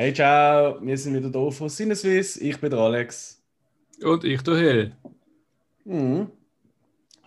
[0.00, 2.36] Hey, ciao, wir sind wieder da von Sinneswiss.
[2.36, 3.42] Ich bin der Alex.
[4.00, 4.96] Und ich, der Hill.
[5.84, 6.30] Mhm.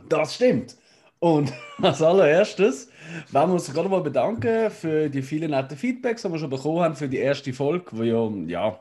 [0.08, 0.78] Das stimmt.
[1.20, 1.52] Und
[1.82, 2.88] als allererstes
[3.30, 6.80] wollen wir uns gerade mal bedanken für die vielen netten Feedbacks, die wir schon bekommen
[6.80, 8.80] haben für die erste Folge, wo ja, ja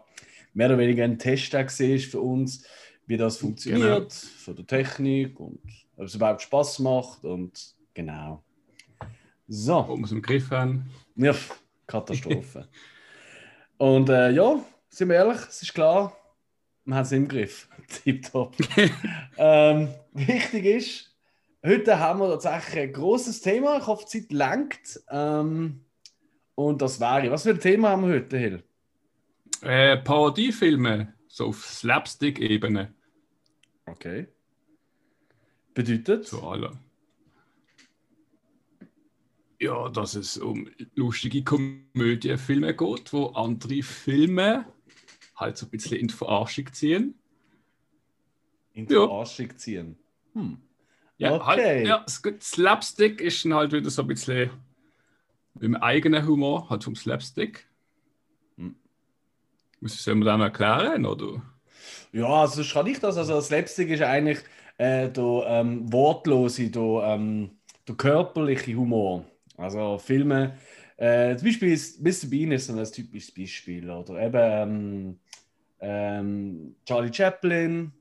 [0.54, 2.64] mehr oder weniger ein Test war für uns,
[3.08, 4.32] wie das funktioniert, genau.
[4.44, 5.58] von der Technik und
[5.96, 8.44] ob es überhaupt Spaß macht und genau.
[9.48, 9.78] So.
[9.78, 10.88] Ob wir es im Griff haben.
[11.16, 11.34] Ja,
[11.88, 12.68] Katastrophe.
[13.80, 16.14] und äh, ja, sind wir ehrlich, es ist klar,
[16.84, 17.66] wir haben es im Griff.
[17.88, 18.54] Tipptopp.
[19.38, 21.16] ähm, wichtig ist,
[21.64, 23.78] heute haben wir tatsächlich ein großes Thema.
[23.78, 25.00] Ich hoffe, die Zeit lenkt.
[25.08, 25.80] Ähm,
[26.54, 27.30] und das wäre.
[27.30, 28.62] Was für ein Thema haben wir heute, Hill?
[29.62, 32.92] Äh, Parodiefilme, so auf Slapstick-Ebene.
[33.86, 34.26] Okay.
[35.72, 36.26] Bedeutet?
[36.26, 36.72] Zu alle.
[39.60, 44.64] Ja, dass es um lustige Komödienfilme geht, wo andere Filme
[45.36, 47.14] halt so ein bisschen in die Verarschung ziehen.
[48.72, 49.06] In die ja.
[49.06, 49.98] Verarschung ziehen?
[50.32, 50.58] Hm.
[51.18, 51.86] Ja, halt, okay.
[51.86, 54.50] halt, ja, Slapstick ist dann halt wieder so ein bisschen
[55.52, 57.68] mit dem eigenen Humor, halt vom Slapstick.
[58.56, 58.74] Hm.
[59.82, 61.42] Sollen wir das erklären, oder?
[62.12, 63.18] Ja, also kann ich das.
[63.18, 64.38] Also Slapstick ist eigentlich
[64.78, 67.50] äh, der ähm, wortlose, der, ähm,
[67.86, 69.26] der körperliche Humor.
[69.60, 70.56] Also Filme,
[70.96, 72.28] äh, zum Beispiel ist Mr.
[72.28, 73.90] Bean ist ein typisches Beispiel.
[73.90, 75.18] Oder eben ähm,
[75.80, 77.92] ähm, Charlie Chaplin.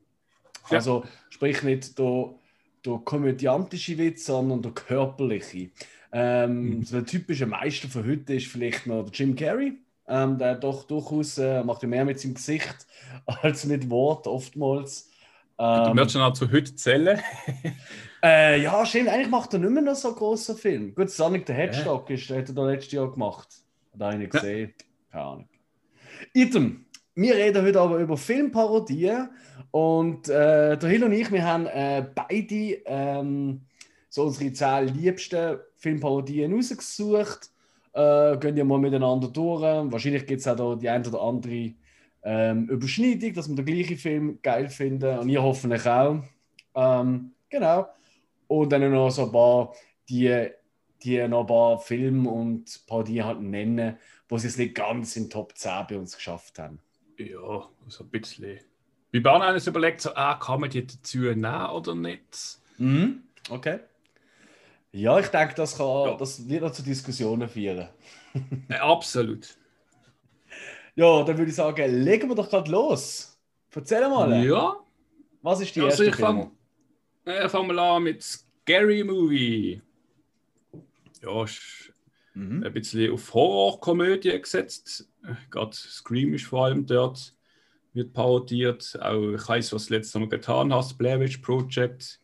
[0.69, 0.77] Ja.
[0.77, 2.33] Also sprich nicht der,
[2.85, 5.69] der komödiantische Witz, sondern der körperliche.
[6.11, 6.83] Ähm, mhm.
[6.83, 9.73] So ein typischer Meister von heute ist vielleicht noch der Jim Carrey.
[10.07, 12.87] Ähm, der doch durchaus äh, macht ja mehr mit seinem Gesicht
[13.25, 15.09] als mit Wort oftmals.
[15.59, 17.19] Ähm, du möchtest auch zu heute zählen?
[18.23, 19.09] äh, ja, stimmt.
[19.09, 20.95] Eigentlich macht er nicht mehr noch so einen großen Film.
[20.95, 23.47] Gut, Sonic the Hedgehog ist, hat er da letztes Jahr gemacht.
[23.93, 24.73] Hat einer gesehen?
[24.77, 24.85] Ja.
[25.11, 25.49] Keine Ahnung.
[26.33, 26.85] Item.
[27.15, 29.29] Wir reden heute aber über Filmparodien
[29.71, 33.61] und äh, der Hill und ich, wir haben äh, beide ähm,
[34.09, 37.49] so unsere zehn liebsten Filmparodien rausgesucht.
[37.93, 39.61] Äh, gehen ja mal miteinander durch.
[39.61, 41.73] Wahrscheinlich gibt es auch da die ein oder andere
[42.23, 46.19] ähm, Überschneidung, dass wir den gleichen Film geil finden und ihr hoffentlich auch.
[46.75, 47.87] Ähm, genau.
[48.49, 49.73] Und dann noch so ein paar,
[50.09, 50.49] die,
[51.03, 55.29] die noch ein paar Filme und Parodien halt nennen, wo sie es nicht ganz in
[55.29, 56.79] Top 10 bei uns geschafft haben.
[57.17, 58.59] Ja, so ein bisschen.
[59.11, 62.57] Wir haben eines überlegt, so, ah, kann man die dazu nehmen oder nicht?
[62.79, 63.23] Mhm.
[63.51, 63.79] Okay.
[64.91, 66.15] Ja, ich denke, das, kann, ja.
[66.15, 67.89] das wird noch zu Diskussionen führen.
[68.79, 69.55] absolut.
[70.95, 73.37] Ja, dann würde ich sagen, legen wir doch gerade los.
[73.75, 74.43] Erzähl mal.
[74.43, 74.75] Ja.
[75.43, 76.51] Was ist die also erste ich Film?
[77.29, 79.79] Fange fang mal an mit Scary Movie.
[81.21, 81.93] Ja, ist
[82.33, 82.63] mhm.
[82.63, 85.07] ein bisschen auf Horrorkomödie gesetzt.
[85.51, 87.35] Gerade Scream ist vor allem dort,
[87.93, 88.97] wird parodiert.
[88.99, 92.19] Auch ich weiß, was du letztes Mal getan hast, Blair Witch Project.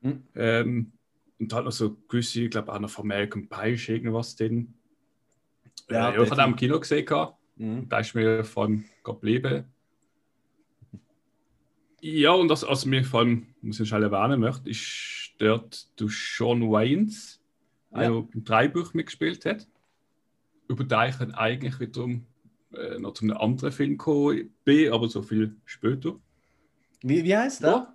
[0.00, 0.24] Mhm.
[0.34, 0.92] Ähm,
[1.38, 4.74] und halt noch so gewisse, ich glaube auch noch von American Pie ist irgendwas drin.
[5.88, 7.06] Ja, äh, ich habe im Kino gesehen.
[7.54, 7.88] Mhm.
[7.88, 9.71] Da ist mir vor allem geblieben.
[12.02, 16.08] Ja, und das, was mir vor allem, muss ich schnell erwähnen möchte, ist dort du
[16.08, 17.40] Sean Waynes,
[17.92, 18.00] ja.
[18.00, 19.66] der im Dreibuch mitgespielt hat
[20.72, 22.26] über den ich dann eigentlich wiederum
[22.74, 26.14] äh, noch zu einem anderen Film gekommen bin, aber so viel später.
[27.02, 27.92] Wie, wie heißt der?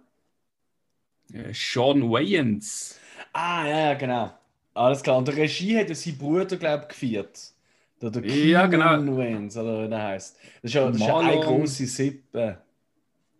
[1.33, 2.99] Äh, Sean Wayans.
[3.33, 4.31] Ah, ja, ja, genau.
[4.73, 5.17] Alles klar.
[5.17, 7.53] Und der Regie hat ja sein Bruder, glaube ich, geführt.
[8.01, 9.17] Der, der ja, genau.
[9.17, 10.37] Wayans, oder wie der heißt.
[10.61, 12.61] Das ist ja, das ist ja eine große Sippe.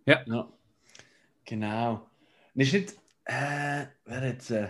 [0.06, 0.22] Ja.
[0.26, 0.50] ja.
[1.48, 2.08] Genau.
[2.54, 2.94] Und ist nicht.
[3.26, 4.52] Äh, wer jetzt.
[4.52, 4.70] Äh,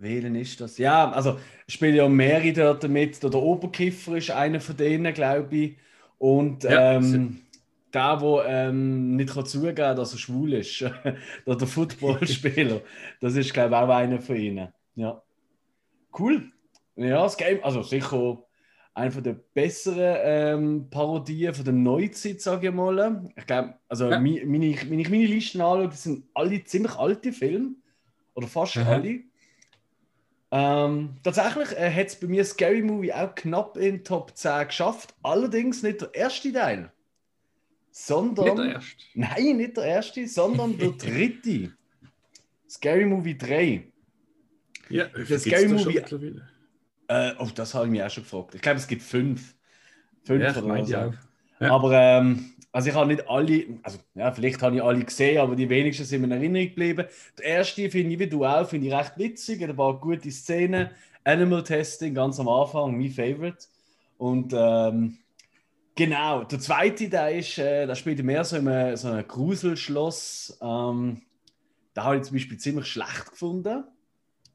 [0.00, 0.78] Wählen ist das?
[0.78, 3.20] Ja, also spielen ja mehrere dort mit.
[3.22, 5.76] Der Oberkiffer ist einer von denen, glaube ich.
[6.18, 7.40] Und ja, ähm,
[7.92, 10.80] der, der ähm, nicht kann zugeben kann, dass er schwul ist,
[11.46, 12.80] der Footballspieler,
[13.20, 14.68] das ist, glaube ich, auch einer von ihnen.
[14.94, 15.20] Ja.
[16.16, 16.48] Cool.
[16.94, 18.38] Ja, das Game, also sicher
[18.98, 23.30] eine der besseren ähm, Parodien von der Neuzeit, sage ich mal.
[23.36, 24.18] Ich glaube, also ja.
[24.18, 27.76] meine, wenn ich meine Listen anschaue, das sind alle ziemlich alte Filme.
[28.34, 28.94] Oder fast Aha.
[28.94, 29.20] alle.
[30.50, 35.14] Ähm, tatsächlich äh, hat es bei mir Scary Movie auch knapp in Top 10 geschafft.
[35.22, 36.92] Allerdings nicht der erste Teil.
[37.90, 38.46] Sondern.
[38.46, 39.04] Nicht der erste.
[39.14, 41.72] Nein, nicht der erste, sondern der dritte.
[42.68, 43.92] Scary Movie 3.
[44.90, 46.02] Ja, der Scary Movie.
[47.08, 48.54] Äh, oh, das habe ich mir auch schon gefragt.
[48.54, 49.54] Ich glaube, es gibt fünf.
[50.24, 50.92] Fünf ja, oder so.
[50.92, 51.12] Ja.
[51.72, 55.56] Aber ähm, also ich habe nicht alle, also ja, vielleicht habe ich alle gesehen, aber
[55.56, 57.06] die wenigsten sind mir in Erinnerung geblieben.
[57.38, 60.90] Der erste finde ich wie du auch, finde ich recht witzig, ein paar gute Szenen.
[61.24, 63.66] Animal Testing ganz am Anfang, mein Favorite.
[64.18, 65.18] Und ähm,
[65.98, 70.56] Genau, der zweite, der, ist, äh, der spielt mehr so in so einem Gruselschloss.
[70.62, 71.22] Ähm,
[71.92, 73.78] da habe ich zum Beispiel ziemlich schlecht gefunden.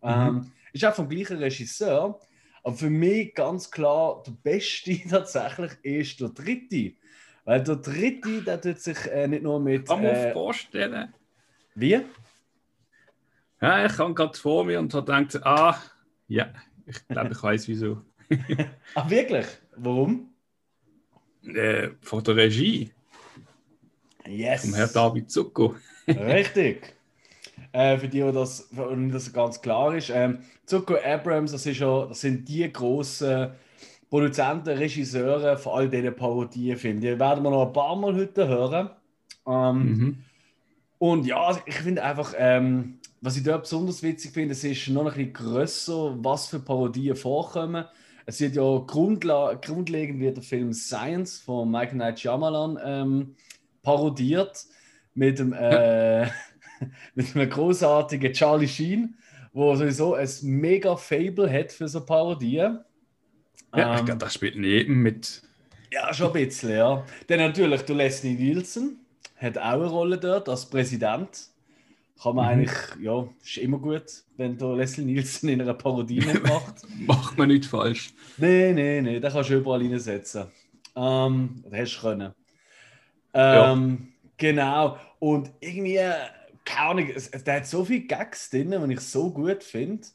[0.02, 0.10] Mhm.
[0.10, 2.18] Ähm, ist auch vom gleichen Regisseur.
[2.64, 6.94] Aber für mich ganz klar, der beste tatsächlich ist der dritte.
[7.46, 9.88] Weil der dritte, der tut sich äh, nicht nur mit.
[9.88, 11.14] Kann man äh, vorstellen.
[11.76, 12.00] Wie?
[13.62, 15.82] Ja, ich kam gerade vor mir und habe gedacht, ah,
[16.28, 16.54] ja,
[16.86, 18.02] ich glaube, ich weiß wieso.
[18.96, 19.46] Ach, wirklich?
[19.76, 20.34] Warum?
[21.44, 22.92] Äh, von der Regie.
[24.26, 24.62] Yes.
[24.62, 25.76] Vom Herr David Zucco.
[26.08, 26.96] Richtig.
[27.74, 30.12] Äh, für die, wo das, für das ganz klar ist.
[30.14, 33.50] Ähm, Zucco Abrams, das, ist ja, das sind die grossen
[34.12, 37.02] Produzenten, Regisseure von all diesen Parodien-Filmen.
[37.02, 38.92] Die werden wir noch ein paar Mal heute hören.
[39.48, 40.18] Ähm, mhm.
[41.00, 45.08] Und ja, ich finde einfach, ähm, was ich dort besonders witzig finde, es ist noch
[45.08, 47.86] ein bisschen grösser, was für Parodien vorkommen.
[48.28, 53.36] Es wird ja grundla grundlegend wird der Film Science von Michael Knight Shyamalan ähm,
[53.82, 54.64] parodiert
[55.16, 56.28] mit dem, äh,
[57.16, 59.16] mit einem großartigen Charlie Sheen,
[59.54, 62.80] wo sowieso ein mega Fable hat für so Parodien.
[63.76, 65.42] Ja, ähm, ich glaube, das spielt neben mit.
[65.92, 67.06] Ja, schon ein bisschen, ja.
[67.28, 69.00] Dann natürlich der Leslie Nielsen
[69.38, 71.50] hat auch eine Rolle dort als Präsident.
[72.22, 72.52] Kann man mhm.
[72.52, 74.04] eigentlich, ja, ist immer gut,
[74.38, 76.84] wenn der Leslie Nielsen in einer Parodie macht.
[77.00, 78.14] Macht man nicht falsch.
[78.38, 80.46] Nein, nein, nein, da kannst du überall reinsetzen.
[80.96, 82.34] Ähm, das hast du können.
[83.34, 84.30] Ähm, ja.
[84.38, 84.98] Genau.
[85.20, 86.00] Und irgendwie,
[86.66, 90.08] keine Ahnung, es, der hat so viele Gags drin, die ich so gut finde.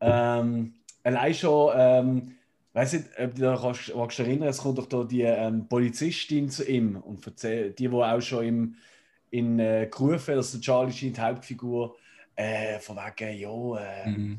[0.00, 2.36] Ähm, allein schon, ähm,
[2.72, 6.64] weiß nicht, ob du dich kannst erinnern, es kommt doch da die ähm, Polizistin zu
[6.64, 8.76] ihm und erzählt, die, die auch schon im
[9.34, 11.96] in äh, gerufen, dass der Charlie Sheen, die Hauptfigur,
[12.36, 14.38] äh, von wegen, ja, äh, mhm.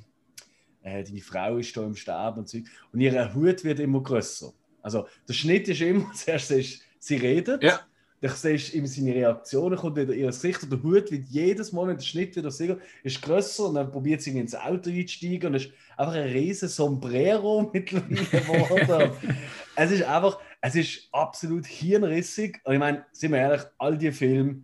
[0.83, 2.59] äh, deine Frau ist da im Sterben und so.
[2.93, 4.53] Und ihr Hut wird immer größer.
[4.81, 7.81] Also der Schnitt ist immer, zuerst ist, sie redet, ja.
[8.21, 11.87] Siehst du immer seine Reaktionen, kommt wieder ihr Gesicht und der Hut wird jedes Mal,
[11.87, 15.55] wenn der Schnitt wieder sieht, ist größer und dann probiert sie ins Auto einzusteigen und
[15.55, 19.11] ist einfach ein riesen Sombrero mittlerweile geworden.
[19.75, 22.61] es ist einfach, es ist absolut hirnrissig.
[22.63, 24.63] Und ich meine, sind wir ehrlich, all die Filme,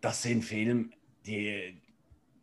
[0.00, 0.90] das sind Filme,
[1.26, 1.80] die,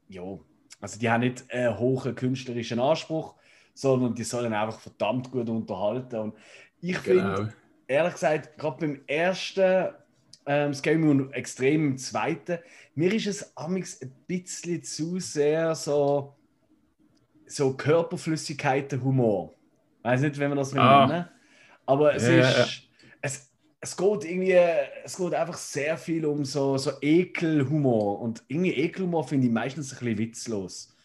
[0.09, 0.39] ja,
[0.79, 3.35] also die haben nicht einen hohen künstlerischen Anspruch,
[3.73, 6.15] sondern die sollen einfach verdammt gut unterhalten.
[6.17, 6.33] Und
[6.81, 7.35] ich genau.
[7.35, 7.53] finde,
[7.87, 9.89] ehrlich gesagt, gerade beim ersten
[10.45, 12.59] ähm, Scary Moon extrem im zweiten,
[12.95, 16.35] mir ist es amigs ein bisschen zu sehr so,
[17.45, 19.53] so Körperflüssigkeiten-Humor.
[19.99, 21.05] Ich weiß nicht, wenn man das ah.
[21.07, 21.25] nennen
[21.85, 22.57] aber es ja, ist.
[22.57, 22.65] Ja
[23.21, 24.57] es, es geht irgendwie,
[25.03, 28.19] es geht einfach sehr viel um so, so Ekelhumor.
[28.21, 30.95] Und irgendwie Ekelhumor finde ich meistens ein bisschen witzlos.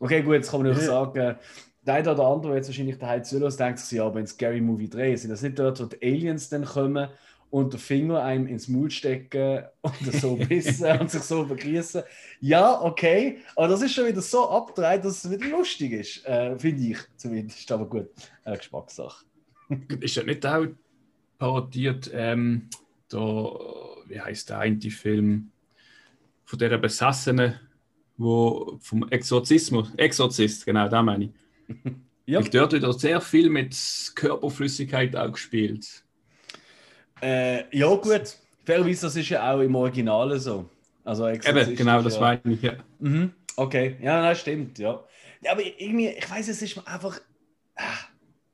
[0.00, 0.78] Okay, gut, jetzt kann man ja.
[0.78, 1.36] sagen,
[1.82, 4.60] der eine oder andere, der jetzt wahrscheinlich daheim zulässt, denkt sich, ja, aber in Scary
[4.60, 7.08] Movie 3 sind das nicht dort, wo die Aliens dann kommen
[7.50, 12.02] und den Finger einem ins Maul stecken und so bissen und sich so begrüßen.
[12.40, 16.58] Ja, okay, aber das ist schon wieder so abgedreht, dass es wieder lustig ist, äh,
[16.58, 17.70] finde ich zumindest.
[17.72, 18.08] Aber gut,
[18.44, 19.24] eine Geschmackssache.
[20.00, 20.66] ist ja nicht auch
[21.38, 22.68] parodiert, ähm,
[23.12, 23.20] der,
[24.06, 25.50] wie heißt der eine Film
[26.44, 27.58] von der Besessenen,
[28.16, 31.30] wo vom Exorzismus, Exorzist, genau, da meine ich.
[32.26, 32.38] ja.
[32.38, 33.76] Und dort wird sehr viel mit
[34.14, 36.05] Körperflüssigkeit auch gespielt.
[37.20, 38.36] Äh, ja, gut.
[38.64, 40.68] Fairerweise, das ist ja auch im Original so.
[41.04, 42.20] Also Eben, genau, das ja.
[42.20, 42.72] meine ich, ja.
[42.98, 43.32] Mhm.
[43.56, 45.02] Okay, ja, das stimmt, ja.
[45.40, 47.20] ja aber irgendwie, ich weiß, es ist einfach.
[47.76, 47.96] Ah,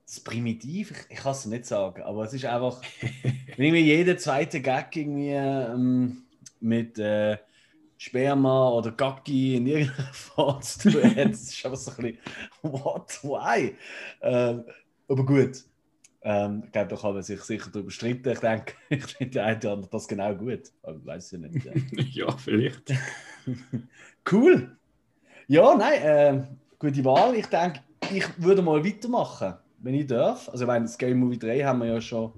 [0.04, 2.82] das primitiv, ich, ich kann es nicht sagen, aber es ist einfach,
[3.56, 6.24] irgendwie jeder zweite Gag irgendwie ähm,
[6.60, 7.38] mit äh,
[7.96, 11.30] Sperma oder Gacki in irgendeiner Form zu tun hat.
[11.30, 12.18] Das ist einfach so ein bisschen,
[12.62, 13.76] what, why?
[14.20, 14.64] Ähm,
[15.08, 15.62] aber gut,
[16.24, 18.28] ähm, ich glaube, da kann man sich sicher darüber streiten.
[18.28, 20.72] Ich denke, ich finde der eine oder andere das genau gut.
[20.82, 21.64] Aber weiß ich nicht.
[21.64, 21.72] Ja,
[22.26, 22.92] ja vielleicht.
[24.32, 24.76] cool.
[25.48, 26.42] Ja, nein, äh,
[26.78, 27.34] gute Wahl.
[27.34, 30.48] Ich denke, ich würde mal weitermachen wenn ich darf.
[30.48, 32.32] Also, ich meine, das Game Movie 3 haben wir ja schon,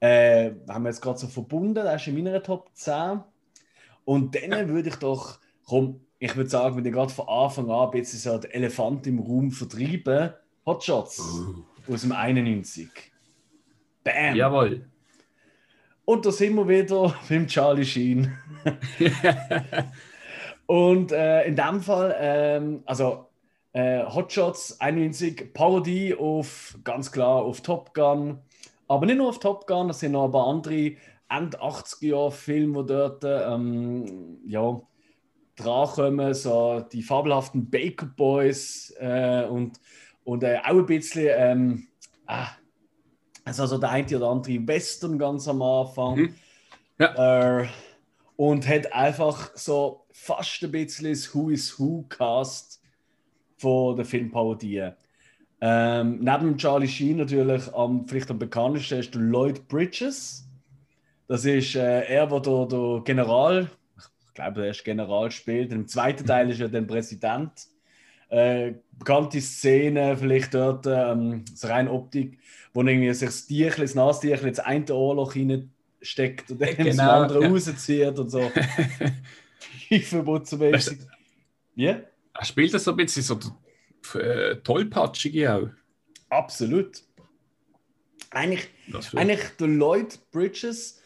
[0.00, 3.20] äh, haben wir jetzt gerade so verbunden, das ist in meiner Top 10.
[4.04, 7.86] Und dann würde ich doch, komm, ich würde sagen, wenn ich gerade von Anfang an
[7.86, 10.32] ein bisschen so den Elefant im Raum vertreiben,
[10.64, 11.92] Hotshots uh.
[11.92, 12.88] aus dem 91.
[14.06, 14.36] Bam!
[14.36, 14.86] Jawohl.
[16.04, 18.32] Und da sind wir wieder beim Charlie Sheen.
[20.66, 23.26] Und äh, in dem Fall, ähm, also
[23.72, 28.38] äh, Hotshots 91, Parodie auf, ganz klar, auf Top Gun.
[28.86, 30.92] Aber nicht nur auf Top Gun, es sind noch ein paar andere
[31.28, 34.80] End 80er Jahre Filme, die dort ähm, ja,
[35.56, 39.80] drankommen, so die fabelhaften Baker Boys äh, und,
[40.22, 41.88] und äh, auch ein bisschen, ähm,
[42.26, 42.50] ah,
[43.46, 46.16] Also, also der eine oder andere Western ganz am Anfang.
[46.16, 46.34] Mhm.
[46.98, 47.60] Ja.
[47.60, 47.68] Äh,
[48.36, 52.82] und hat einfach so fast ein bisschen das Who is Who Cast
[53.56, 54.90] von der Filmparodie.
[55.60, 60.46] Ähm, neben Charlie Sheen natürlich am, vielleicht am bekanntesten ist der Lloyd Bridges.
[61.28, 65.72] Das ist äh, er, der der, der General, ich glaube, er ist General spielt.
[65.72, 67.68] Im zweiten Teil ist er der Präsident.
[68.28, 72.38] Äh, bekannte Szene, vielleicht dort, ähm, so rein Optik,
[72.74, 76.98] wo irgendwie sich das Tierchen, das Nastierchen ins eine Ohrloch reinsteckt und dann Genau, das
[77.00, 77.48] andere ja.
[77.48, 78.50] rauszieht und so.
[79.88, 80.98] Tiefenputzenmäßig.
[81.74, 82.00] Ja,
[82.34, 83.38] Er spielt das so ein bisschen so
[84.18, 85.68] äh, tollpatschige auch.
[86.28, 87.02] absolut.
[88.30, 91.00] Eigentlich, Das eigentlich der Lloyd Bridges,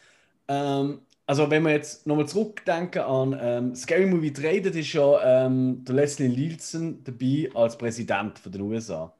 [0.47, 5.45] ähm, also wenn wir jetzt nochmal zurückdenken an ähm, Scary Movie 3, das ist ja
[5.45, 9.13] ähm, der Leslie Nielsen dabei als Präsident von den USA.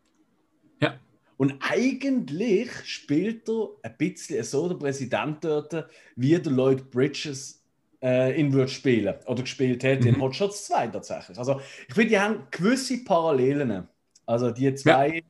[0.81, 0.95] Ja.
[1.37, 7.63] Und eigentlich spielt er ein bisschen so der Präsident dort, wie der Lloyd Bridges
[8.03, 10.21] äh, ihn würde spielen oder gespielt hätte in Mhm.
[10.21, 11.37] Hot Shots 2 tatsächlich.
[11.37, 13.87] Also ich finde, die haben gewisse Parallelen.
[14.25, 15.23] Also die zwei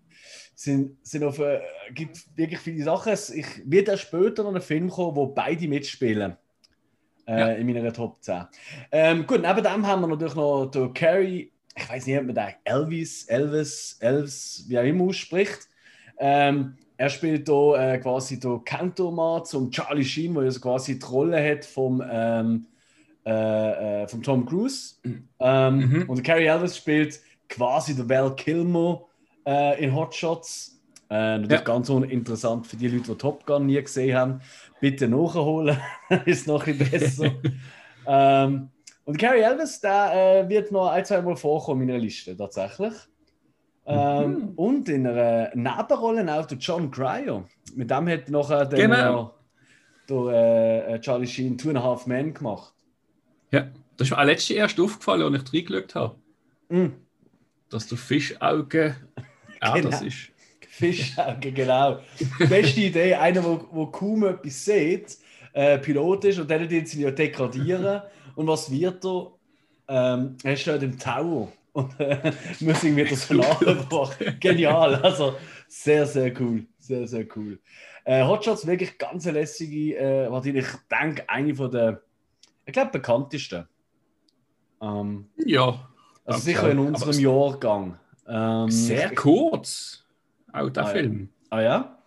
[0.55, 1.59] sind, sind auf, äh,
[1.93, 3.11] gibt wirklich viele Sachen.
[3.13, 6.37] Es- Ich wird auch später noch einen Film kommen, wo beide mitspielen.
[7.27, 7.47] Äh, Ja.
[7.53, 8.43] In meiner Top 10.
[8.91, 12.35] Ähm, gut, neben dem haben wir natürlich noch den Carrie, ich weiß nicht, ob man
[12.35, 15.67] den Elvis, Elvis, Elvis, wie auch immer ausspricht.
[16.19, 20.99] Ähm, er spielt da äh, quasi den Kantormann zum Charlie Sheen, wo er so quasi
[20.99, 22.67] die Rolle hat vom, ähm,
[23.25, 24.95] äh, äh, vom Tom Cruise.
[25.39, 26.09] Ähm, Mhm.
[26.09, 29.03] Und der Carrie Elvis spielt quasi der Val Kilmer
[29.47, 30.80] äh, in Hot Shots.
[31.11, 31.65] Äh, natürlich Ja.
[31.65, 34.41] ganz uninteressant für die Leute, die Top Gun nie gesehen haben.
[34.79, 35.77] Bitte nachholen,
[36.25, 37.31] ist noch ein bisschen besser.
[38.07, 38.69] ähm,
[39.03, 42.93] und Carrie Elvis, der äh, wird noch ein, zwei Mal vorkommen in meiner Liste, tatsächlich.
[43.85, 44.49] Ähm, Mhm.
[44.55, 47.43] Und in einer Nebenrolle auch der John Cryer.
[47.75, 49.33] Mit dem hat nachher dann Genau.
[50.07, 52.73] der, äh, Charlie Sheen Two and a Half Men gemacht.
[53.51, 56.15] Ja, das ist mir letzte erst aufgefallen, als ich reingeschaut habe,
[56.69, 56.93] Mm.
[57.69, 58.95] dass der Fischauge
[59.59, 59.89] auch Genau.
[59.89, 60.30] das ist.
[60.71, 61.99] Fischauge, genau.
[62.47, 65.17] Beste Idee, einer, der wo kaum etwas sieht,
[65.51, 68.01] äh, Pilot ist und dann den sie ja degradieren.
[68.35, 69.33] Und was wird er?
[69.89, 74.17] Ähm, er steht im Tower und äh, muss irgendwie das nachgebracht.
[74.39, 75.35] Genial, also
[75.67, 76.65] sehr, sehr cool.
[76.79, 77.59] Sehr, sehr cool.
[78.05, 82.01] Äh, Hotshots wirklich ganz eine lässige, äh, was ich denke, eine von der,
[82.65, 83.67] ich glaube, bekanntesten.
[84.81, 85.89] Ähm, Ja,
[86.23, 87.99] also sicher in unserem Jahrgang.
[88.29, 90.05] Ähm, sehr kurz.
[90.53, 90.93] Auch der Ah, ja.
[90.93, 91.29] Film.
[91.49, 91.97] Ah ja?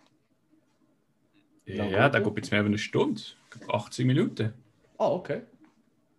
[1.65, 2.21] Ja, ja der?
[2.21, 3.21] geht jetzt mehr als eine Stunde.
[3.21, 4.53] Ich glaub, 80 Minuten.
[4.97, 5.41] Ah, okay.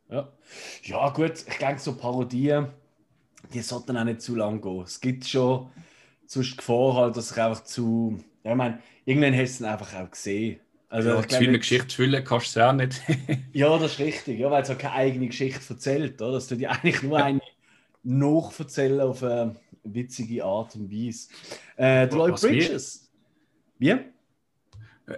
[0.09, 0.29] Ja.
[0.83, 2.69] Ja, gut, ich denke, so Parodien,
[3.53, 4.83] die sollten auch nicht zu lang gehen.
[4.83, 5.71] Es gibt schon
[6.27, 8.19] sonst die Gefahr, halt, dass ich einfach zu.
[8.45, 10.61] Ja, ich meine, irgendwann hast du es einfach auch gesehen.
[10.89, 13.03] Also, ja, ich zu Geschichten zu füllen kannst du es auch nicht.
[13.53, 14.39] Ja, das ist richtig.
[14.39, 16.21] Ja, weil es auch keine eigene Geschichte erzählt.
[16.23, 16.33] Oder?
[16.33, 17.41] Das tut ja eigentlich nur eine
[18.05, 19.57] nachverzählen auf eine
[19.95, 21.29] witzige Art und Weise.
[21.77, 23.11] Äh, der Lloyd Was mir- Bridges.
[23.79, 23.95] Wie?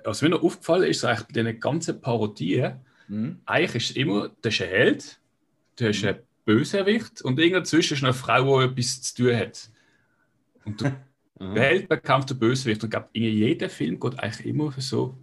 [0.04, 3.40] Was mir noch aufgefallen ist, ist eigentlich bei diesen ganzen Parodien, Mhm.
[3.46, 5.20] eigentlich ist es immer, du hast einen Held,
[5.76, 9.70] du hast einen Bösewicht und irgendwo dazwischen ist eine Frau, die etwas zu tun hat.
[10.64, 10.96] Und der
[11.40, 11.56] Mhm.
[11.56, 12.82] Held bekämpft den Bösewicht.
[12.82, 15.16] Und ich glaube, in jedem Film geht eigentlich immer so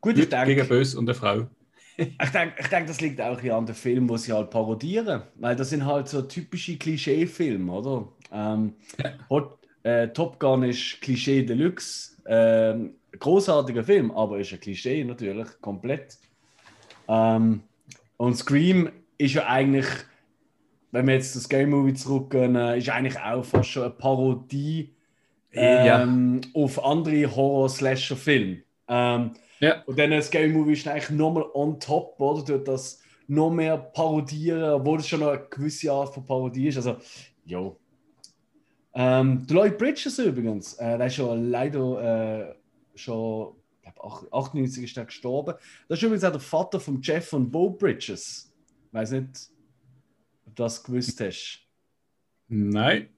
[0.00, 1.48] Gut, ich Gut denke, gegen Böse und eine Frau.
[2.22, 5.22] Ich denke, ich denk, das liegt auch hier an den Filmen, wo sie halt parodieren.
[5.36, 8.08] Weil das sind halt so typische Klischee-Filme, oder?
[8.32, 8.74] Ähm,
[9.30, 12.16] Hot, äh, Top Gun ist Klischee Deluxe.
[12.26, 16.18] Ähm, großartiger Film, aber ist ein Klischee natürlich, komplett.
[17.08, 17.62] Ähm,
[18.16, 19.86] und Scream ist ja eigentlich,
[20.90, 24.94] wenn wir jetzt das Game Movie zurückgehen, äh, ist eigentlich auch fast schon eine Parodie
[25.52, 26.02] Ja.
[26.02, 28.62] ähm, auf andere Horror-Slasher-Filme.
[28.88, 29.82] Ähm, Ja.
[29.84, 32.44] und dann das Scary Movie ist eigentlich nochmal on top, oder?
[32.44, 36.76] Tut das noch mehr parodieren, obwohl es schon noch eine gewisse Art von Parodie ist.
[36.76, 36.96] Also,
[37.46, 37.78] jo.
[38.94, 42.54] Ähm, der Lloyd Bridges übrigens, äh, der ist schon leider äh,
[42.94, 45.54] schon, ich glaube, 98 ist er gestorben.
[45.88, 48.52] Das ist übrigens auch der Vater von Jeff und Bo Bridges.
[48.92, 49.50] Weiß nicht,
[50.46, 51.60] ob du das gewusst hast.
[52.48, 53.08] Nein.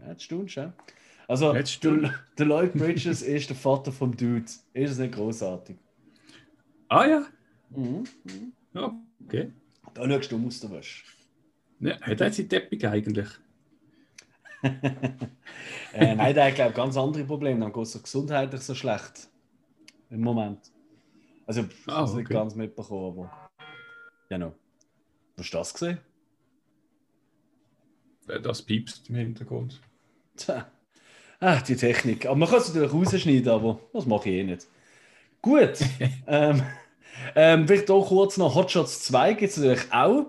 [0.00, 0.72] Ja, das stimmt schon.
[1.26, 4.44] Also, der, der Lloyd Bridges ist der Vater vom Dude.
[4.72, 5.76] Ist es nicht großartig?
[6.88, 7.26] Ah ja.
[7.70, 8.04] Mhm.
[8.74, 8.94] ja.
[9.24, 9.52] Okay.
[9.94, 11.04] Da schaust du aus der Wäsche.
[11.80, 13.28] Ja, hat er die Teppich eigentlich?
[15.92, 17.60] äh, nein, der hat, glaube ich, ganz andere Probleme.
[17.60, 19.28] Dann geht es gesundheitlich so schlecht.
[20.10, 20.72] Im Moment.
[21.46, 23.50] Also, ich Ah, habe es nicht ganz mitbekommen, aber.
[24.30, 24.54] Ja, no.
[25.36, 25.98] Hast du das gesehen?
[28.28, 29.80] Äh, Das piepst im Hintergrund.
[30.36, 30.70] Tja.
[31.40, 32.26] Ah, die Technik.
[32.26, 34.66] Aber man kann es natürlich rausschneiden, aber das mache ich eh nicht.
[35.42, 35.78] Gut.
[36.26, 36.62] ähm,
[37.34, 40.26] ähm, vielleicht auch kurz noch Hotshots 2 gibt es natürlich auch.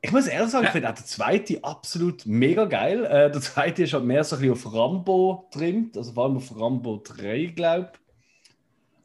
[0.00, 3.04] Ich muss ehrlich sagen, ich finde auch der zweite absolut mega geil.
[3.04, 6.36] Äh, der zweite ist halt mehr so ein bisschen auf Rambo trimmt, also vor allem
[6.36, 7.92] auf Rambo 3, glaube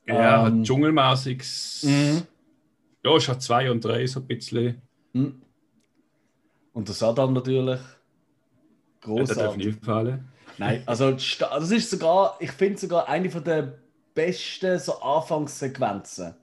[0.06, 0.14] ich.
[0.14, 1.44] Ja, ähm, dschungelmäßig.
[1.84, 2.22] Mhm.
[3.04, 4.82] Ja, ist halt 2 und 3 so ein bisschen.
[5.14, 5.42] Mhm.
[6.74, 7.80] Und der Saddam natürlich.
[9.02, 9.38] Großartig.
[9.38, 10.33] Ja, darf nicht fallen.
[10.58, 13.80] Nein, also das ist sogar, ich finde sogar eine von der
[14.14, 16.36] besten so Anfangssequenzen.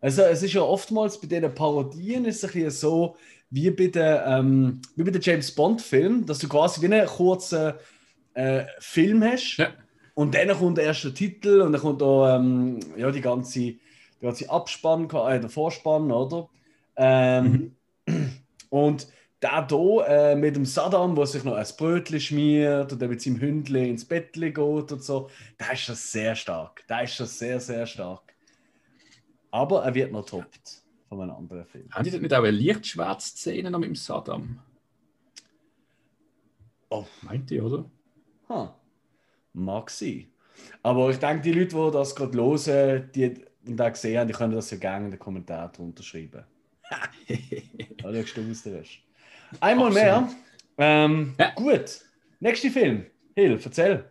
[0.00, 3.16] Also es ist ja oftmals bei diesen Parodien ist es ein so
[3.50, 7.06] wie bei den, ähm, wie bei den James Bond Film, dass du quasi wie einen
[7.06, 7.74] kurzen
[8.34, 9.68] äh, Film hast ja.
[10.14, 13.80] und dann kommt der erste Titel und dann kommt auch ähm, ja, die ganze, die
[14.20, 16.48] ganze Abspann, äh, der Vorspann, oder?
[16.96, 17.76] Ähm,
[18.06, 18.32] mhm.
[18.70, 19.06] Und
[19.42, 23.20] der hier äh, mit dem Saddam, der sich noch ein Brötchen schmiert und dann mit
[23.20, 26.84] seinem Hündchen ins Bett geht und so, da ist schon sehr stark.
[26.86, 28.34] Da ist schon sehr, sehr stark.
[29.50, 31.88] Aber er wird noch toppt von einem anderen Film.
[31.90, 34.60] Haben die dort nicht auch eine Lichtschwert-Szene noch mit dem Saddam?
[36.88, 37.06] Oh.
[37.22, 37.90] Meint ihr, oder?
[38.48, 38.78] Ha.
[39.54, 40.28] Mag sein.
[40.82, 43.34] Aber ich denke, die Leute, die das gerade hören die,
[43.66, 46.44] und da gesehen haben, die können das ja gerne in den Kommentaren drunter schreiben.
[48.02, 49.00] da schaust du aus der Wäsche.
[49.60, 49.94] Einmal Absolut.
[49.94, 50.28] mehr.
[50.78, 51.50] Ähm, ja.
[51.54, 52.00] Gut.
[52.40, 53.06] Nächster Film.
[53.34, 54.04] Hill, erzähl.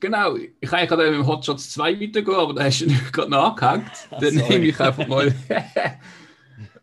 [0.00, 3.90] Genau, ich kann gerade mit dem Hotshots 2 weitergehen, aber da hast du gerade nachgehängt.
[4.10, 5.34] Dann nehme ich einfach mal.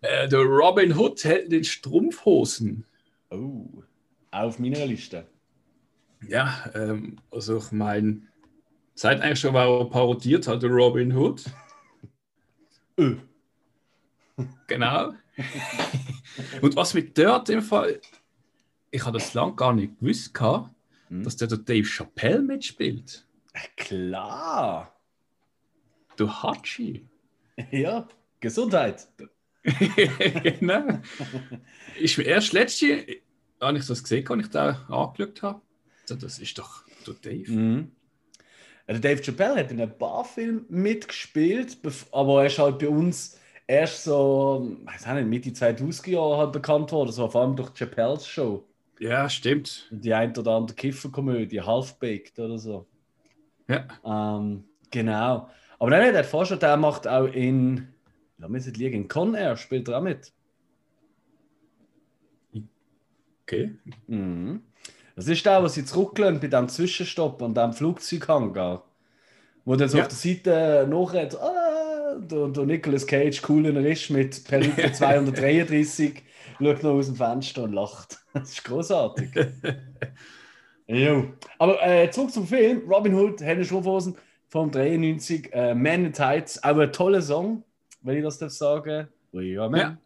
[0.03, 2.83] Äh, der Robin Hood hält den Strumpfhosen.
[3.29, 3.65] Oh,
[4.31, 5.25] auf meiner Liste.
[6.27, 8.21] Ja, ähm, also ich meine,
[8.95, 11.45] seit eigentlich schon war er parodiert hat, der Robin Hood.
[12.99, 13.15] Öh.
[14.67, 15.13] genau.
[16.61, 17.99] Und was mit dort im Fall,
[18.91, 21.23] ich habe das lang gar nicht gewusst, hm?
[21.23, 23.25] dass der, der Dave Chappelle mitspielt.
[23.77, 24.95] Klar.
[26.15, 27.07] Du Hatschi.
[27.69, 28.07] Ja,
[28.39, 29.07] Gesundheit.
[29.63, 31.01] genau.
[31.99, 32.97] Ist mir erst letztes Jahr,
[33.59, 35.61] als ich das gesehen habe, ich da angeschaut habe,
[36.07, 37.51] das ist doch der Dave.
[37.51, 37.91] Mhm.
[38.87, 41.77] Also Dave Chappelle hat in ein paar Filmen mitgespielt,
[42.11, 43.37] aber er ist halt bei uns
[43.73, 48.25] erst so, weiß nicht, Mitte 2000er Jahre halt bekannt worden, so vor allem durch Chappelle's
[48.25, 48.63] Show.
[48.99, 49.87] Ja, stimmt.
[49.91, 52.85] Die ein oder andere Kifferkomödie, Half-Baked oder so.
[53.67, 53.87] Ja.
[54.05, 55.49] Ähm, genau.
[55.79, 57.89] Aber nein, der Forscher, der macht auch in,
[58.37, 60.31] lass mich nicht liegen, in Con Air spielt er auch mit.
[63.43, 63.75] Okay.
[64.07, 64.63] Mhm.
[65.15, 68.83] Das ist der, wo sie zurücklehnt bei dem Zwischenstopp und dem Flugzeughangar.
[69.65, 70.03] Wo dann so ja.
[70.03, 71.62] auf der Seite nachredet, ah,
[72.19, 76.23] der, der Nicolas Cage cooler ist mit Perücke 233,
[76.59, 78.19] schaut noch aus dem Fenster und lacht.
[78.33, 79.29] Das ist großartig.
[80.87, 81.33] jo.
[81.59, 82.81] Aber äh, zurück zum Film.
[82.89, 84.15] Robin Hood, Henne Strumpfhosen
[84.49, 86.63] vom 93, äh, Men in Tights.
[86.63, 87.63] Auch ein toller Song,
[88.01, 89.07] wenn ich das darf sagen.
[89.31, 89.97] We are men, ja.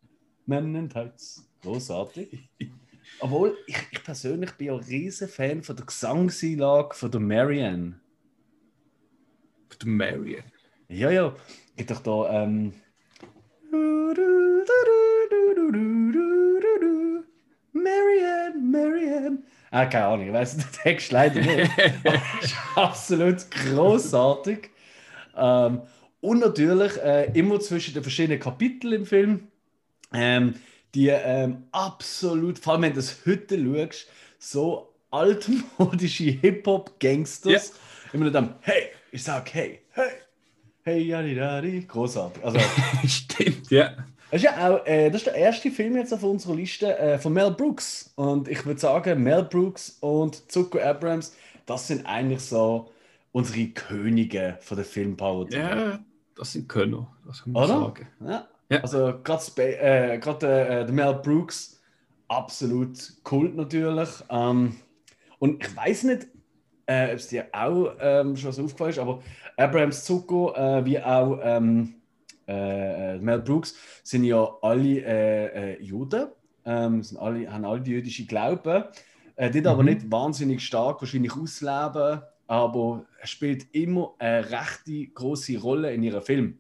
[0.46, 1.48] men in Tights.
[1.62, 2.50] Großartig.
[3.22, 8.00] Obwohl, ich, ich persönlich bin auch ein riesen Fan von der Gesangseinlage von der Marianne.
[9.70, 10.52] Von der Marianne?
[10.90, 11.34] Ja, ja
[11.78, 12.44] gibt doch da.
[12.44, 12.74] Ähm,
[17.72, 19.38] Marianne, Marianne.
[19.72, 21.72] Ah, keine Ahnung, ich weiß den Text leider nicht.
[22.76, 24.70] absolut großartig.
[25.36, 25.82] Ähm,
[26.22, 29.48] und natürlich äh, immer zwischen den verschiedenen Kapiteln im Film.
[30.14, 30.56] Ähm,
[30.96, 34.08] die ähm, absolut, vor allem wenn du das heute schaust,
[34.40, 37.52] so altmodische Hip-Hop-Gangsters.
[37.52, 38.14] Yeah.
[38.14, 40.10] Immer dann, hey, ich sag hey, hey,
[40.88, 41.82] Hey, Yadi Dadi.
[41.86, 42.46] Großartig.
[42.46, 42.60] Also,
[43.06, 43.92] Stimmt, ja.
[44.32, 47.20] Das ist ja auch äh, das ist der erste Film jetzt auf unserer Liste äh,
[47.20, 48.14] von Mel Brooks.
[48.16, 52.90] Und ich würde sagen, Mel Brooks und Zuko Abrams, das sind eigentlich so
[53.34, 55.58] unsere Könige von der Filmparodie.
[55.58, 56.00] Ja,
[56.38, 57.80] das sind Könner, das kann man Oder?
[57.82, 58.08] sagen.
[58.26, 58.48] Ja.
[58.70, 58.80] ja.
[58.80, 61.82] Also gerade äh, äh, der Mel Brooks,
[62.30, 64.10] absolut Kult natürlich.
[64.30, 64.78] Ähm,
[65.40, 66.28] und ich weiß nicht,
[66.86, 69.22] äh, ob es dir auch ähm, schon so aufgefallen ist, aber
[69.58, 71.96] Abrahams Zucco äh, wie auch ähm,
[72.48, 76.28] äh, Mel Brooks sind ja alle äh, äh Juden,
[76.66, 78.84] ähm, sind alle, haben alle die jüdische Glauben,
[79.36, 79.68] äh, die mhm.
[79.68, 86.04] aber nicht wahnsinnig stark wahrscheinlich ausleben, aber er spielt immer eine recht große Rolle in
[86.04, 86.60] ihrem Film.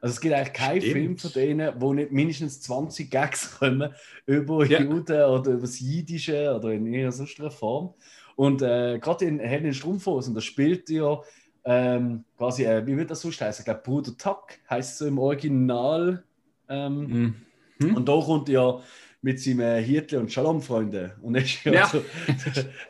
[0.00, 0.94] Also es gibt eigentlich keinen Stimmt.
[0.94, 3.92] Film von denen, wo nicht mindestens 20 Gags kommen
[4.26, 4.80] über ja.
[4.80, 7.94] Juden oder über das Jüdische oder in irgendeiner sonstigen Form.
[8.36, 11.20] Und äh, gerade in Helen Strumpfhosen, da spielt ja
[11.70, 13.60] ähm, quasi, äh, wie wird das so heißen?
[13.60, 16.24] Ich glaube, Bruder Tuck heißt es so im Original.
[16.66, 17.34] Ähm, mm.
[17.80, 17.94] Hm?
[17.94, 18.80] Und da kommt ja
[19.20, 21.16] mit seinem Hirtle und Shalom-Freunde.
[21.20, 21.86] Und er ist ja, ja.
[21.86, 22.02] So,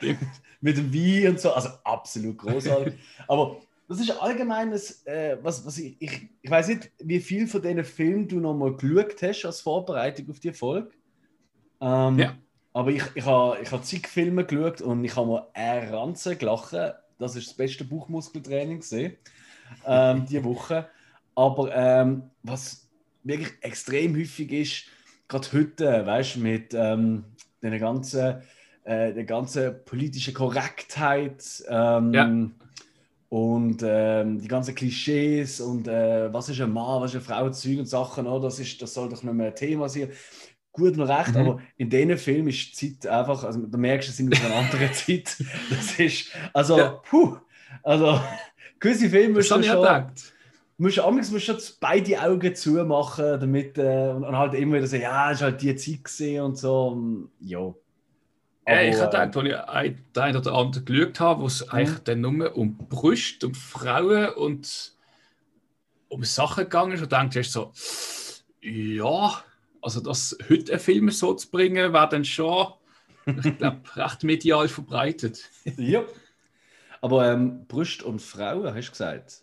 [0.60, 1.52] mit dem Wein und so.
[1.52, 2.94] Also absolut großartig.
[3.26, 3.56] Aber
[3.88, 7.82] das ist allgemeines, äh, was, was ich, ich, ich weiß nicht, wie viel von diesen
[7.82, 10.90] Filmen du nochmal geschaut hast als Vorbereitung auf die Folge.
[11.80, 12.38] Ähm, ja.
[12.72, 16.76] Aber ich, ich habe ich ha zig Filme geschaut und ich habe ein Ranzen gelacht.
[17.18, 19.16] Das ist das beste Bauchmuskeltraining gesehen,
[19.86, 20.88] ähm, diese Woche.
[21.34, 22.88] Aber ähm, was
[23.22, 24.84] wirklich extrem häufig ist,
[25.28, 27.24] gerade heute, weißt du, mit ähm,
[27.62, 28.42] den ganzen,
[28.84, 32.48] äh, der ganzen politischen Korrektheit ähm, ja.
[33.28, 37.50] und ähm, die ganzen Klischees und äh, was ist ein Mann, was ist eine Frau,
[37.50, 40.10] Zeug und Sachen, oh, das, ist, das soll doch nicht mehr ein Thema sein.
[40.78, 41.40] Gut und recht, mhm.
[41.40, 44.44] aber in diesen Filmen ist die Zeit einfach, also da merkst du, es sind aus
[44.44, 45.36] einer anderen Zeit.
[45.70, 46.88] Das ist, also, ja.
[47.04, 47.36] puh,
[47.82, 48.20] also
[48.78, 49.76] gewisse Filme müssen schon.
[49.76, 50.32] Gedacht
[50.78, 55.32] musst amigs musst du beide Augen zumachen, damit äh, und, halt immer wieder sagen, ja,
[55.32, 57.28] es war halt die Zeit gesehen und so.
[57.40, 57.74] Ja.
[58.64, 61.72] Aber, ich habe gedacht, als ich ein, ein oder andere geschaut habe, wo es mhm.
[61.72, 64.92] eigentlich dann nur um Brüste, um Frauen und
[66.08, 67.72] um Sachen gegangen ist und denkst so,
[68.60, 69.42] ja,
[69.88, 72.74] also das heute einen Film so zu bringen, wäre dann schon,
[73.24, 75.48] ich glaube, recht medial verbreitet.
[75.78, 76.04] ja.
[77.00, 79.42] Aber ähm, Brüste und Frauen, hast du gesagt?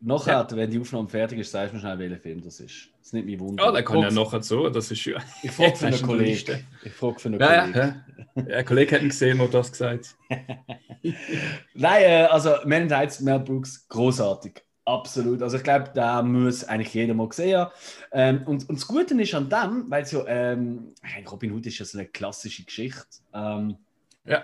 [0.00, 0.56] Nachher, ja.
[0.56, 2.88] wenn die Aufnahme fertig ist, sagst du mir schnell, welcher Film das ist.
[3.02, 3.64] Das nimmt mich Wunder.
[3.64, 4.70] Ja, der kann ja nachher so.
[4.70, 5.18] Das ist ja.
[5.42, 6.66] Ich frage für einen Kollegen.
[6.82, 7.78] Ich frage für einen ja, Kollegen.
[7.78, 8.56] Ja, ja.
[8.56, 10.16] ein Kollege hat ihn gesehen und das gesagt.
[11.74, 14.62] Nein, äh, also Man Heights, Mel Brooks, großartig.
[14.90, 15.42] Absolut.
[15.42, 17.66] Also ich glaube, da muss eigentlich jeder mal sehen.
[18.12, 20.88] Ähm, und, und das Gute ist an dem, weil es ja, ähm,
[21.30, 23.04] Robin Hood ist ja so eine klassische Geschichte.
[23.32, 23.76] Ähm,
[24.24, 24.42] ja.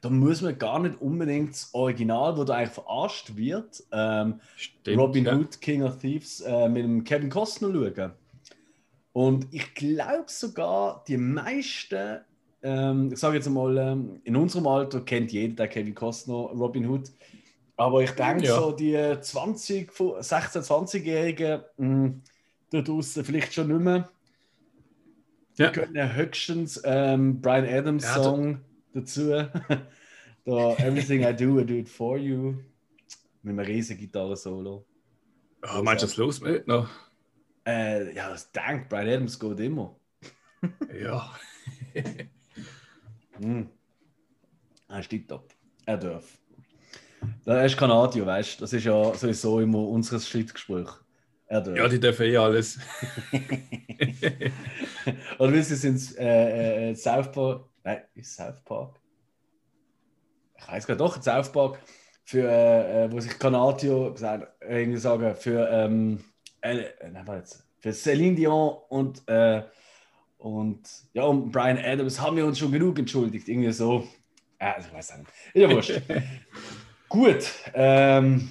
[0.00, 4.98] Da muss man gar nicht unbedingt das Original, wo da eigentlich verarscht wird, ähm, Stimmt,
[4.98, 5.36] Robin ja.
[5.36, 8.12] Hood, King of Thieves, äh, mit dem Kevin Costner schauen.
[9.12, 12.20] Und ich glaube sogar, die meisten,
[12.62, 16.88] ähm, ich sage jetzt mal, ähm, in unserem Alter kennt jeder der Kevin Costner, Robin
[16.88, 17.10] Hood.
[17.76, 18.56] Aber ich denke, ja.
[18.56, 20.22] so die 20, 16-,
[20.62, 22.22] 20-Jährigen,
[22.70, 24.08] da draußen vielleicht schon nicht mehr.
[25.56, 25.70] Ja.
[25.70, 28.60] Die können höchstens ähm, Brian Adams ja, Song
[28.92, 29.30] dazu.
[30.44, 32.56] da Everything I Do, I Do It For You.
[33.42, 34.84] Mit einem riesigen Gitarre-Solo.
[35.62, 36.88] Oh, meinst du das los mit noch?
[37.66, 39.96] Äh, ja, das denkt Brian Adams geht immer.
[41.00, 41.32] ja.
[43.38, 43.68] hm.
[44.88, 45.54] Er steht top.
[45.86, 46.38] Er darf.
[47.44, 48.60] Er ist Kanadier, weißt du?
[48.62, 50.88] Das ist ja sowieso immer unser Streitgespräch.
[51.50, 52.78] Ja, die dürfen eh alles.
[55.38, 58.98] Oder wie sie sind äh, äh, South Park Nein, ist South Park?
[60.58, 61.78] Ich weiß gar doch, South Park,
[62.24, 66.24] für, äh, wo sich Kanatio gesagt, irgendwie sagen, für, ähm,
[66.62, 66.86] äh,
[67.36, 69.64] jetzt, für Celine Dion und, äh,
[70.38, 73.48] und, ja, und Brian Adams haben wir uns schon genug entschuldigt.
[73.48, 74.08] Irgendwie so.
[74.58, 75.30] Äh, also ich weiß nicht.
[75.52, 76.00] Ist ja wurscht.
[77.14, 77.44] Gut.
[77.74, 78.48] Ähm,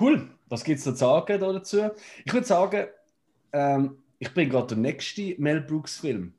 [0.00, 0.28] cool.
[0.48, 1.88] Was gibt es zu sagen da dazu?
[2.24, 2.88] Ich würde sagen,
[3.52, 6.34] ähm, ich bin gerade der nächste Mel Brooks-Film.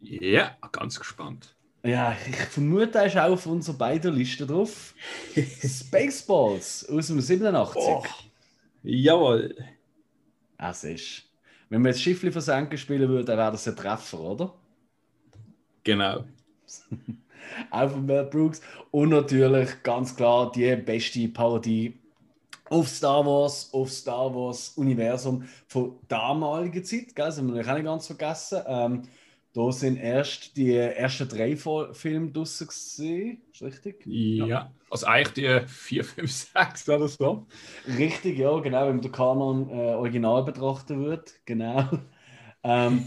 [0.00, 1.56] Ja, ganz gespannt.
[1.82, 4.94] Ja, ich vermute, er ist auch auf unserer beiden Liste drauf.
[5.34, 7.82] Spaceballs aus dem 87.
[7.82, 8.04] Oh,
[8.84, 9.52] jawohl.
[10.56, 11.24] Es ist.
[11.68, 14.54] Wenn wir jetzt Schiffli versenken spielen würden, dann wäre das ein Treffer, oder?
[15.82, 16.26] Genau.
[17.70, 18.60] auch von Mel Brooks.
[18.90, 21.98] Und natürlich ganz klar die beste Parodie
[22.68, 27.14] auf Star Wars, auf Star Wars Universum von damaliger Zeit.
[27.14, 27.26] Gell?
[27.26, 28.62] Das haben wir auch nicht ganz vergessen.
[28.66, 29.02] Ähm,
[29.52, 34.06] da sind erst die ersten drei Filme draussen gesehen, ist richtig?
[34.06, 34.46] Ja.
[34.46, 34.70] ja.
[34.90, 37.46] Also eigentlich die vier, fünf, sechs oder so.
[37.98, 41.88] Richtig, ja, genau, wenn man den Kanon äh, original betrachten wird, genau.
[42.62, 43.06] ähm,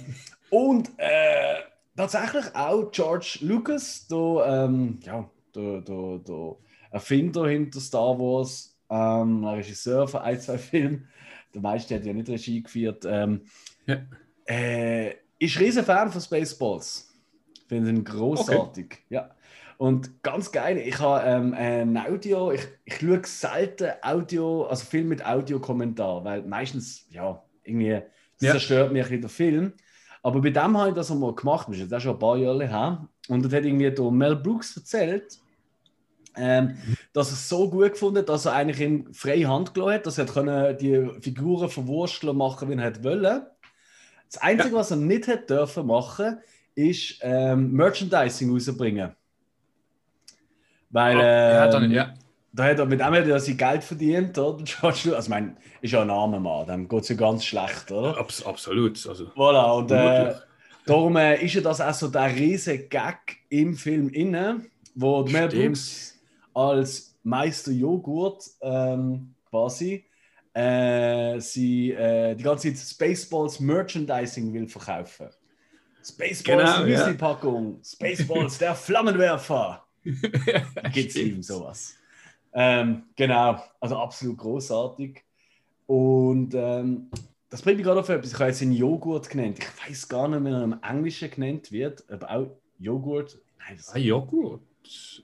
[0.49, 1.61] und äh,
[1.95, 6.55] tatsächlich auch George Lucas, der, ähm, ja, der, der, der
[6.91, 11.07] Erfinder hinter Star Wars, ähm, Regisseur von ein, zwei Filmen,
[11.53, 13.05] der meiste hat ja nicht Regie geführt.
[13.07, 13.41] Ähm,
[13.85, 14.01] ja.
[14.45, 17.11] Äh, ist riesen Fan von Spaceballs.
[17.67, 18.85] Finde ihn großartig.
[18.85, 18.99] Okay.
[19.09, 19.35] Ja.
[19.77, 25.09] Und ganz geil, ich habe ähm, ein Audio, ich, ich schaue selten Audio, also Film
[25.09, 28.03] mit Audiokommentar, weil meistens, ja, irgendwie ja.
[28.39, 29.73] zerstört mich ein der Film.
[30.23, 32.37] Aber bei dem habe ich das einmal gemacht, das ist jetzt auch schon ein paar
[32.37, 33.07] Jahre her.
[33.27, 35.37] Und dort hat irgendwie der Mel Brooks erzählt,
[36.35, 36.77] ähm,
[37.11, 40.05] dass er es so gut gefunden hat, dass er eigentlich in freie Hand gelassen hat,
[40.05, 43.51] dass er die Figuren verwursteln machen, wie er wollte.
[44.31, 44.79] Das Einzige, ja.
[44.79, 46.39] was er nicht hätte dürfen machen,
[46.73, 49.11] ist ähm, Merchandising rausbringen.
[50.89, 52.13] Weil, ähm, ja, dann, ja.
[52.53, 54.63] Da hat er, mit dem er sein Geld verdient, oder?
[54.63, 55.13] George Lucas.
[55.13, 58.17] Also, ich meine, ist ja ein armer Mann, dem geht es ja ganz schlecht, oder?
[58.17, 59.05] Abs absolut.
[59.07, 60.35] Also, voilà, und äh,
[60.85, 64.61] darum äh, ist ja das auch so der riesige Gag im Film inne,
[64.93, 66.19] wo Mel Brooks
[66.53, 70.05] als Meister Joghurt ähm, quasi
[70.53, 75.29] äh, sie äh, die ganze Zeit Spaceballs Merchandising will verkaufen.
[76.05, 77.83] Spaceballs genau, Müsli-Packung, ja.
[77.83, 79.85] Spaceballs der Flammenwerfer.
[80.03, 81.95] Gibt es ihm sowas.
[82.53, 85.23] Ähm, genau, also absolut großartig.
[85.87, 87.09] Und ähm,
[87.49, 88.31] das bringt mich gerade auf etwas.
[88.31, 89.59] Ich habe jetzt einen Joghurt genannt.
[89.59, 92.03] Ich weiß gar nicht, wie er im Englischen genannt wird.
[92.09, 93.37] Aber auch Joghurt.
[93.59, 94.61] Nein, das ah, Joghurt?
[94.83, 95.23] Ich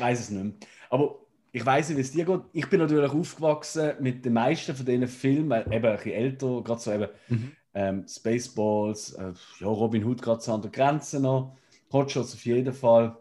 [0.00, 0.54] weiß es nicht mehr.
[0.90, 1.18] Aber
[1.52, 2.40] ich weiß nicht, wie es dir geht.
[2.52, 6.62] Ich bin natürlich aufgewachsen mit den meisten von diesen Filmen, weil eben ein bisschen älter,
[6.62, 7.52] gerade so eben mhm.
[7.74, 11.56] ähm, Spaceballs, äh, ja, Robin Hood gerade so an der Grenze noch,
[11.92, 13.16] Hotshots auf jeden Fall.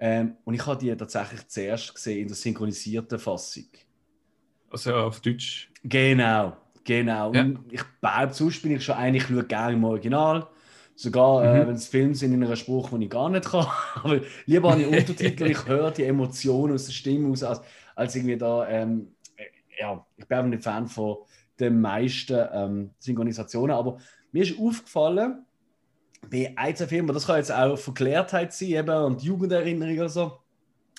[0.00, 3.66] Ähm, und ich habe die tatsächlich zuerst gesehen in der synchronisierten Fassung.
[4.70, 5.70] Also auf Deutsch?
[5.82, 7.32] Genau, genau.
[7.32, 7.46] Ja.
[7.70, 10.46] Ich behaupte, sonst bin ich schon eigentlich, ich schaue gerne im Original.
[10.94, 11.62] Sogar äh, mhm.
[11.62, 13.66] äh, wenn es Filme sind in einem Spruch, den ich gar nicht kann.
[14.02, 17.60] Aber lieber habe ich Untertitel ich höre die Emotionen aus der Stimme aus, als,
[17.94, 18.68] als irgendwie da.
[18.68, 19.44] Ähm, äh,
[19.80, 21.18] ja, ich bin einfach nicht Fan von
[21.58, 23.76] den meisten ähm, Synchronisationen.
[23.76, 23.98] Aber
[24.32, 25.44] mir ist aufgefallen,
[26.30, 30.38] bei Einzelfilmen, das kann jetzt auch Verklärtheit sein eben, und Jugenderinnerung oder so.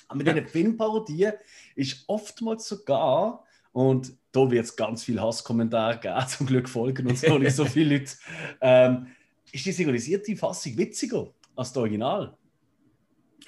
[0.08, 0.32] Aber mit ja.
[0.32, 1.34] diesen Filmparodien
[1.76, 7.22] ist oftmals sogar, und da wird es ganz viel Hasskommentare geben, zum Glück folgen uns
[7.22, 8.12] noch nicht so viele Leute,
[8.60, 9.06] ähm,
[9.52, 12.36] ist die synchronisierte Fassung witziger als das Original.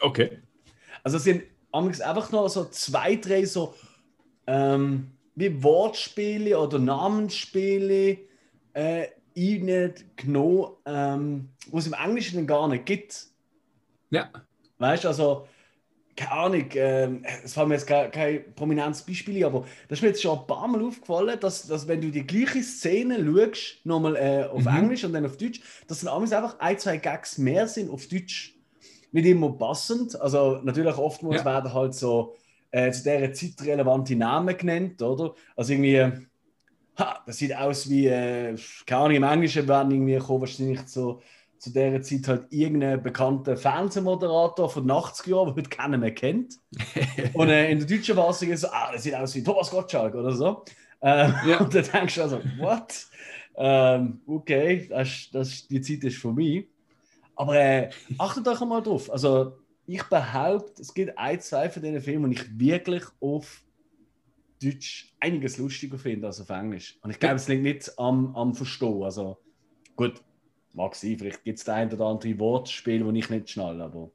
[0.01, 0.39] Okay.
[1.03, 3.75] Also es sind einfach noch so zwei, drei so
[4.47, 8.19] ähm, wie Wortspiele oder Namensspiele
[8.75, 13.27] äh, genommen, ähm, wo es im Englischen gar nicht gibt.
[14.11, 14.31] Ja.
[14.79, 15.47] Weißt du, also,
[16.17, 17.09] keine Ahnung, äh,
[17.45, 20.47] es fallen mir jetzt kein, kein prominentes Beispiel, aber das ist mir jetzt schon ein
[20.47, 24.77] paar Mal aufgefallen, dass, dass wenn du die gleiche Szene schaust, nochmal äh, auf mhm.
[24.77, 28.55] Englisch und dann auf Deutsch, dass dann einfach ein, zwei Gags mehr sind auf Deutsch.
[29.13, 31.45] Nicht immer passend, also natürlich oftmals ja.
[31.45, 32.35] werden halt so
[32.71, 35.35] äh, zu dieser Zeit relevante Namen genannt, oder?
[35.55, 36.27] Also irgendwie
[36.97, 41.21] ha, das sieht aus wie, äh, keine Ahnung, im Englischen werden irgendwie kommen, wahrscheinlich so
[41.59, 46.13] zu dieser Zeit halt irgendein bekannter Fernsehmoderator von den 80er Jahren, den heute keiner mehr
[46.13, 46.59] kennt.
[47.35, 50.15] und äh, in der deutschen Fassung ist so, ah, das sieht aus wie Thomas Gottschalk
[50.15, 50.65] oder so.
[51.01, 51.59] Ähm, ja.
[51.61, 53.07] Und dann denkst du also, what?
[53.57, 56.67] Ähm, okay, das, das, die Zeit ist für mich.
[57.37, 59.11] Aber äh, achtet euch mal drauf.
[59.11, 63.63] Also, ich behaupte, es gibt ein, zwei von diesen Filmen, die ich wirklich auf
[64.63, 66.99] Deutsch einiges lustiger finde als auf Englisch.
[67.03, 69.03] Und ich glaube, es liegt nicht am, am Verstehen.
[69.03, 69.39] Also,
[69.97, 70.21] gut,
[70.73, 74.11] mag sein, vielleicht gibt es da ein oder andere Wortspiel, das ich nicht schnalle, aber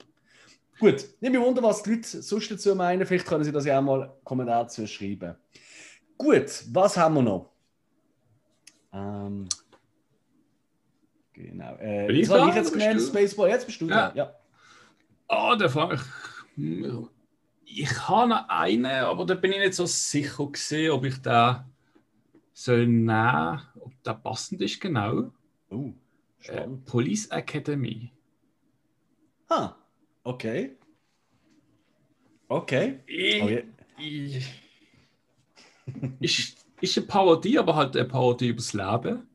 [0.80, 1.06] gut.
[1.20, 3.06] Nicht mich wunder, was die Leute sonst dazu meinen.
[3.06, 5.36] Vielleicht können sie das ja auch mal einen Kommentar dazu schreiben.
[6.18, 7.52] Gut, was haben wir noch?
[8.94, 9.48] Ähm,
[11.34, 11.76] genau.
[11.78, 13.50] Äh, ich habe ich jetzt genannt, Spaceball.
[13.50, 14.10] Jetzt bist du ja.
[14.10, 14.16] da.
[14.16, 14.36] Ja.
[15.28, 16.00] Ah, oh, der frage
[17.68, 17.82] ich.
[17.82, 21.68] Ich habe noch einen, aber da bin ich nicht so sicher gesehen, ob ich da
[22.54, 25.32] soll nehmen, ob der passend ist genau.
[25.70, 25.94] Uh,
[26.44, 28.12] äh, Police Academy.
[29.50, 29.76] Ah,
[30.24, 30.76] okay.
[32.48, 33.00] Okay.
[33.06, 33.64] Ich, oh, yeah.
[36.20, 39.28] ist, ist eine Parodie, aber halt eine Parodie übers Leben.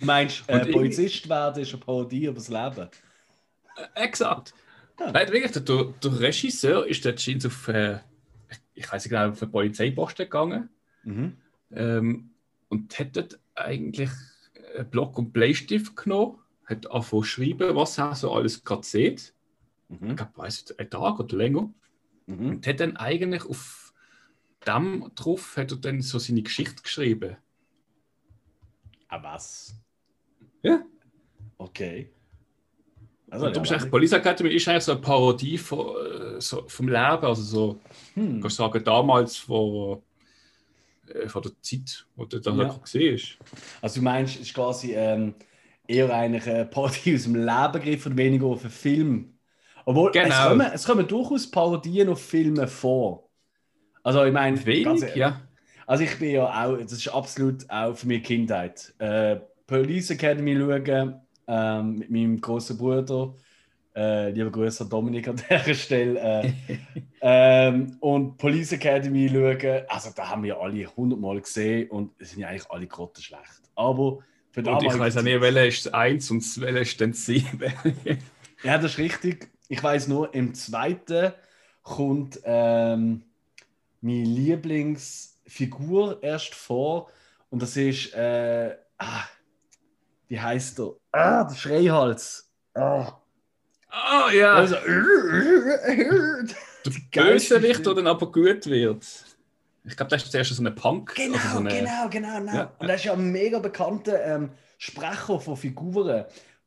[0.00, 2.88] Meinst du, äh, Polizist werden ist eine Parodie übers Leben?
[3.76, 4.54] Äh, exakt.
[4.98, 5.10] Ja.
[5.10, 7.98] Nein, wirklich, der, der Regisseur ist dort auf, äh,
[8.74, 10.68] ich weiß nicht genau, auf einen Polizeiposten gegangen
[11.02, 11.36] mhm.
[11.72, 12.30] ähm,
[12.68, 14.10] und hat dort eigentlich
[14.76, 19.34] einen Block und Bleistift genommen, hat angefangen zu schreiben, was er so alles gerade sieht.
[19.88, 20.10] Mhm.
[20.10, 21.72] Ich glaube, weiß einen Tag oder länger.
[22.26, 22.48] Mhm.
[22.48, 23.92] Und hat dann eigentlich auf
[24.66, 27.36] dem drauf hat er dann so seine Geschichte geschrieben.
[29.08, 29.76] Ah, was?
[30.62, 30.82] Ja.
[31.58, 32.13] Okay.
[33.34, 35.88] Also, du bist eigentlich, Police Academy ist eigentlich so eine Parodie von,
[36.36, 37.80] äh, so, vom Leben, also so,
[38.14, 38.40] hm.
[38.40, 40.02] kannst sagen, damals von,
[41.12, 42.68] äh, von der Zeit, wo du dann ja.
[42.80, 43.38] gesehen hast.
[43.82, 45.34] Also du meinst, es ist quasi ähm,
[45.88, 49.34] eher eigentlich eine Parodie aus dem Leben gegriffen und weniger auf einen Film.
[49.84, 50.28] Obwohl, genau.
[50.28, 53.28] es, kommen, es kommen durchaus Parodien auf Filme vor.
[54.04, 54.64] Also ich meine...
[54.64, 55.42] Wenig, ganz, ja.
[55.88, 58.94] Also ich bin ja auch, das ist absolut auch für mich Kindheit.
[58.98, 63.34] Äh, Police Academy schauen, ähm, mit meinem großen Bruder.
[63.96, 66.18] Äh, lieber Grüße an Dominik an dieser Stelle.
[66.18, 66.52] Äh,
[67.20, 69.84] ähm, und Police Academy schauen.
[69.88, 73.62] Also, da haben wir alle hundertmal gesehen und es sind ja eigentlich alle Grotten schlecht.
[73.76, 74.18] Aber
[74.50, 77.60] für Und ich weiß auch nicht, welcher ist 1 und welcher ist dann 7.
[78.62, 79.50] ja, das ist richtig.
[79.68, 81.32] Ich weiß nur, im zweiten
[81.82, 83.22] kommt ähm,
[84.00, 87.10] meine Lieblingsfigur erst vor.
[87.50, 89.24] Und das ist, äh, ah,
[90.28, 90.94] wie heißt er?
[91.14, 92.50] Ah, der Schreihals.
[92.74, 93.12] Ah.
[93.88, 94.54] Ah, ja.
[94.54, 94.74] Also,
[96.84, 99.06] der Bösewicht, der dann aber gut wird.
[99.84, 101.14] Ich glaube, das ist zuerst so ein Punk.
[101.14, 102.52] Genau, so eine, genau, genau, genau.
[102.52, 102.72] Ja.
[102.78, 106.24] Und er ist ja ein mega bekannter ähm, Sprecher von Figuren.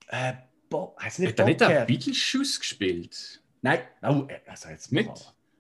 [0.08, 0.34] Äh,
[0.70, 1.88] Bob, heißt nicht Hat er nicht Bobcat?
[1.88, 3.42] Beetlejuice gespielt?
[3.62, 5.08] Nein, oh, äh, also jetzt Nicht?
[5.08, 5.16] mal.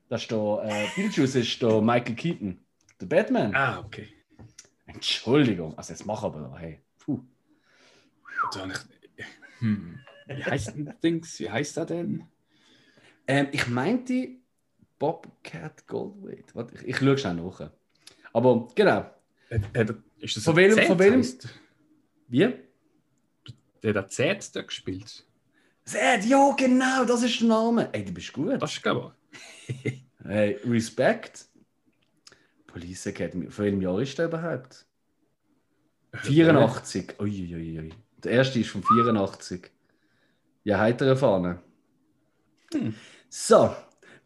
[0.07, 2.59] Das ist der, äh, Beetlejuice ist der Michael Keaton,
[3.01, 3.53] der Batman.
[3.53, 4.07] Ah, okay.
[4.85, 6.79] Entschuldigung, also jetzt mach aber, hey.
[6.99, 7.19] Puh.
[8.53, 9.25] Da hab ich,
[9.59, 9.99] hm.
[10.27, 11.39] Wie heißt denn das Dings?
[11.39, 12.23] Wie heißt er denn?
[13.27, 14.29] Ähm, ich meinte
[14.99, 16.53] Bobcat Goldthwait.
[16.55, 17.71] Warte, ich, ich schaue schnell nach.
[18.33, 19.09] Aber genau.
[19.49, 21.25] Hat er- Ist das Von welchem- von welchem?
[22.27, 22.53] Wie?
[23.83, 25.25] Der hat Zed da gespielt.
[25.85, 27.89] Zed, ja, genau, das ist der Name.
[27.93, 28.61] Ey, du bist gut.
[28.61, 29.15] Das ist, glaube
[30.23, 31.45] Hey, Respekt.
[32.65, 33.49] Police Academy.
[33.49, 34.85] Von welchem Jahr ist der überhaupt?
[36.13, 36.19] ich.
[36.21, 37.15] 84.
[37.19, 37.93] Uiuiui.
[38.27, 39.71] Der erste ist von 84.
[40.65, 41.59] Ja, heitere Fahne.
[42.73, 42.93] Hm.
[43.29, 43.73] So,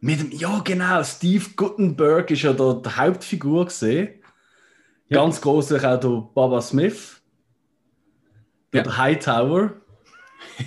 [0.00, 4.20] mit dem, ja genau, Steve Guttenberg ist ja der, der Hauptfigur gesehen.
[5.08, 5.18] Ja.
[5.18, 7.22] Ganz großartig auch der Baba Smith.
[8.74, 8.82] Ja.
[8.82, 9.74] Der Hightower.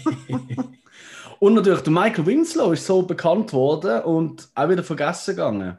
[1.40, 5.78] und natürlich der Michael Winslow ist so bekannt worden und auch wieder vergessen gegangen.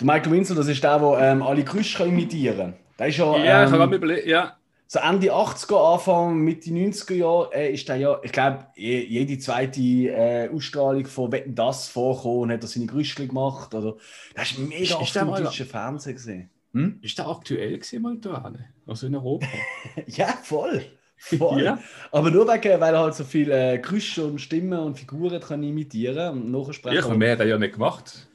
[0.00, 2.74] Der Michael Winslow, das ist der, der ähm, alle kann imitieren kann.
[2.98, 4.56] Der ist ja, Ja, ich ähm, habe mir überlegt, ja.
[4.86, 9.38] So Ende 80er, Anfang Mitte 90er Jahre äh, ist der ja, ich glaube, je, jede
[9.38, 13.74] zweite äh, Ausstrahlung von Wetten das vorkommen und hat er seine Gerüchte gemacht.
[13.74, 13.96] Oder,
[14.34, 16.50] das ist mega Ist- oft im deutschen Fernsehen gesehen.
[16.72, 16.98] Hm?
[17.02, 18.52] Ist der aktuell gewesen, mal da?
[18.86, 19.46] Also in Europa?
[20.06, 20.84] Ja, voll.
[21.16, 21.62] voll.
[21.64, 21.78] Ja.
[22.12, 25.62] Aber nur wegen, weil er halt so viele äh, Gerüchte und Stimmen und Figuren kann
[25.62, 26.96] imitieren und nachsprechen.
[27.10, 28.28] Ja, mehr hat er ja nicht gemacht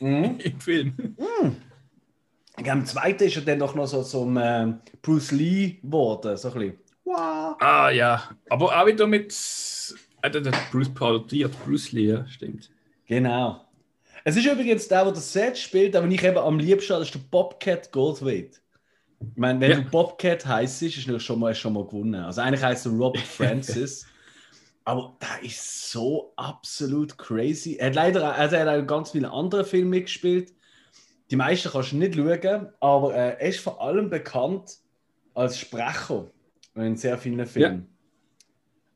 [0.00, 0.38] Mhm.
[0.44, 0.94] im Film.
[1.18, 1.67] Ich
[2.64, 6.36] Im zweiten ist er dann doch noch so zum äh, Bruce Lee geworden.
[6.36, 6.78] So ein bisschen.
[7.04, 7.56] Wow.
[7.60, 9.32] Ah ja, aber auch wieder mit.
[10.22, 10.30] Äh,
[10.70, 12.70] Bruce parodiert, Bruce Lee, ja, stimmt.
[13.06, 13.64] Genau.
[14.24, 17.14] Es ist übrigens der, der das Set spielt, aber ich eben am liebsten das ist
[17.14, 18.60] der Bobcat Goldthwait.
[19.20, 19.76] Ich meine, wenn Ja.
[19.76, 22.16] du Bobcat heißt, ist natürlich schon mal, schon mal gewonnen.
[22.16, 24.06] Also eigentlich heißt er Robert Francis.
[24.84, 27.76] aber der ist so absolut crazy.
[27.76, 30.52] Er hat leider also er hat auch ganz viele andere Filme mitgespielt.
[31.30, 34.78] Die meisten kannst du nicht schauen, aber äh, er ist vor allem bekannt
[35.34, 36.30] als Sprecher
[36.74, 37.88] in sehr vielen Filmen.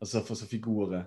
[0.01, 1.07] Also von so Figuren.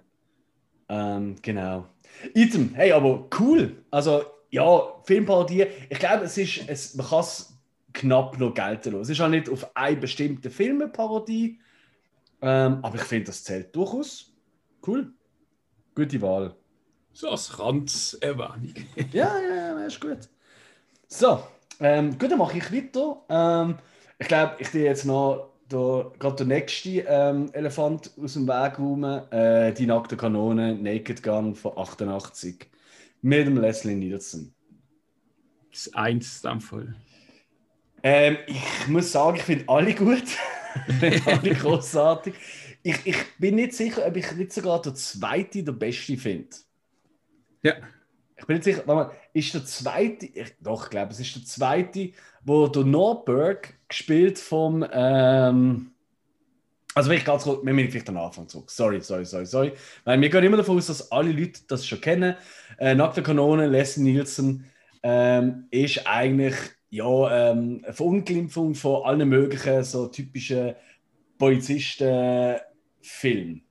[0.87, 1.87] Ähm, genau.
[2.33, 3.83] Item, hey, aber cool.
[3.91, 5.65] Also, ja, Filmparodie.
[5.89, 7.57] Ich glaube, es ist, es, man kann es
[7.93, 9.01] knapp noch gelten lassen.
[9.01, 11.59] Es ist auch nicht auf eine bestimmte Filmeparodie.
[12.41, 14.33] Ähm, aber ich finde, das zählt durchaus.
[14.85, 15.11] Cool.
[15.95, 16.55] Gute Wahl.
[17.13, 18.73] So als Randserwähnung.
[19.11, 20.29] Ja, ja, ja, ist gut.
[21.07, 21.43] So,
[21.79, 23.21] ähm, gut, dann mache ich weiter.
[23.29, 23.77] Ähm,
[24.19, 28.79] ich glaube, ich gehe jetzt noch der, gerade der nächste ähm, Elefant aus dem Weg
[28.79, 29.31] räumen.
[29.31, 32.67] Äh, die nackte Kanone, Naked Gun von 88.
[33.21, 34.53] Mit dem Leslie Nielsen.
[35.71, 36.95] Das ist eins in dem Fall.
[38.03, 40.23] Ähm, ich muss sagen, ich finde alle gut.
[40.89, 42.33] Ich finde alle großartig.
[42.83, 46.49] Ich, ich bin nicht sicher, ob ich nicht sogar der zweite der beste finde.
[47.63, 47.75] Ja.
[48.37, 51.35] Ich bin nicht sicher, warte mal, ist der zweite, ich, doch, ich glaube, es ist
[51.35, 52.11] der zweite,
[52.43, 55.91] wo der Norberg gespielt vom, ähm,
[56.93, 58.71] also wenn ich ganz kurz, wir müssen vielleicht am Anfang zurück.
[58.71, 59.73] Sorry, sorry, sorry, sorry.
[60.05, 62.35] Weil wir gehen immer davon aus, dass alle Leute das schon kennen.
[62.77, 64.65] Äh, Nackte Kanone, Leslie Nielsen,
[65.03, 66.55] ähm, ist eigentlich
[66.89, 70.75] ja, ähm, eine Verunglimpfung von allen möglichen so typischen
[71.37, 73.64] Polizisten-Filmen.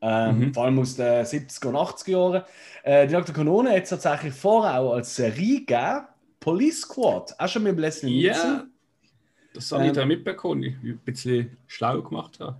[0.00, 0.54] Ähm, Mhm.
[0.54, 2.42] Vor allem aus den 70er und 80er Jahren.
[2.84, 6.06] Äh, die Nackte Kanone hat es tatsächlich vorher auch als Serie gegeben.
[6.40, 8.10] Police Squad, auch schon mit dem Nielsen.
[8.20, 8.64] Ja,
[9.54, 12.56] das habe Ähm, ich da mitbekommen, ich ein bisschen schlau gemacht habe.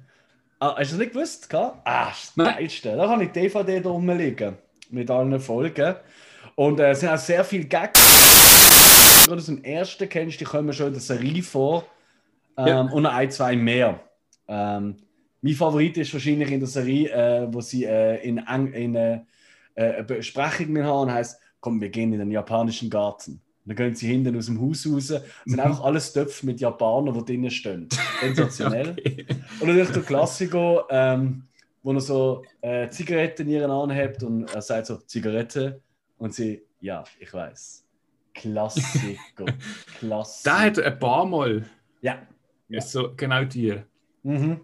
[0.58, 1.48] Ah, hast du das nicht gewusst?
[1.48, 1.70] gell?
[1.84, 2.32] Ah, das.
[2.34, 2.96] Geilste.
[2.96, 4.56] Da habe ich die DVD da rumliegen.
[4.90, 5.94] Mit allen Folgen.
[6.56, 8.00] Und äh, es sind auch sehr viele Gags.
[9.26, 11.84] Gerade aus dem ersten kennst du, die kommen schon in der Serie vor.
[12.56, 12.80] Ähm, Ja.
[12.80, 14.00] Und noch ein, zwei mehr.
[14.48, 14.96] Ähm,
[15.40, 19.20] mein Favorit ist wahrscheinlich in der Serie, äh, wo sie äh, in, Eng- in äh,
[19.74, 23.32] äh, eine Besprechung mit haben und heißt, komm, wir gehen in den japanischen Garten.
[23.32, 25.10] Und dann gehen sie hinten aus dem Haus raus.
[25.10, 25.60] Es sind Mhm.
[25.60, 27.88] einfach alles Töpfe mit Japanern, die drinnen stehen.
[28.20, 28.90] Sensationell.
[28.98, 29.26] Okay.
[29.60, 31.44] Und natürlich der Klassiker, ähm,
[31.82, 35.80] wo er so äh, Zigaretten in ihren anhebt und er sagt so, Zigarette.
[36.16, 37.84] Und sie, ja, ich weiß.
[38.34, 39.44] Klassiker.
[39.98, 40.50] Klassiker.
[40.50, 41.64] Da hat er ein paar Mal
[42.00, 42.18] Ja.
[42.68, 42.80] Ja.
[42.80, 43.74] so genau die.
[44.22, 44.60] Mhm.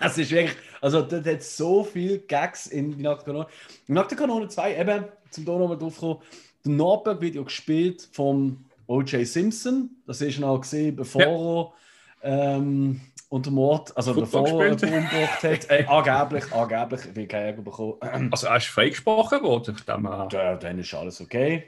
[0.00, 3.46] Es ist wirklich, Also, das hat so viele Gags in die Nackte Kanone.
[3.86, 6.20] In Nackte Kanone 2, eben, zum da nochmal drauf kommen,
[6.64, 9.26] der Nordberg wird ja gespielt vom O.J.
[9.26, 9.90] Simpson.
[10.06, 11.74] Das ist noch gesehen, bevor
[12.22, 12.28] ja.
[12.28, 15.70] er ähm, unter Mord, also Football bevor er umgebracht hat.
[15.70, 18.28] Äh, angeblich, angeblich, ich will keinen Ärger bekommen.
[18.30, 19.76] Also, er ist freigesprochen worden?
[19.86, 21.64] Dann, ja, dann ist alles okay.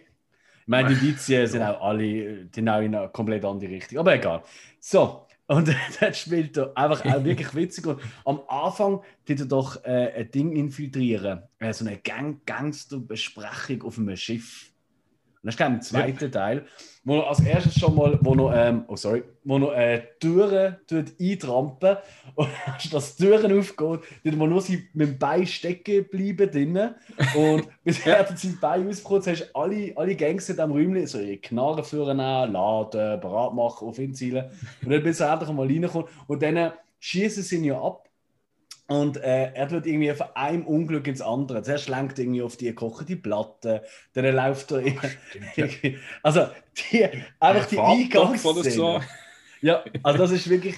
[0.62, 3.98] Ich meine, die Indizien sind auch alle, die auch in eine komplett andere Richtung.
[3.98, 4.42] Aber egal.
[4.78, 5.68] So, und
[6.00, 7.86] das spielt er einfach auch wirklich witzig.
[7.86, 11.42] Und am Anfang tut er doch äh, ein Ding infiltrieren.
[11.58, 14.72] Äh, so eine Gang Gangsterbesprechung auf einem Schiff.
[15.42, 16.30] Und das ist im zweiten ja.
[16.30, 16.66] Teil,
[17.04, 20.76] wo er als erstes schon mal, wo noch, ähm, oh sorry, wo noch äh, Türen
[20.86, 21.96] tut eintrampen.
[22.34, 26.94] Und als das Türen aufgeht, tut man nur sie mit dem Bein stecken bleiben drinnen.
[27.34, 31.06] Und bis er dann sein Bein ausgekommen hast du alle, alle Gangs in diesem Räumchen
[31.06, 34.50] so ihre Knarren führen, laden, bereit machen, auf ihn zielen
[34.84, 38.08] und dann bis er endlich mal reinkommt und dann schießen sie ihn ja ab
[38.88, 41.62] und äh, er tut irgendwie von einem Unglück ins andere.
[41.62, 44.82] Zuerst lenkt er irgendwie auf die gekochte Platte, dann läuft er
[45.56, 45.98] irgendwie.
[46.22, 47.08] Also, die,
[47.40, 49.00] einfach die Eingangsszene.
[49.60, 50.74] Ja, also das ist wirklich,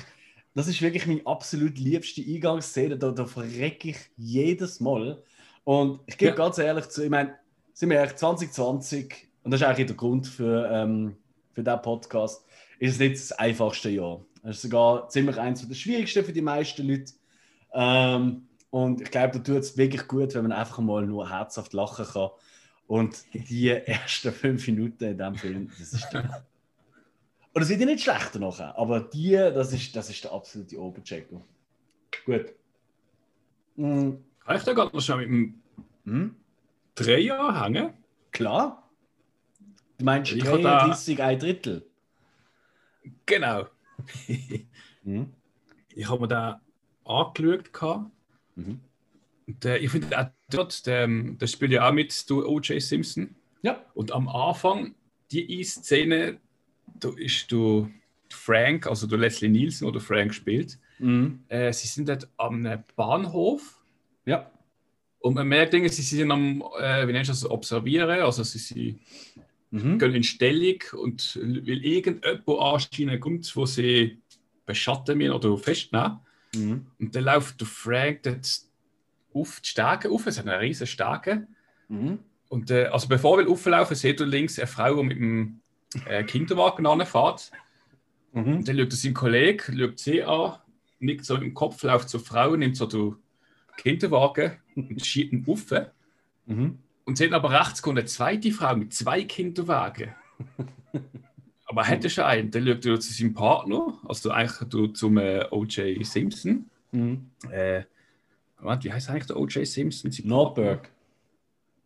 [0.54, 2.98] das ist wirklich meine absolut liebste Eingangsszene.
[2.98, 5.22] Da, da verrecke ich jedes Mal.
[5.64, 6.36] Und ich gebe ja.
[6.36, 7.34] ganz ehrlich zu, ich meine,
[7.72, 11.16] sind wir ehrlich, 2020, und das ist eigentlich der Grund für, ähm,
[11.52, 12.44] für diesen Podcast,
[12.78, 14.20] ist es nicht das einfachste Jahr.
[14.42, 17.12] Es ist sogar ziemlich eins der schwierigsten für die meisten Leute.
[17.74, 21.72] Ähm, und ich glaube, da tut es wirklich gut, wenn man einfach mal nur herzhaft
[21.72, 22.30] lachen kann.
[22.86, 26.44] Und die ersten fünf Minuten in diesem Film, das ist der.
[27.52, 30.76] Und es wird ja nicht schlechter nachher, aber die, das ist, das ist der absolute
[30.76, 31.40] Oberchecker.
[32.26, 32.46] Gut.
[33.76, 34.24] Mhm.
[34.44, 35.62] Kann ich da gerade noch schon mit dem
[36.04, 36.36] hm?
[36.96, 37.92] Dreier hängen?
[38.32, 38.90] Klar.
[39.98, 41.26] Du meinst ich 33 da...
[41.26, 41.86] ein Drittel?
[43.24, 43.66] Genau.
[45.04, 45.32] hm?
[45.94, 46.60] Ich habe mir da
[47.04, 48.06] angeschaut.
[48.56, 48.80] Mhm.
[49.64, 52.80] Äh, ich finde auch dort, der, der spielt ja auch mit du O.J.
[52.80, 53.34] Simpson.
[53.62, 53.84] Ja.
[53.94, 54.94] Und am Anfang,
[55.30, 56.38] die E-Szene,
[57.00, 57.90] da ist du
[58.30, 60.78] Frank, also du Leslie Nielsen oder Frank spielt.
[60.98, 61.44] Mhm.
[61.48, 63.82] Äh, sie sind dort am Bahnhof.
[64.26, 64.50] Ja.
[65.20, 68.20] Und man merkt, sie sind am, äh, wie nennst du das, observieren.
[68.20, 68.98] Also sie, sie
[69.70, 69.98] mhm.
[69.98, 74.18] gehen in Stellung und will irgendjemand anscheinen kommt, wo sie
[74.66, 76.18] beschatten müssen oder festnehmen.
[76.54, 76.86] Mhm.
[76.98, 78.60] Und dann läuft der Frank dort
[79.32, 81.46] auf die Stege auf, es hat eine riesige Stege.
[81.88, 82.20] Mhm.
[82.48, 85.60] Und äh, also bevor wir auflaufen, seht ihr links eine Frau, die mit dem
[86.06, 87.50] äh, Kinderwagen anfährt.
[88.32, 88.58] Mhm.
[88.58, 90.56] Und dann schaut er seinen Kollegen, schaut sie an,
[91.00, 93.16] nickt so im Kopf, läuft zur Frau, nimmt so den
[93.76, 95.72] Kinderwagen und schiebt ihn auf.
[96.46, 96.78] Mhm.
[97.04, 100.14] Und sieht aber rechts kommt eine zweite Frau mit zwei Kinderwagen.
[101.66, 102.50] Aber er hätte schon einen.
[102.50, 106.04] Dann schaut er zu seinem Partner, also eigentlich zum äh, O.J.
[106.04, 106.68] Simpson.
[106.92, 107.30] Mhm.
[107.50, 107.82] Äh,
[108.60, 109.66] Moment, wie heißt eigentlich der O.J.
[109.66, 110.10] Simpson?
[110.24, 110.90] Nordberg.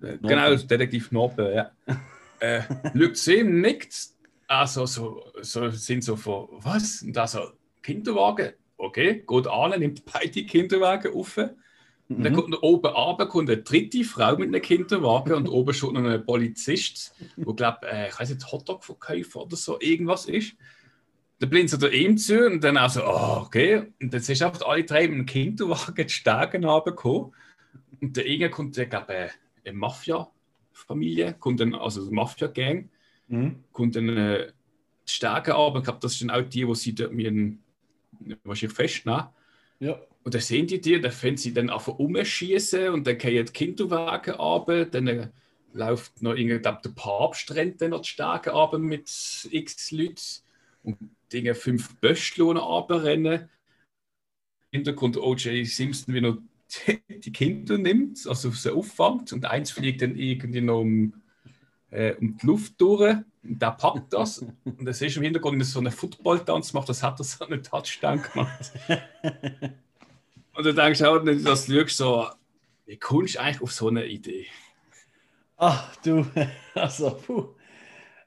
[0.03, 1.55] Äh, genau, Detektiv Nordberg,
[1.87, 1.97] ja.
[2.41, 2.62] äh,
[2.95, 3.95] schaut zu ihm, nickt.
[4.47, 7.03] Also, so, so, sind so von, was?
[7.03, 7.51] Und da so,
[7.83, 8.53] Kinderwagen.
[8.76, 11.39] Okay, geht an, nimmt beide Kinderwagen auf.
[12.09, 12.36] Und dann mhm.
[12.36, 16.24] kommt oben runter kommt eine dritte Frau mit einem Kinderwagen und oben schon noch ein
[16.24, 20.54] Polizist, der, glaube äh, ich weiß nicht, Hotdog-Verkäufer oder so irgendwas ist.
[21.38, 23.92] Dann blinzt er ihm zu und dann auch so, oh, okay.
[24.00, 27.32] Und dann sind einfach alle drei mit dem Kinderwagen die Stegen runtergekommen.
[28.00, 29.28] Und der eine kommt, ich glaube, äh,
[29.66, 32.88] eine Mafia-Familie, kommt dann, also eine Mafia-Gang,
[33.28, 33.64] mhm.
[33.70, 34.46] kommt dann äh,
[35.06, 35.78] die Stegen runter.
[35.78, 37.59] Ich glaube, das sind auch die, die sie dort mit einem,
[38.44, 39.26] wahrscheinlich festnehmen.
[39.78, 40.00] Ja.
[40.25, 43.53] Und dann sehen die dir, dann können sie dann einfach umschießen und dann gehen die
[43.53, 45.29] Kinderwagen ab, dann äh,
[45.73, 50.16] läuft noch irgendwie, der Papst rennt dann noch die Stege mit x Leuten
[50.83, 50.97] und
[51.33, 53.49] Dinge fünf Böschlohne abrennen.
[54.71, 55.66] Im Hintergrund O.J.
[55.66, 56.39] Simpson, wie er
[57.09, 61.14] die Kinder nimmt, also sie auffängt und eins fliegt dann irgendwie noch um,
[61.91, 65.79] äh, um die Luft durch und der packt das und das ist im Hintergrund so
[65.79, 68.73] einen Football-Tanz macht, das hat er so einen Touchdown gemacht.
[70.59, 72.26] Und du denkst auch nicht, dass du so,
[72.84, 74.46] wie kommst du eigentlich auf so eine Idee?
[75.56, 76.26] Ach du,
[76.74, 77.54] also, puh.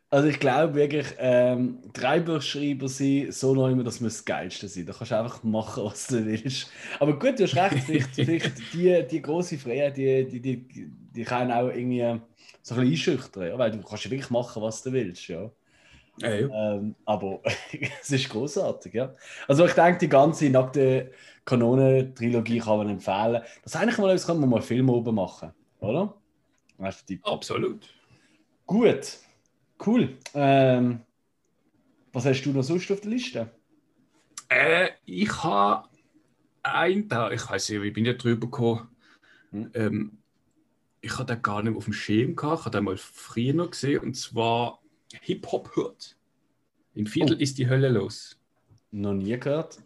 [0.09, 4.87] Also ich glaube wirklich, ähm, Drehbuchschreiber sind so noch immer, dass wir das Geilste sind.
[4.87, 6.71] Da kannst du einfach machen, was du willst.
[7.01, 11.23] Aber gut, du hast recht, vielleicht, vielleicht die, die große Freiheit, die, die, die, die
[11.25, 12.17] kann auch irgendwie
[12.61, 13.57] so ein bisschen einschüchtern, ja?
[13.57, 15.27] weil du kannst wirklich machen, was du willst.
[15.27, 15.51] Ja.
[16.19, 16.75] Ja, ja.
[16.75, 17.41] Ähm, aber
[18.01, 19.13] es ist großartig, ja.
[19.49, 21.11] Also ich denke, die ganze nackte
[21.45, 23.41] Kanonen-Trilogie kann man empfehlen.
[23.63, 26.15] Das ist eigentlich mal etwas, kann man mal Film oben machen, oder?
[27.23, 27.87] Absolut.
[28.65, 29.19] Gut,
[29.85, 30.17] cool.
[30.33, 31.01] Ähm,
[32.13, 33.51] was hast du noch sonst auf der Liste?
[34.49, 35.87] Äh, ich habe
[36.63, 38.89] ein da, ich weiß nicht, wie bin ich drüber gekommen.
[39.51, 39.71] Hm.
[39.73, 40.17] Ähm,
[41.01, 43.71] ich hatte den gar nicht auf dem Schirm gehabt, ich habe den mal früher noch
[43.71, 44.81] gesehen, und zwar
[45.21, 46.15] Hip-Hop hört.
[46.93, 47.39] Im Viertel oh.
[47.39, 48.37] ist die Hölle los.
[48.91, 49.79] Noch nie gehört.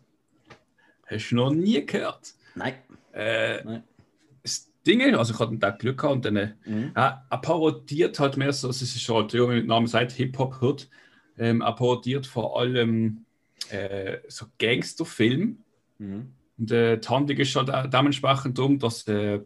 [1.05, 2.33] Hast du noch nie gehört?
[2.55, 2.73] Nein.
[3.13, 3.83] Äh, Nein.
[4.43, 6.91] Das Ding ist, also ich hatte da Glück gehabt und dann, äh, mhm.
[6.95, 10.61] äh, er parodiert halt mehr so, es ist schon halt, wie mit Namen sagt, Hip-Hop
[10.61, 10.89] hört.
[11.37, 13.25] Ähm, er parodiert vor allem
[13.69, 15.55] äh, so Gangsterfilme.
[15.97, 16.31] Mhm.
[16.57, 19.41] Und äh, die Handlung ist schon halt dementsprechend um, dass äh,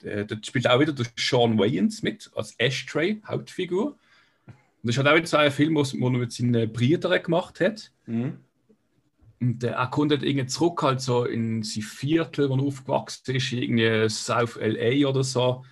[0.00, 3.96] da spielt auch wieder der Sean Wayans mit als Ashtray, Hauptfigur.
[4.46, 7.60] Und das ist halt auch wieder so ein Film, wo er mit seinen Brüdern gemacht
[7.60, 7.90] hat.
[8.06, 8.38] Mhm.
[9.40, 13.36] Und äh, er kommt halt irgendwie zurück halt so in sein Viertel, wo er aufgewachsen
[13.36, 15.64] ist, irgendwie South LA oder so.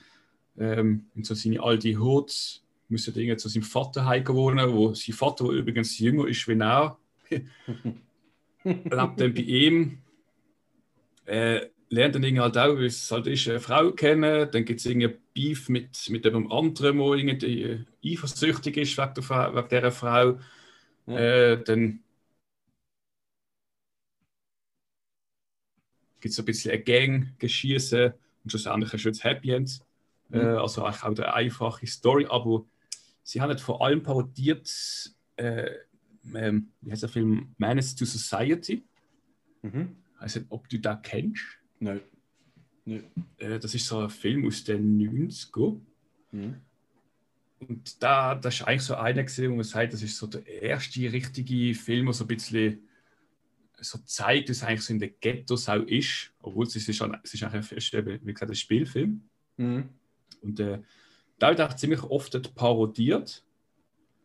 [0.58, 5.14] Ähm, in so seine alte Hut, muss halt irgendwie zu seinem Vater wohnen, wo sein
[5.14, 6.98] Vater, der übrigens jünger ist wie er,
[8.64, 9.98] lebt dann bei ihm.
[11.24, 14.48] Äh, lernt dann irgendwie halt auch, wie es halt ist, eine Frau kennen.
[14.50, 19.14] Dann gibt es irgendwie Beef mit, mit einem anderen, der irgendwie äh, eifersüchtig ist wegen,
[19.14, 20.38] der, wegen dieser Frau.
[21.06, 21.18] Ja.
[21.18, 22.00] Äh, dann
[26.20, 28.12] gibt es ein bisschen ein Gang, Geschießen
[28.44, 29.80] und schlussendlich ein schönes Happy End.
[30.28, 30.40] Mhm.
[30.40, 32.64] Äh, also eigentlich auch eine einfache Story, aber
[33.22, 34.68] sie haben vor allem parodiert,
[35.36, 35.70] äh,
[36.34, 38.84] ähm, wie heißt der Film, Menace to Society.
[39.62, 39.96] Mhm.
[40.18, 41.44] Also, ob du da kennst?
[41.78, 42.00] Nein.
[42.84, 43.04] Nein.
[43.38, 45.78] Äh, das ist so ein Film aus den 90er.
[46.32, 46.56] Mhm.
[47.58, 50.46] Und da, das ist eigentlich so einer gesehen, wo man sagt, das ist so der
[50.46, 52.86] erste richtige Film, der so ein bisschen
[53.78, 57.16] so zeigt, dass es eigentlich so in den Ghettos auch ist, obwohl es ist, schon,
[57.22, 59.22] es ist eigentlich wie gesagt, ein Spielfilm.
[59.56, 59.88] Mhm.
[60.40, 60.80] Und äh,
[61.38, 63.44] da wird auch ziemlich oft parodiert.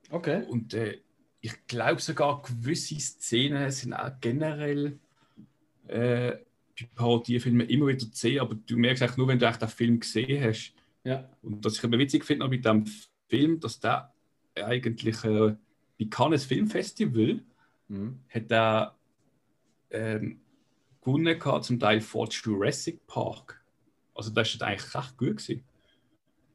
[0.10, 0.46] Okay.
[0.48, 1.00] Und äh,
[1.42, 5.00] ich glaube sogar gewisse Szenen sind auch generell
[5.88, 6.38] äh,
[6.80, 10.00] bei Parodiefilmen immer wieder zu sehen, aber du merkst eigentlich nur, wenn du den Film
[10.00, 10.74] gesehen hast.
[11.04, 11.30] Ja.
[11.42, 12.86] Und was ich immer witzig finde mit dem
[13.28, 14.14] Film, dass der
[14.56, 15.56] eigentlich äh,
[16.00, 17.42] bei Cannes Filmfestival
[17.88, 18.20] mhm.
[18.30, 18.96] hat er
[19.92, 20.42] ähm,
[21.02, 23.62] gewonnen gehabt, zum Teil vor Jurassic Park.
[24.14, 25.64] Also das ist eigentlich recht gut gewesen.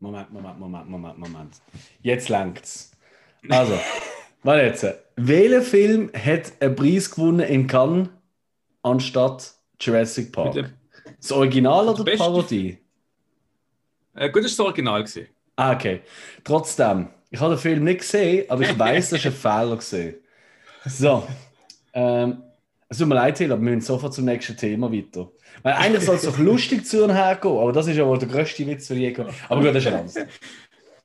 [0.01, 1.57] Moment, Moment, Moment, Moment, Moment.
[2.03, 2.93] Jetzt längt's.
[3.49, 3.78] Also,
[4.43, 4.87] warte jetzt.
[5.16, 8.09] Welcher Film hat einen Preis gewonnen in Cannes
[8.82, 10.72] anstatt Jurassic Park?
[11.18, 12.78] Das Original oder die Parodie?
[14.14, 15.28] Äh, gut, das ist das Original gesehen.
[15.57, 16.03] Ah, okay.
[16.45, 20.16] Trotzdem, ich habe den Film nicht gesehen, aber ich weiß, dass ich einen Fehler gesehen.
[20.84, 21.26] So,
[21.95, 22.43] ähm,
[22.89, 25.30] es tut mir leid, aber wir müssen sofort zum nächsten Thema weiter.
[25.62, 28.18] Weil eigentlich soll es doch lustig zu und her gehen, aber das ist ja wohl
[28.18, 29.16] der größte Witz für je
[29.49, 30.28] Aber gut, das ist ein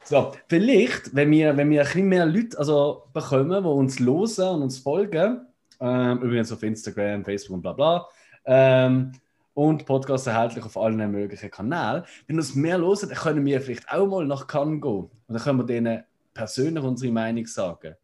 [0.04, 4.56] So, vielleicht, wenn wir, wenn wir ein bisschen mehr Leute also, bekommen, die uns hören
[4.56, 5.42] und uns folgen,
[5.80, 8.08] ähm, übrigens auf Instagram, Facebook und bla bla,
[8.46, 9.14] ähm,
[9.54, 12.04] und Podcast erhältlich auf allen möglichen Kanälen.
[12.28, 15.10] Wenn uns mehr hören, dann können wir vielleicht auch mal nach Cannes gehen.
[15.10, 16.04] Und dann können wir denen
[16.34, 17.96] persönlich unsere Meinung sagen.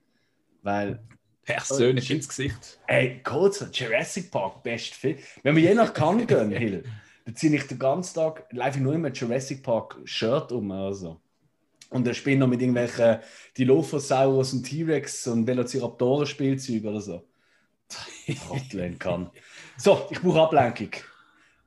[0.62, 1.00] Weil
[1.48, 2.80] persönlich ins Gesicht.
[2.88, 5.18] Ey, kurz, Jurassic Park, best Film.
[5.42, 6.84] Wenn wir je nach Cannes gehen, Hill,
[7.26, 10.72] dann ziehe ich den ganzen Tag, ich nur immer Jurassic Park Shirt um.
[10.72, 11.20] Also.
[11.90, 13.20] Und dann spiele noch mit irgendwelchen
[13.58, 17.24] Dilophosaurus und T-Rex und Velociraptoren Spielzeugen oder so.
[18.48, 19.32] Trottel kann.
[19.80, 20.90] So, ich brauche Ablenkung.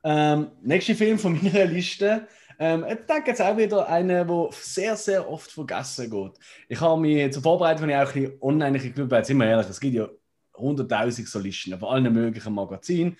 [0.03, 2.27] Ähm, nächster Film von meiner Liste
[2.63, 6.33] ähm, ich denke jetzt auch wieder einen, der sehr, sehr oft vergessen geht.
[6.69, 9.79] Ich habe mich zur Vorbereitung ich auch ein bisschen online geschaut, sind wir ehrlich, es
[9.79, 10.07] gibt ja
[10.53, 13.17] 100.000 so Listen von allen möglichen Magazinen.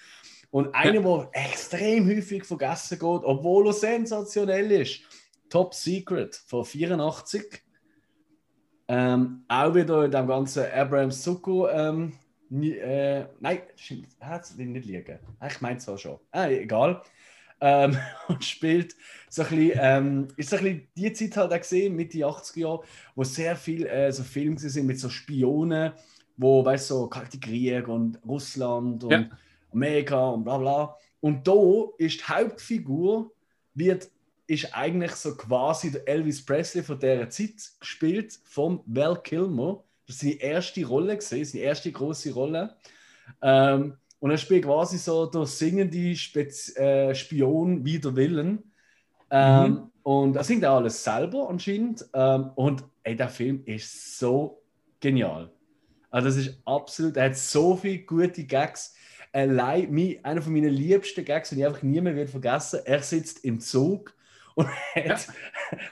[0.51, 4.99] Und einer, der extrem häufig vergessen geht, obwohl er sensationell ist,
[5.49, 7.63] Top Secret von 84.
[8.89, 11.67] Ähm, auch wieder in dem ganzen Abrams Zuko.
[11.67, 12.13] Ähm,
[12.51, 13.61] äh, nein,
[14.19, 15.17] hat nicht liegen.
[15.47, 16.19] Ich meine zwar schon.
[16.29, 17.01] Ah, egal
[17.61, 17.97] ähm,
[18.27, 18.95] und spielt
[19.29, 22.59] so ein bisschen, ähm, ist so ein bisschen die Zeit halt auch gesehen, Mitte 80er
[22.59, 22.83] Jahre,
[23.15, 25.93] wo sehr viel äh, so Filme sind mit so Spionen,
[26.35, 29.29] wo, weißt du, so Kalte Krieg und Russland und ja.
[29.71, 30.97] Amerika und bla bla.
[31.21, 31.53] Und da
[31.97, 33.31] ist die Hauptfigur,
[33.75, 34.09] wird,
[34.47, 39.83] ist eigentlich so quasi der Elvis Presley von dieser Zeit gespielt, vom Val Kilmer.
[40.07, 42.75] Das ist seine erste Rolle gesehen, seine erste große Rolle.
[43.41, 48.71] Ähm, und er spielt quasi so der singende Spez äh, Spion wider Willen.
[49.31, 49.91] Ähm, mhm.
[50.03, 52.05] Und er singt auch alles selber anscheinend.
[52.13, 54.61] Ähm, und ey, der Film ist so
[54.99, 55.51] genial.
[56.11, 58.93] Also das ist absolut, er hat so viele gute Gags.
[59.33, 63.59] Allein, einer von meinen liebsten Gags, den ich einfach nie mehr vergessen, er sitzt im
[63.59, 64.13] Zug
[64.55, 65.17] und hat ja.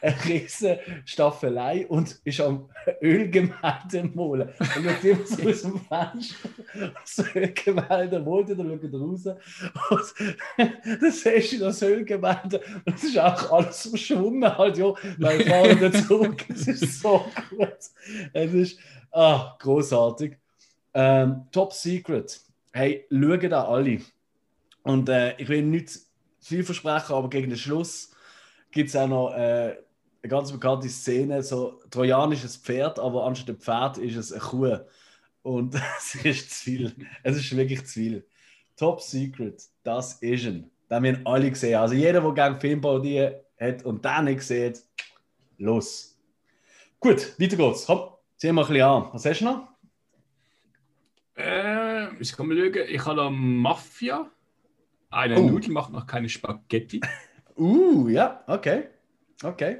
[0.01, 2.69] eine riesige Staffelei und ist am
[3.01, 4.49] Ölgemälde malen.
[4.59, 6.49] Und schaut immer so aus dem Fenster,
[6.93, 13.03] das Ölgemälde malt, dann schaut er raus und dann siehst du das Ölgemälde und es
[13.03, 17.77] ist auch alles verschwunden halt, ja, weil fahren der Zug, es ist so gut.
[18.33, 18.79] Es ist
[19.11, 20.37] ah, großartig.
[20.93, 22.39] Ähm, Top Secret.
[22.71, 23.99] Hey, schauen da alle.
[24.83, 25.99] Und äh, ich will nicht
[26.39, 28.11] viel versprechen, aber gegen den Schluss
[28.71, 29.77] gibt es auch noch äh,
[30.21, 34.77] eine ganz bekannte Szene, so trojanisches Pferd, aber anstatt ein Pferd ist es eine Kuh.
[35.41, 36.95] Und es ist zu viel.
[37.23, 38.27] Es ist wirklich zu viel.
[38.75, 40.69] Top Secret, das ist ein.
[40.87, 41.79] Das haben wir alle gesehen.
[41.79, 44.81] Also jeder, der gerne Filmparodie hat und den nicht sieht,
[45.57, 46.17] los.
[46.99, 47.85] Gut, weiter geht's.
[47.85, 49.09] Komm, ziehen wir ein bisschen an.
[49.13, 49.67] Was hast du noch?
[51.37, 52.87] Äh, ich kann mal schauen.
[52.89, 54.29] Ich habe noch Mafia.
[55.11, 55.49] Eine oh.
[55.49, 57.01] Nudel macht noch keine Spaghetti.
[57.59, 58.85] uh, ja, okay.
[59.43, 59.79] Okay.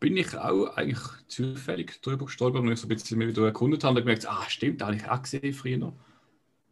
[0.00, 3.84] Bin ich auch eigentlich zufällig drüber gestolpert, und ich so ein bisschen mehr wieder erkundet
[3.84, 5.92] habe und gemerkt, ah, stimmt, da habe ich auch gesehen früher.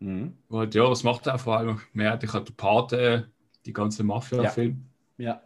[0.00, 0.36] Mhm.
[0.48, 1.80] Und ja, was macht er vor allem?
[1.92, 3.30] Mehr ich hatte Pate,
[3.64, 4.84] die ganze Mafia-Film.
[5.16, 5.24] Ja.
[5.24, 5.42] ja.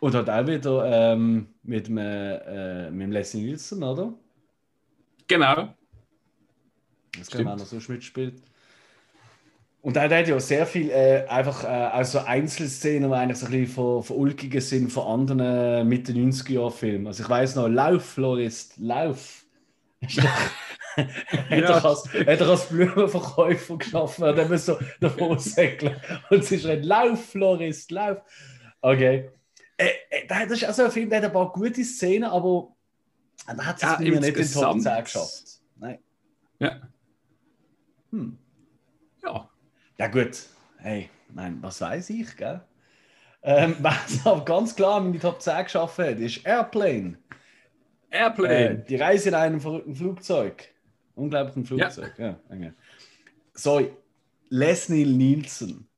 [0.00, 4.14] Und hat auch wieder ähm, mit, dem, äh, mit dem Leslie Nielsen, oder?
[5.26, 5.74] Genau.
[7.18, 8.42] Das kann man auch noch so mitspielt.
[9.88, 13.52] Und er hat ja sehr viel äh, einfach äh, also Einzelszenen, die eigentlich so ein
[13.52, 17.06] bisschen von, von ulkigen sind von anderen äh, Mitte 90er Jahr Filmen.
[17.06, 19.46] Also ich weiß noch, Lauf, Florist, Lauf.
[20.94, 21.08] hat,
[21.48, 25.96] er als, hat er als Blumenverkäufer geschaffen und dann so davor säckeln.
[26.28, 28.18] Und sie schreit, Lauf, Florist, Lauf.
[28.82, 29.30] Okay.
[29.78, 32.76] Äh, äh, das ist also ein Film, der hat ein paar gute Szenen, aber
[33.46, 35.62] er hat es ja, mir nicht in den Top 10 geschafft.
[35.76, 35.98] Nein.
[36.58, 36.72] Ja.
[38.10, 38.36] Hm.
[39.98, 40.06] Ja.
[40.06, 40.46] Gut.
[40.76, 42.60] Hey, nein, was weiß ich, gell?
[43.42, 47.18] Ähm, was aber ganz klar in die Top 10 geschafft hat, ist Airplane.
[48.10, 48.54] Airplane.
[48.54, 50.68] Äh, die Reise in einem verrückten Flugzeug.
[51.16, 52.38] Unglaublichen Flugzeug, ja.
[52.56, 52.70] ja.
[53.54, 53.90] So,
[54.50, 55.88] Leslie Nielsen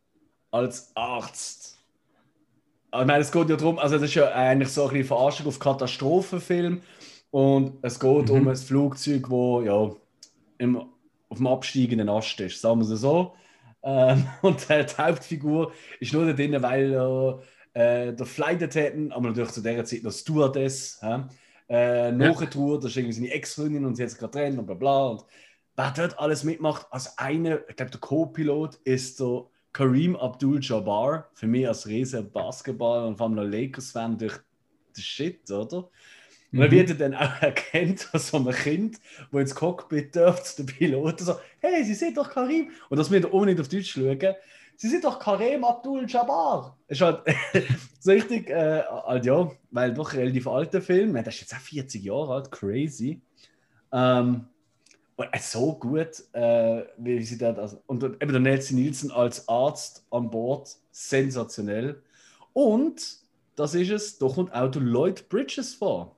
[0.51, 1.79] als Arzt.
[2.93, 5.47] Ich meine, es geht ja darum, also das ist ja eigentlich so ein bisschen Verarschung
[5.47, 6.81] auf Katastrophenfilm.
[7.31, 8.35] Und es geht mhm.
[8.35, 9.95] um ein Flugzeug, wo ja
[10.57, 10.77] im,
[11.29, 13.35] auf dem absteigenden Ast ist, sagen wir es so.
[13.83, 17.41] Ähm, und die Hauptfigur ist nur da drin, weil
[17.73, 21.01] äh, der Flight Attendant, aber natürlich zu der Zeit noch Stewardess,
[21.69, 22.81] äh, nachgetrut, ja.
[22.81, 25.07] das ist irgendwie seine Ex-Freundin und sie hat sich gerade trennt und bla bla.
[25.07, 25.25] Und
[25.77, 31.47] wer dort alles mitmacht, als einer, ich glaube, der Co-Pilot ist so Kareem Abdul-Jabbar, für
[31.47, 34.37] mich als riesen Basketball- und vor allem Lakers-Fan durch
[34.95, 35.89] das Shit, oder?
[36.53, 36.73] Und dann mhm.
[36.73, 38.99] wird dann auch erkennt von so einem Kind,
[39.31, 42.71] wo ins Cockpit dürft, der Pilot, so, hey, Sie sind doch Karim.
[42.89, 44.19] Und das wir auch nicht auf Deutsch schauen.
[44.77, 46.77] Sie sind doch Karim Abdul Jabbar.
[46.89, 47.23] Ist halt
[48.01, 51.13] so richtig, äh, halt ja, weil doch relativ alter Film.
[51.13, 53.21] Der ist jetzt auch 40 Jahre alt, crazy.
[53.93, 54.47] Ähm,
[55.17, 60.07] und so gut, äh, wie sie da also, und eben der Nelson Nielsen als Arzt
[60.11, 62.03] an Bord, sensationell.
[62.55, 63.19] Und
[63.55, 66.17] das ist es, da kommt auch der Lloyd Bridges vor.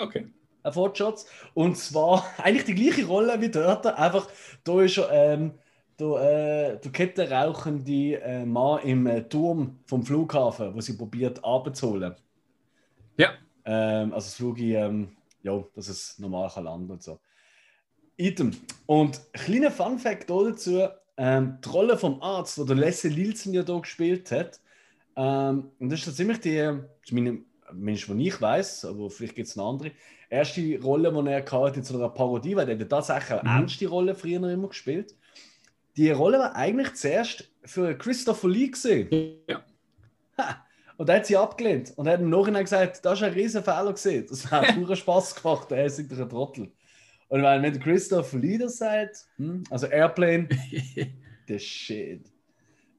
[0.00, 0.28] Okay.
[0.62, 1.26] Ein Fortschatz.
[1.54, 3.86] Und zwar eigentlich die gleiche Rolle wie dort.
[3.86, 4.28] Einfach,
[4.64, 5.52] da ist er ähm,
[5.98, 12.14] der, äh, der kettenrauchende äh, Mann im äh, Turm vom Flughafen, wo sie probiert abzuholen.
[13.16, 13.30] Ja.
[13.64, 17.18] Ähm, also das Flug, ähm, ja, dass es normal kann landen und so.
[18.16, 18.50] Item.
[18.86, 23.80] Und kleiner Fun Fact dazu: ähm, die Rolle vom Arzt, oder Leslie Lilsen ja hier
[23.80, 24.60] gespielt hat,
[25.16, 26.78] ähm, und das ist so ziemlich die,
[27.10, 27.42] meine
[27.72, 29.92] Mensch, die ich weiß, aber vielleicht gibt es eine andere,
[30.30, 33.56] erste Rolle, die er hatte in so einer Parodie, weil er tatsächlich eine mhm.
[33.56, 35.14] ernste Rolle früher immer gespielt.
[35.96, 39.08] Die Rolle war eigentlich zuerst für Christopher Lee gesehen.
[39.48, 39.64] Ja.
[40.38, 40.64] Ha.
[40.96, 43.92] Und er hat sie abgelehnt und hat im Nachhinein gesagt, das ist ein riesen Fehler
[43.92, 44.26] gesehen.
[44.28, 46.72] Das hat purer Spaß gemacht, er ist ein Trottel.
[47.28, 50.48] Und weil wenn Christopher Lee das sagt, hm, also Airplane,
[51.48, 52.22] the shit.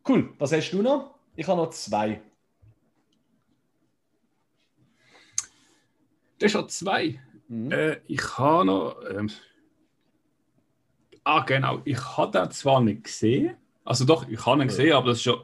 [0.08, 1.16] Cool, was hast du noch?
[1.36, 2.22] Ich habe noch zwei.
[6.40, 7.20] Das ist schon zwei.
[7.48, 7.72] Mhm.
[7.72, 8.98] Äh, ich habe noch.
[9.10, 9.30] Ähm,
[11.24, 11.82] ah, genau.
[11.86, 13.56] Ich habe den zwar nicht gesehen.
[13.84, 15.42] Also doch, ich habe ihn gesehen, aber das ist schon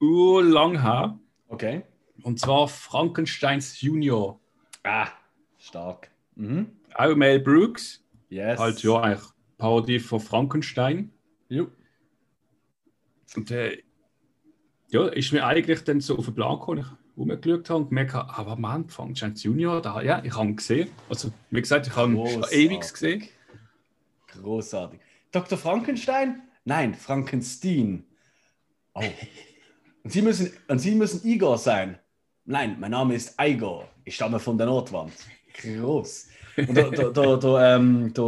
[0.00, 1.18] urlang her.
[1.48, 1.82] Okay.
[2.22, 4.40] Und zwar Frankensteins Junior.
[4.84, 5.08] Ah,
[5.58, 6.10] stark.
[6.34, 6.72] Mhm.
[6.94, 8.04] Auch Mel Brooks.
[8.28, 8.58] Yes.
[8.58, 11.12] Halt ja eigentlich Parodie von Frankenstein.
[11.48, 11.68] Jo.
[13.34, 13.82] Und äh,
[14.90, 18.32] ja, ist mir eigentlich dann so auf den Plan gekommen rumgeschaut habe und gemerkt habe,
[18.34, 20.90] aber man, Frankenstein Junior, da, ja, ich habe ihn gesehen.
[21.08, 23.24] Also, wie gesagt, ich habe ihn schon ewig gesehen.
[24.28, 25.00] Großartig.
[25.32, 25.58] Dr.
[25.58, 26.42] Frankenstein?
[26.64, 28.04] Nein, Frankenstein.
[28.94, 29.02] Oh.
[30.04, 31.98] Und Sie müssen, und Sie müssen Igor sein.
[32.44, 33.88] Nein, mein Name ist Igor.
[34.04, 35.12] Ich stamme von der Nordwand.
[35.54, 36.28] Groß.
[36.56, 38.24] Und der, der, der, der, ähm, der,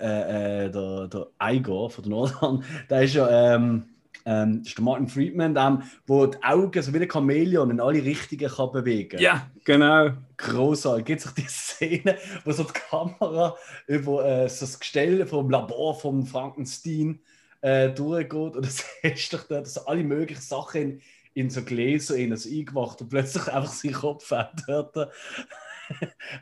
[0.00, 3.89] äh, äh, der, der Igor von der Nordwand, der ist ja ähm,
[4.24, 8.04] ähm, das ist der Martin Friedman, der die Augen so wie ein Chamäleon in alle
[8.04, 9.20] Richtungen kann bewegen kann.
[9.20, 10.10] Ja, genau.
[10.36, 11.04] Großartig.
[11.04, 13.56] Gibt es die Szene, wo so die Kamera
[13.86, 17.20] über äh, so das Gestell vom Labor von Frankenstein
[17.60, 21.00] äh, durchgeht und das ist doch da, dass alle möglichen Sachen in,
[21.34, 24.32] in so Gläser in das eingemacht und plötzlich einfach sein Kopf
[24.66, 24.96] dort.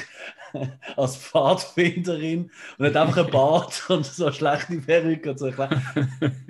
[0.97, 5.51] als Pfadfinderin und hat einfach einen Bart und so schlechte Perücke und so.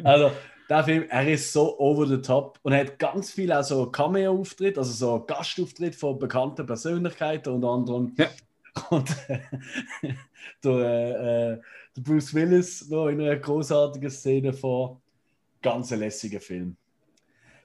[0.04, 0.32] Also,
[0.68, 3.86] der Film, er ist so over the top und er hat ganz viel auch so
[3.86, 8.28] Cameo-Auftritt, also so Gastauftritt von bekannten Persönlichkeiten, unter anderem ja.
[8.90, 9.40] und äh,
[10.64, 11.60] der, äh,
[11.96, 15.00] der Bruce Willis noch in einer großartigen Szene vor.
[15.62, 16.76] Ganz ein lässiger Film.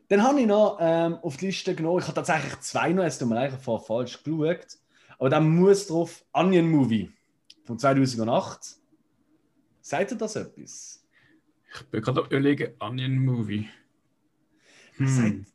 [0.08, 3.22] Dann habe ich noch ähm, auf die Liste genommen, ich habe tatsächlich zwei noch, jetzt
[3.22, 4.78] haben wir eigentlich falsch geschaut,
[5.18, 7.12] aber dann muss drauf Onion Movie
[7.64, 8.78] von 2008.
[9.82, 11.01] Seid ihr das etwas?
[11.74, 13.68] Ich bin gerade überlegen, Onion Movie.
[14.98, 15.46] Hm.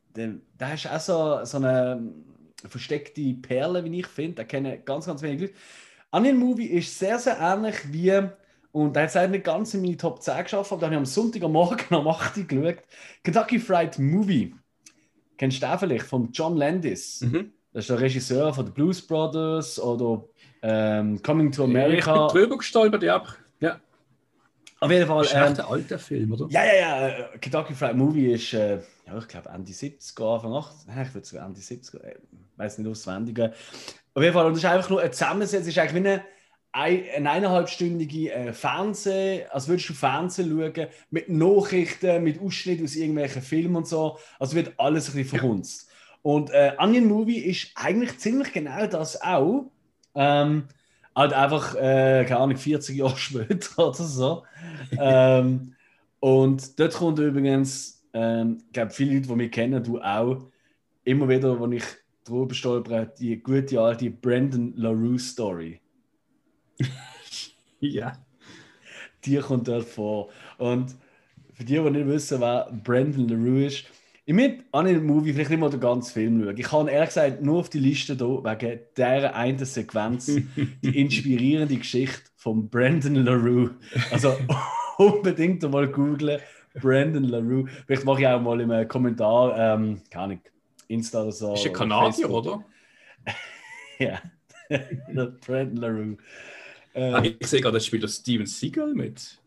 [0.56, 2.12] Da ist auch so, so eine
[2.68, 4.36] versteckte Perle, wie ich finde.
[4.36, 5.54] Da kennen ganz, ganz wenig Leute.
[6.10, 8.28] Onion Movie ist sehr, sehr ähnlich wie
[8.72, 10.98] und er hat es nicht ganz in meine Top 10 geschafft, aber dann habe ich
[10.98, 12.82] am Sonntagmorgen um 8 Uhr geschaut.
[13.22, 14.54] Kentucky Fried Movie.
[15.38, 16.04] Kennst du den vielleicht?
[16.04, 17.22] Von John Landis.
[17.22, 17.52] Mhm.
[17.72, 20.24] Das ist der Regisseur von The Blues Brothers oder
[20.62, 22.26] ähm, Coming to America.
[22.26, 23.22] Ich bin drüber gestolpert, ja.
[24.80, 24.86] Ja.
[24.86, 25.22] Auf jeden Fall.
[25.22, 26.46] Das ist ähm, ein alter Film, oder?
[26.50, 27.08] Ja, ja, ja.
[27.08, 31.26] Äh, Kentucky Fried Movie ist, äh, ja, ich glaube, Ende 70er, Anfang 80 Ich würde
[31.26, 32.16] sagen Ende 70er, ich
[32.56, 33.40] weiß nicht auswendig.
[33.40, 35.62] Auf jeden Fall, und das ist einfach nur ein Zusammensetzung.
[35.62, 36.22] Es ist eigentlich wie eine
[36.76, 43.40] eine eineinhalbstündige äh, Fernsehen, als würdest du Fernsehen schauen, mit Nachrichten, mit Ausschnitten aus irgendwelchen
[43.40, 44.18] Filmen und so.
[44.38, 45.88] Also wird alles ein bisschen verhunzt.
[46.20, 49.70] Und äh, Onion Movie ist eigentlich ziemlich genau das auch.
[50.14, 50.68] Ähm,
[51.16, 54.44] halt einfach, äh, keine Ahnung, 40 Jahre später oder so.
[54.98, 55.74] ähm,
[56.20, 60.46] und dort kommt übrigens, ähm, ich glaube, viele Leute, die mich kennen, du auch,
[61.04, 61.84] immer wieder, wenn ich
[62.24, 65.80] drüber stolpere, die gute alte Brandon LaRue Story.
[67.80, 68.12] ja.
[69.24, 70.30] Die kommt dort vor.
[70.58, 70.94] Und
[71.54, 73.86] für die, die nicht wissen, wer Brandon LaRue ist,
[74.28, 76.56] ich möchte an den Movie vielleicht nicht mal den ganzen Film schauen.
[76.56, 81.76] Ich kann ehrlich gesagt nur auf die Liste hier wegen dieser einen Sequenz die inspirierende
[81.76, 83.76] Geschichte von Brandon LaRue.
[84.10, 84.36] Also
[84.98, 86.40] unbedingt mal googlen.
[86.74, 87.68] Brandon LaRue.
[87.86, 90.40] Vielleicht mache ich auch mal im Kommentar, ähm, keine Ahnung,
[90.88, 91.54] Insta oder so.
[91.54, 92.64] Ist ein Kanadier, oder?
[94.00, 94.20] ja,
[95.46, 96.16] Brandon LaRue.
[96.94, 99.38] Äh, ah, ich sehe gerade, das spielt Steven Seagal mit.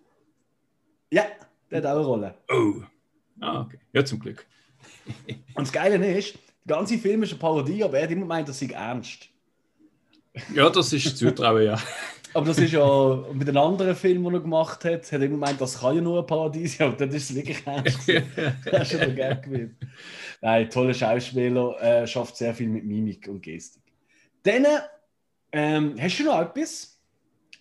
[1.11, 1.25] Ja,
[1.69, 2.35] der hat auch eine Rolle.
[2.49, 2.81] Oh.
[3.41, 3.79] Ah, okay.
[3.91, 4.47] Ja, zum Glück.
[5.55, 8.47] Und das Geile ist, der ganze Film ist eine Parodie, aber er hat immer gemeint,
[8.47, 9.27] das sei ernst.
[10.53, 11.79] Ja, das ist zutrauen, ja.
[12.33, 15.29] Aber das ist ja mit einem anderen Film, den er gemacht hat, hat er immer
[15.29, 18.07] gemeint, das kann ja nur ein Paradies sein, aber das ist es wirklich ernst.
[18.65, 19.77] das ist schon der Gag gewesen.
[20.39, 23.81] Nein, toller Schauspieler, äh, schafft sehr viel mit Mimik und Gestik.
[24.43, 24.65] Dann,
[25.51, 26.99] ähm, hast du noch etwas?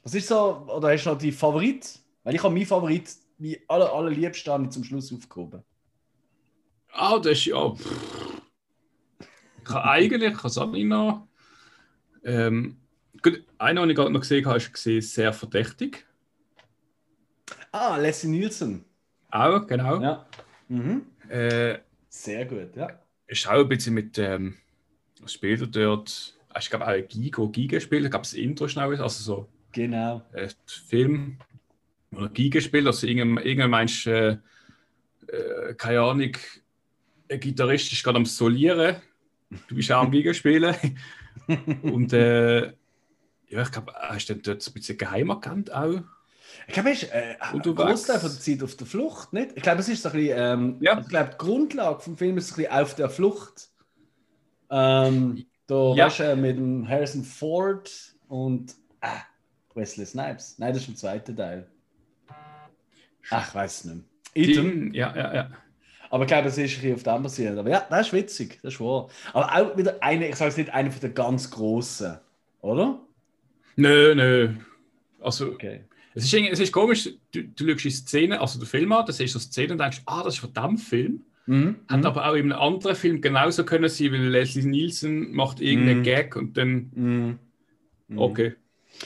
[0.03, 1.99] Was ist so, oder hast du noch die Favorit?
[2.23, 5.63] Weil ich habe meinen Favorit, wie aller, allerliebsten, zum Schluss aufgehoben.
[6.93, 7.75] Ah, das ist ja.
[9.65, 11.29] Ich habe eigentlich, ich habe es noch.
[12.25, 12.77] Ähm,
[13.23, 16.07] gut, einer, den ich gerade noch gesehen habe, ist gesehen, sehr verdächtig.
[17.73, 18.85] Ah, Leslie Nielsen.
[19.31, 20.01] Auch, genau.
[20.01, 20.27] Ja.
[20.69, 21.03] Mhm.
[21.29, 21.79] Äh,
[22.09, 22.99] sehr gut, ja.
[23.27, 24.57] Ist auch ein bisschen mit, ähm,
[25.21, 26.35] was spielt er dort?
[26.59, 29.49] Ich glaube auch Gigo, Giga spielt, ich glaube das Intro schnell, also so.
[29.73, 30.23] Genau.
[30.33, 31.39] Äh, Film,
[32.13, 34.39] oder Giga spielt, also meinst du, äh,
[35.37, 36.33] äh, keine Ahnung,
[37.31, 38.97] ein Gitarrist ist gerade am Solieren,
[39.69, 40.75] du bist auch am Giga spielen.
[41.83, 42.73] Und äh,
[43.49, 46.03] ja, ich glaube, hast du dort ein bisschen geheim erkannt auch?
[46.67, 49.53] Ich glaube, es ist äh, ein Großteil von der Zeit auf der Flucht, nicht?
[49.55, 50.99] Ich glaube, es ist so ein bisschen, ähm, ja.
[51.01, 53.69] ich glaube, die Grundlage vom Film ist ein bisschen auf der Flucht.
[54.71, 56.07] Ähm, da ja.
[56.07, 57.91] weißt du, äh, mit dem Harrison Ford
[58.29, 59.09] und äh,
[59.75, 60.59] Wesley Snipes.
[60.59, 61.67] Nein, das ist im zweiten Teil.
[63.31, 64.05] Ach, ich weiß es nicht mehr.
[64.35, 64.95] Ethan.
[64.95, 65.51] Ja, ja, ja.
[66.11, 67.59] Aber ich glaube, es ist ein auf dem basiert.
[67.59, 69.09] Aber ja, das ist witzig, das ist wahr.
[69.33, 72.19] Aber auch wieder eine, ich sage es nicht, eine von der ganz großen,
[72.61, 73.01] oder?
[73.77, 74.51] Nö, nö.
[75.21, 75.81] Also, okay.
[76.15, 79.21] es, ist, es ist komisch, du, du schaust die Szene, also den Film an, das
[79.21, 81.23] ist so eine Szene und denkst, ah, das ist von dem Film.
[81.47, 81.77] Mhm.
[81.89, 82.07] Hat mhm.
[82.07, 86.05] aber auch in einem anderen Film genauso können sein, weil Leslie Nielsen macht irgendeinen mhm.
[86.05, 86.91] Gag und dann.
[86.95, 87.39] Mhm.
[88.09, 88.19] mhm.
[88.19, 88.55] Okay.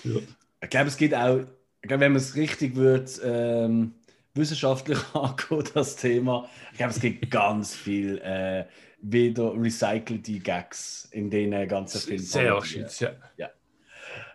[0.02, 0.16] Ja.
[0.62, 1.40] Ich glaube, es geht auch,
[1.82, 3.94] ich glaube, wenn man es richtig wird, ähm,
[4.34, 8.64] wissenschaftlich angehen, das Thema, ich glaube, es gibt ganz viel äh,
[9.02, 12.22] wieder recycelte Gags in den ganzen Filmen.
[12.22, 13.10] Sehr wahrscheinlich, ja.
[13.36, 13.50] ja.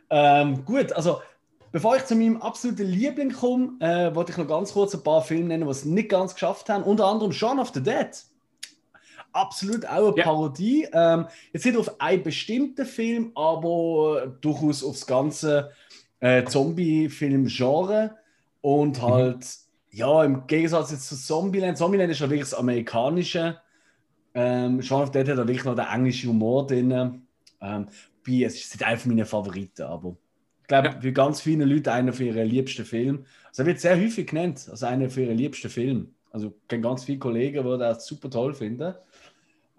[0.10, 1.22] Ähm, gut, also
[1.72, 5.22] bevor ich zu meinem absoluten Liebling komme, äh, wollte ich noch ganz kurz ein paar
[5.22, 6.84] Filme nennen, die es nicht ganz geschafft haben.
[6.84, 8.10] Unter anderem Shaun of the Dead.
[9.34, 10.24] Absolut auch eine ja.
[10.24, 10.88] Parodie.
[10.92, 15.72] Ähm, jetzt nicht auf einen bestimmten Film, aber durchaus aufs ganze
[16.20, 18.16] äh, Zombie-Film-Genre.
[18.62, 19.02] Und mhm.
[19.02, 19.67] halt, mhm.
[19.98, 21.78] Ja, im Gegensatz jetzt zu Zombieland.
[21.78, 23.58] Zombieland ist ja wirklich das amerikanische.
[24.36, 27.24] Ähm, Shaun of Dead hat da wirklich noch den englischen Humor drin.
[27.60, 27.88] Ähm,
[28.28, 30.16] es ist einer meiner Favoriten, aber
[30.62, 31.00] ich glaube, ja.
[31.00, 33.26] für ganz viele Leute einer für ihren liebsten Film.
[33.48, 36.14] Also er wird sehr häufig genannt als einer für ihren liebsten Film.
[36.30, 38.94] Also ich kenne ganz viele Kollegen, die das super toll finden.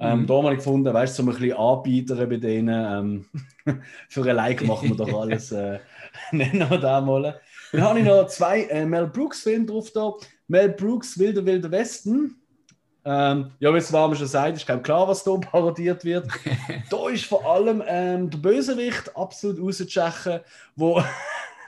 [0.01, 0.27] Ähm, mhm.
[0.27, 3.27] Da habe ich gefunden, weißt du, so ein bisschen Anbieter bei denen.
[3.67, 5.53] Ähm, für ein Like machen wir doch alles.
[5.59, 5.79] Äh,
[6.33, 7.41] nennen wir da mal.
[7.73, 10.13] Dann habe ich noch zwei äh, Mel Brooks-Filme drauf da.
[10.47, 12.39] Mel Brooks Wilder Wilder Westen
[13.11, 16.29] ähm, ja, wie es war schon sagt, ist glaube klar, was hier parodiert wird.
[16.91, 20.41] da ist vor allem ähm, der Bösewicht absolut rauszuchecken,
[20.77, 21.03] wo,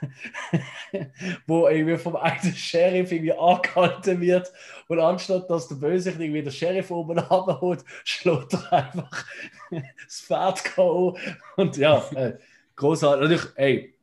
[1.47, 4.51] wo irgendwie vom eigenen Sheriff irgendwie angehalten wird
[4.87, 9.25] und anstatt dass der Bösewicht irgendwie den Sheriff oben abholt, schlägt er einfach
[9.71, 11.17] das Pferd K.O.
[11.55, 12.37] Und ja, äh,
[12.75, 13.21] großartig.
[13.21, 13.93] Natürlich, ey,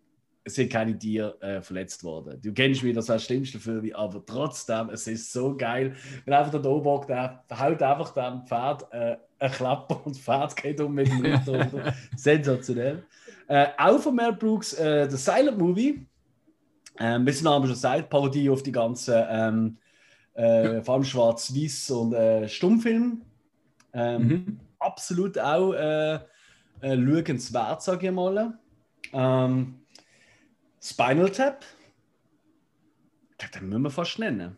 [0.49, 2.41] es sind keine Tiere äh, verletzt worden.
[2.43, 5.95] Du kennst mich, das war das Schlimmste für mich, aber trotzdem, es ist so geil.
[6.25, 6.61] Wenn einfach der
[7.49, 11.21] der haut einfach dem Pferd äh, ein Klapper und das Pferd geht um mit dem
[11.25, 11.95] Ritter.
[12.17, 13.05] Sensationell.
[13.49, 16.07] Äh, auch von Mel Brooks, äh, der Silent Movie.
[17.01, 19.79] Ähm, wie es Name schon sagt, Parodie auf die ganzen, ähm,
[20.35, 23.23] äh, vor allem Schwarz-Weiß und äh, Stummfilm.
[23.93, 24.61] Ähm, mhm.
[24.79, 26.17] Absolut auch äh,
[26.81, 28.59] äh, schauenswert, sage ich mal.
[29.13, 29.81] Ähm,
[30.81, 31.65] Spinal Tap?
[33.55, 34.57] Den müssen wir fast nennen.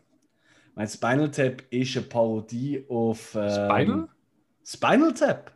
[0.75, 3.35] Mein Spinal Tap ist eine Parodie auf.
[3.35, 4.07] Ähm, Spinal?
[4.65, 5.51] Spinal Tap?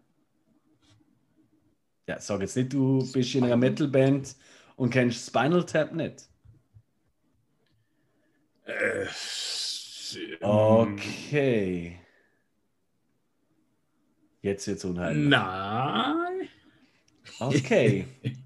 [2.07, 4.35] Ja, sag jetzt nicht, du bist in einer Metalband
[4.75, 6.29] und kennst Spinal Tap nicht.
[8.65, 9.05] Äh,
[10.41, 11.99] okay.
[14.41, 15.29] Jetzt wird's unheimlich.
[15.29, 16.49] Nein.
[17.39, 18.05] Okay.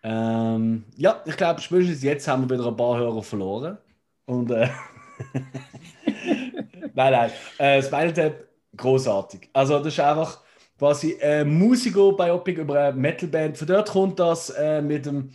[0.00, 3.78] Ähm, ja, ich glaube, spätestens jetzt haben wir wieder ein paar Hörer verloren.
[4.26, 4.68] Und äh,
[6.94, 7.30] nein, nein.
[7.58, 9.50] Äh, Spinal Tap, großartig.
[9.52, 10.40] Also, das ist einfach
[10.78, 13.58] quasi äh, Musiker bei Opik über eine Metalband.
[13.58, 15.30] Von dort kommt das äh, mit dem.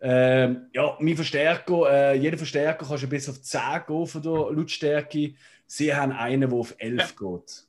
[0.00, 4.32] Äh, ja, mein Verstärker, äh, jeder Verstärker kannst du bis auf 10 gehen von der
[4.32, 5.34] Lautstärke.
[5.66, 7.06] Sie haben einen, der auf 11 ja.
[7.06, 7.64] geht.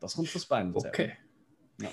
[0.00, 0.76] Das kommt von Tap.
[0.76, 1.12] Okay.
[1.80, 1.88] Ja.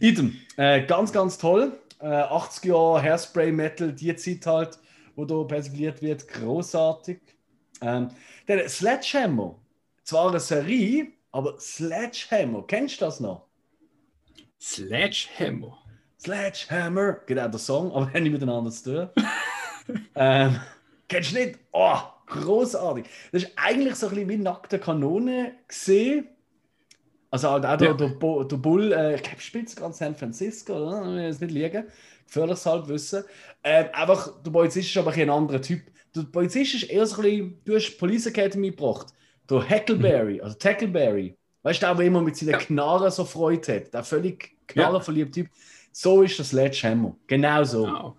[0.00, 1.72] Idem, äh, ganz, ganz toll
[2.04, 4.78] äh, 80 Jahre Hairspray Metal, die Zeit halt,
[5.16, 7.20] wo da persifliert wird, großartig.
[7.80, 8.10] Ähm,
[8.46, 9.58] der Sledgehammer,
[10.02, 13.46] zwar eine Serie, aber Sledgehammer, kennst du das noch?
[14.60, 15.78] Sledgehammer.
[16.18, 19.24] Sledgehammer, genau der Song, aber nicht miteinander zu tun.
[20.14, 20.60] ähm,
[21.08, 21.58] kennst du nicht?
[21.72, 23.06] Oh, großartig.
[23.32, 26.28] Das ist eigentlich so ein bisschen wie nackte Kanone gesehen.
[27.30, 27.92] Also halt auch ja.
[27.92, 31.16] der, der, der Bull, äh, ich glaube, spielt es gerade San Francisco, oder?
[31.16, 31.84] Ich es nicht liegen.
[32.26, 33.24] Gefährliches Halbwissen.
[33.64, 35.82] Ähm, einfach, der Polizist ist aber ein, anderer Typ.
[36.14, 39.08] Der Polizist ist eher so ein bisschen, du hast Police Academy gebracht.
[39.50, 41.36] Der Hackleberry, also Tackleberry.
[41.64, 42.58] Weißt du, der, der immer mit seinen ja.
[42.58, 43.92] Knarren so Freude hat.
[43.92, 45.46] Der völlig knarrenverliebte ja.
[45.46, 45.52] Typ.
[45.90, 47.16] So ist das Sledgehammer.
[47.26, 47.86] Genau so.
[47.86, 48.14] Wow.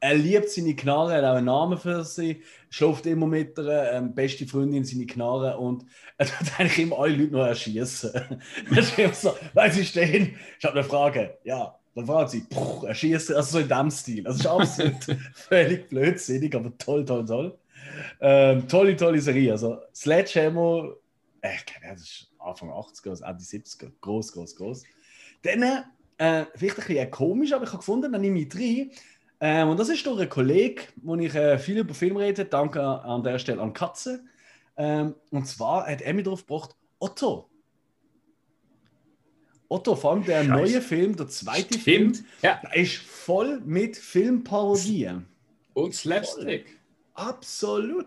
[0.00, 4.12] Er liebt seine Knarre, hat auch einen Namen für sie, schläft immer mit der ähm,
[4.12, 5.86] beste Freundin seine Knarre und
[6.18, 8.10] er tut eigentlich immer alle Leute nur erschießen.
[8.74, 12.44] das ist immer so, weil sie stehen, ich habe eine Frage, ja, dann fragt sie,
[12.84, 14.24] erschießen, also so in dem Stil.
[14.24, 17.58] Das ist absolut völlig blödsinnig, aber toll, toll, toll.
[18.20, 19.52] Ähm, tolle, tolle Serie.
[19.52, 20.94] Also Sledgehammer,
[21.42, 24.82] äh, ich glaube, das ist Anfang 80er, also Ende 70er, groß, groß, groß.
[25.42, 25.62] Dann,
[26.18, 28.90] äh, vielleicht ein bisschen komisch, aber ich habe gefunden, dann nehme ich drei
[29.44, 32.44] ähm, und das ist durch einen Kollegen, wo ich äh, viel über Film rede.
[32.44, 34.22] Danke an der Stelle an Katze.
[34.76, 37.50] Ähm, und zwar hat er mir drauf gebracht, Otto.
[39.68, 40.48] Otto, vor allem der Scheiße.
[40.48, 42.18] neue Film, der zweite Stimmt.
[42.18, 42.60] Film, ja.
[42.62, 45.26] der ist voll mit Filmparodien.
[45.74, 46.66] Und Slapstick.
[46.68, 47.26] Voll.
[47.26, 48.06] Absolut.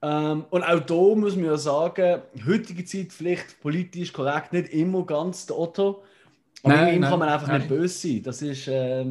[0.00, 5.04] Ähm, und auch da muss man ja sagen, heutige Zeit vielleicht politisch korrekt, nicht immer
[5.04, 6.02] ganz der Otto.
[6.62, 7.58] Aber nein, ihm kann man einfach nein.
[7.58, 8.22] nicht böse sein.
[8.22, 8.68] Das ist.
[8.68, 9.06] Äh,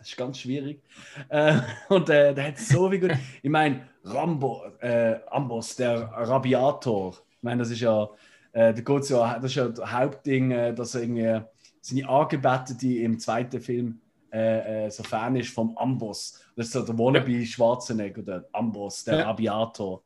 [0.00, 0.82] das ist ganz schwierig.
[1.28, 1.58] Äh,
[1.90, 3.12] und äh, der hat so viel gut.
[3.42, 7.10] Ich meine, Rambo, äh, Ambos, der Rabiator.
[7.36, 8.08] Ich meine, das ist ja,
[8.52, 11.40] äh, geht's ja, das ist ja das Hauptding, äh, dass er irgendwie
[11.82, 16.40] seine Angebetete im zweiten Film äh, so Fan ist vom Ambos.
[16.56, 19.24] Das ist so der Wannabe Schwarzenegger, der Ambos, der ja.
[19.26, 20.02] Rabiator.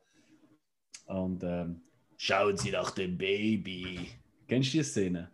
[1.05, 1.81] Und ähm,
[2.17, 4.09] schauen Sie nach dem Baby.
[4.47, 5.31] Kennst du die Szene?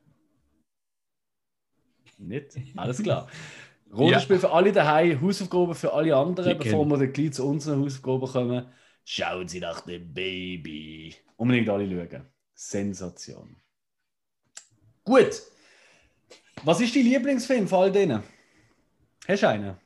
[2.17, 2.57] Nicht?
[2.76, 3.28] Alles klar.
[3.93, 4.39] Rollenspiel ja.
[4.39, 8.28] für alle daheim, Hausaufgaben für alle anderen, Die bevor wir dann gleich zu unseren Hausaufgaben
[8.28, 8.65] kommen.
[9.03, 11.15] Schauen Sie nach dem Baby.
[11.36, 12.26] Unbedingt alle schauen.
[12.53, 13.57] Sensation.
[15.03, 15.41] Gut.
[16.63, 18.24] Was ist dein Lieblingsfilm von all denen?
[19.28, 19.78] Hast du einen?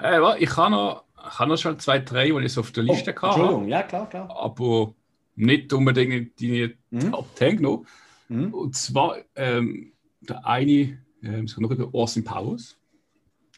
[0.00, 3.14] Äh, ich habe noch, ich habe noch schon zwei, drei, die ich auf der Liste
[3.22, 3.26] oh.
[3.26, 4.30] Entschuldigung, ja, klar, klar.
[4.36, 4.94] Aber
[5.34, 7.10] nicht unbedingt die mhm.
[7.10, 7.86] Top 10 genommen.
[8.28, 8.52] Mhm.
[8.52, 12.76] Und zwar ähm, der eine ähm, noch über Austin Powers.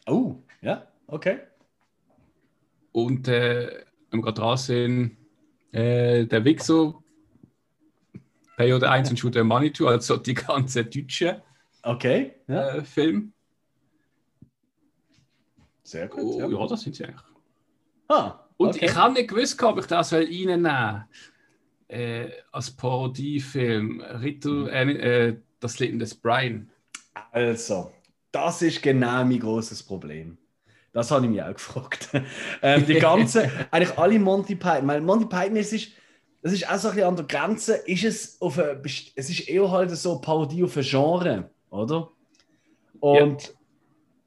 [0.07, 1.41] Oh, ja, okay.
[2.93, 5.17] Und äh, wenn wir gerade dran sind,
[5.73, 6.95] äh, der Wichser,
[8.57, 11.43] Periode 1 und Shooter Manitou, also die ganze deutsche
[11.83, 12.77] okay, ja.
[12.77, 13.33] äh, Film.
[15.83, 16.21] Sehr gut.
[16.23, 16.47] Oh, ja.
[16.47, 16.67] ja.
[16.69, 17.34] das sind sie eigentlich.
[18.15, 21.05] Ah, und ich habe nicht gewusst, ob ich das reinnehmen soll.
[21.89, 24.01] Äh, als Parodiefilm.
[24.01, 24.69] Ritter, mhm.
[24.69, 26.71] äh, äh, das Leben des Brian.
[27.31, 27.93] Also,
[28.33, 30.39] das ist genau mein großes Problem.
[30.93, 32.09] Das habe ich mich auch gefragt.
[32.63, 35.93] ähm, die ganze, eigentlich alle Monty Python, weil Monty Python ist, ist,
[36.43, 39.49] das ist auch so ein bisschen an der Grenze, ist es auf eine, es ist
[39.49, 42.11] eher halt so Parodie auf ein Genre, oder?
[43.01, 43.51] Und ja.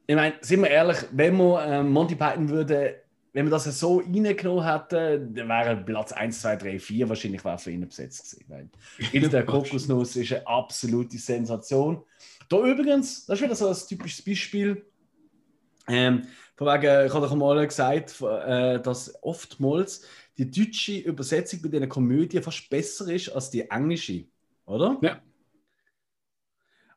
[0.08, 3.02] ich meine, sind wir ehrlich, wenn man ähm, Monty Python würde,
[3.38, 7.60] wenn man das so reingenommen hätte, dann wäre Platz 1, 2, 3, 4 wahrscheinlich war
[7.60, 8.72] für ihn besetzt gewesen.
[9.14, 12.04] Weil der Kokosnuss ist eine absolute Sensation.
[12.50, 14.88] Da übrigens, das ist wieder so ein typisches Beispiel.
[15.88, 16.24] Ähm,
[16.56, 20.02] von wegen, ich habe doch mal gesagt, äh, dass oftmals
[20.40, 24.26] die deutsche Übersetzung bei diesen Komödien fast besser ist als die englische,
[24.66, 24.98] oder?
[25.04, 25.22] Ja.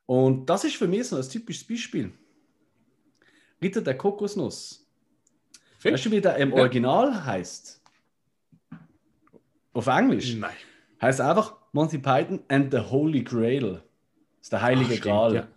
[0.07, 2.15] Und das ist für mich so ein typisches Beispiel.
[3.63, 4.90] Ritter der Kokosnuss.
[5.81, 5.95] Find?
[5.95, 7.81] Weißt du, wie der im Original heißt?
[9.73, 10.35] Auf Englisch?
[10.35, 10.53] Nein.
[11.01, 13.73] Heißt einfach Monty Python and the Holy Grail.
[13.73, 15.49] Das ist der heilige Ach, Gral.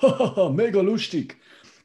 [0.00, 0.48] Ja.
[0.50, 1.36] Mega lustig.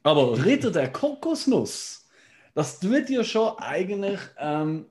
[0.04, 2.08] Aber Ritter der Kokosnuss,
[2.54, 4.86] das tut ja schon eigentlich, ähm,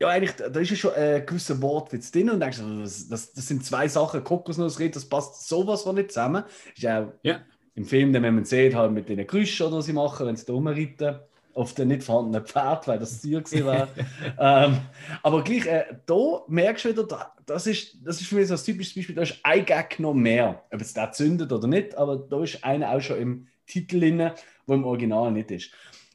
[0.00, 3.48] ja, eigentlich, da ist ja schon ein gewisser Wortwitz drin und denkst, das, das, das
[3.48, 6.44] sind zwei Sachen, Kokosnuss, Ritter, das passt sowas von nicht zusammen.
[6.72, 7.40] Ist ja, ja.
[7.74, 10.52] im Film, den man sieht, halt mit den Geräuschen, die sie machen, wenn sie da
[10.52, 11.18] rumreiten
[11.54, 13.88] auf den nicht vorhandenen Pferd, weil das Tier war.
[14.38, 14.80] ähm,
[15.22, 18.54] aber gleich, äh, da merkst du wieder, da, das, ist, das ist für mich so
[18.54, 20.62] ein typisches Beispiel, da ist ein Gag noch mehr.
[20.72, 24.30] Ob es der zündet oder nicht, aber da ist einer auch schon im Titel drin,
[24.66, 25.70] wo im Original nicht ist.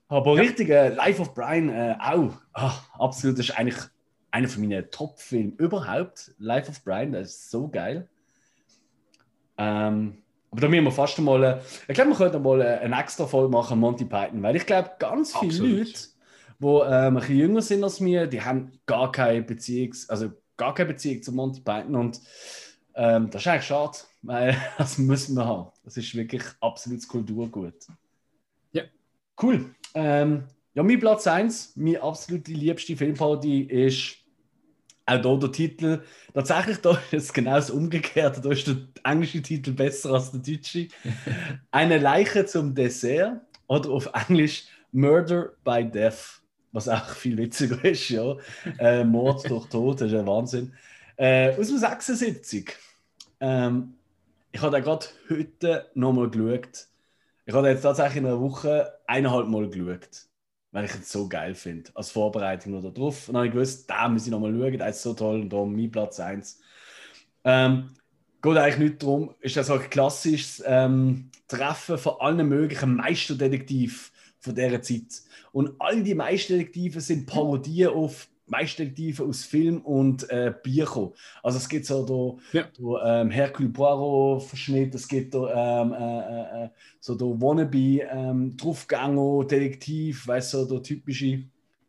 [0.08, 0.42] Aber ja.
[0.42, 2.34] richtig, äh, Life of Brian äh, auch.
[2.54, 3.80] Ach, absolut, das ist eigentlich
[4.32, 6.32] einer von meinen Top-Filmen überhaupt.
[6.38, 8.10] Life of Brian, das ist so geil.
[9.58, 10.18] Ähm,
[10.52, 13.80] aber da müssen wir fast mal, ich glaube, wir könnten mal eine extra Folge machen,
[13.80, 15.78] Monty Python, weil ich glaube, ganz viele Absolut.
[15.80, 16.00] Leute,
[16.60, 20.74] die ähm, ein bisschen jünger sind als mir, die haben gar keine Beziehung, also gar
[20.74, 22.20] keine Beziehung zu Monty Python und
[22.96, 25.70] ähm, das ist eigentlich schade, weil das müssen wir haben.
[25.84, 27.88] Das ist wirklich absolutes Kulturgut.
[29.42, 29.74] Cool.
[29.94, 30.44] Ähm,
[30.74, 34.18] ja, mein Platz 1, meine absolut liebste Filmparodie ist
[35.10, 36.02] auch hier der Titel.
[36.34, 38.42] Tatsächlich da ist es genau das Umgekehrte.
[38.42, 40.88] Da ist der englische Titel besser als der deutsche.
[41.72, 46.42] Eine Leiche zum Dessert oder auf Englisch Murder by Death.
[46.72, 48.36] Was auch viel witziger ist, ja.
[48.78, 50.74] Äh, Mord durch Tod, das ist ein Wahnsinn.
[51.18, 52.76] Äh, aus dem 76.
[53.40, 53.96] Ähm,
[54.52, 56.88] ich habe gerade heute nochmal geschaut.
[57.46, 60.30] Ich habe jetzt tatsächlich in einer Woche eineinhalb Mal geschaut
[60.72, 63.28] weil ich es so geil finde, als Vorbereitung oder drauf.
[63.28, 65.50] Und dann habe ich gewusst, da muss ich nochmal schauen, das ist so toll und
[65.50, 66.60] darum mein Platz 1.
[67.44, 67.92] Ähm,
[68.42, 74.12] geht eigentlich nicht darum, ist das auch ein klassisches ähm, Treffen von allen möglichen Meisterdetektiven
[74.40, 75.22] von dieser Zeit.
[75.52, 81.12] Und all die Meisterdetektive sind Parodien auf Meisterdetektive aus Film und äh, Bücher.
[81.44, 82.68] Also es gibt so da, ja.
[82.78, 86.70] da ähm, Hercule Poirot Verschnitt, es gibt da ähm, äh, äh,
[87.00, 91.44] so da Wannabe ähm, Draufgänger Detektiv, weißt du, so der typische,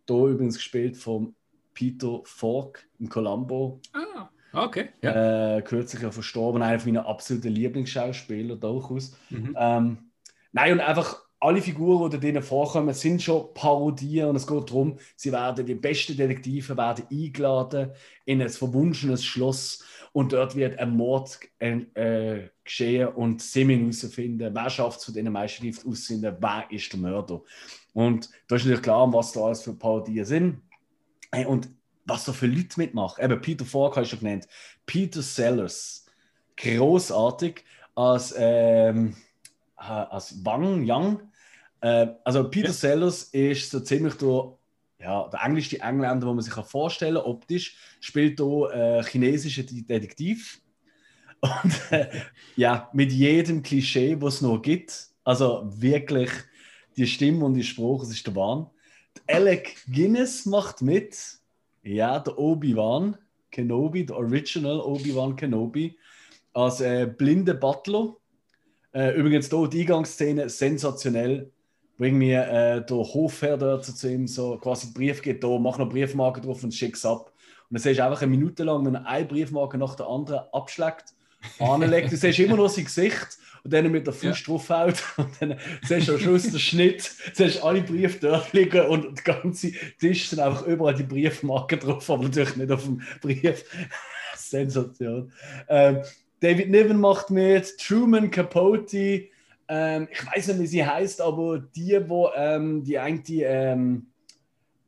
[0.07, 1.35] da übrigens gespielt von
[1.75, 3.81] Peter Falk im Columbo.
[3.93, 4.29] Ah.
[4.53, 4.89] Okay.
[5.03, 5.59] Ja.
[5.59, 9.17] Äh, kürzlich ja verstorben, einer meiner absoluten Lieblingsschauspieler durchaus.
[9.31, 9.57] Mhm.
[9.57, 9.99] Ähm,
[10.53, 14.99] nein, und einfach alle Figuren, die denen vorkommen, sind schon Parodien und es geht darum,
[15.17, 17.93] sie werden, die besten Detektive werden eingeladen
[18.27, 19.83] in ein verwunschenes Schloss
[20.13, 25.15] und dort wird ein Mord äh, geschehen und sie müssen herausfinden, wer schafft es von
[25.15, 27.41] diesen Meisterschaften auszufinden, wer ist der Mörder.
[27.95, 30.63] Und da ist natürlich klar, was da alles für Parodien sind.
[31.47, 31.69] Und
[32.07, 33.25] was da für Leute mitmachen.
[33.25, 34.49] Eben Peter Falk hast du schon genannt.
[34.85, 36.07] Peter Sellers.
[36.57, 37.65] Großartig
[37.95, 39.15] als, ähm,
[39.79, 41.30] äh, als Wang Yang
[41.81, 42.73] äh, also Peter ja.
[42.73, 44.59] Sellers ist so ziemlich der,
[45.01, 47.25] ja, der englischste Engländer, den man sich vorstellen kann.
[47.25, 50.61] Optisch spielt hier äh, chinesische Detektiv.
[51.41, 52.09] Und äh,
[52.57, 55.09] ja, mit jedem Klischee, was es noch gibt.
[55.25, 56.31] Also wirklich
[56.97, 58.69] die Stimme und die Spruch, es ist der Wahn.
[59.27, 61.17] Alec Guinness macht mit.
[61.83, 63.17] Ja, der Obi-Wan
[63.51, 65.97] Kenobi, der Original Obi-Wan Kenobi,
[66.53, 68.17] als äh, blinde Butler.
[68.93, 71.51] Äh, übrigens hier die Eingangsszene sensationell
[72.01, 75.77] wo irgendwie äh, der Hofherr dort zu ihm so quasi einen Brief gibt, da mach
[75.77, 77.27] noch Briefmarke drauf und schick's ab.
[77.69, 80.45] Und dann siehst du einfach eine Minute lang, wenn er eine Briefmarke nach der anderen
[80.51, 81.13] abschlägt,
[81.59, 84.45] anlegt, du siehst immer nur sein Gesicht und dann mit der Fuß ja.
[84.47, 87.03] draufhaut und dann siehst du am Schluss den Schnitt,
[87.35, 92.09] siehst alle Briefe dort liegen und der ganze Tisch sind einfach überall die Briefmarken drauf,
[92.09, 93.65] aber natürlich nicht auf dem Brief.
[94.37, 95.31] Sensation.
[95.69, 95.99] Ähm,
[96.41, 99.29] David Niven macht mit, Truman Capote,
[99.71, 104.09] ähm, ich weiß nicht, wie sie heißt, aber die, wo ähm, die eigentlich ähm,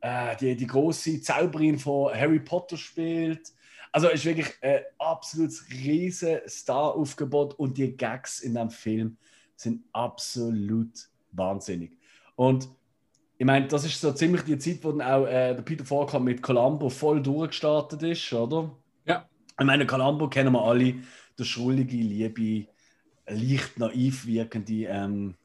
[0.01, 3.53] äh, die, die große Zauberin von Harry Potter spielt.
[3.93, 9.17] Also ist wirklich ein absolutes riesen Star-Aufgebot und die Gags in dem Film
[9.55, 11.97] sind absolut wahnsinnig.
[12.35, 12.67] Und
[13.37, 16.19] ich meine, das ist so ziemlich die Zeit, wo dann auch äh, der Peter Falk
[16.19, 18.75] mit Columbo voll durchgestartet ist, oder?
[19.05, 19.29] Ja.
[19.57, 20.95] Ich meine, Columbo kennen wir alle,
[21.39, 22.67] der schrullige, liebe
[23.27, 25.35] leicht naiv wirkende ähm,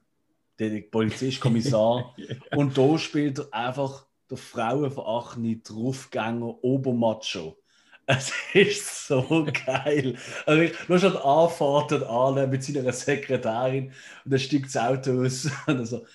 [0.59, 2.15] der Polizistkommissar.
[2.57, 7.57] Und da spielt er einfach der frauenverachtende Draufgänger Obermacho.
[8.11, 10.17] Es ist so geil.
[10.47, 13.93] Also ich, nur schon die Anfahrt an mit seiner Sekretärin
[14.25, 16.07] und dann steigt das Auto aus und so,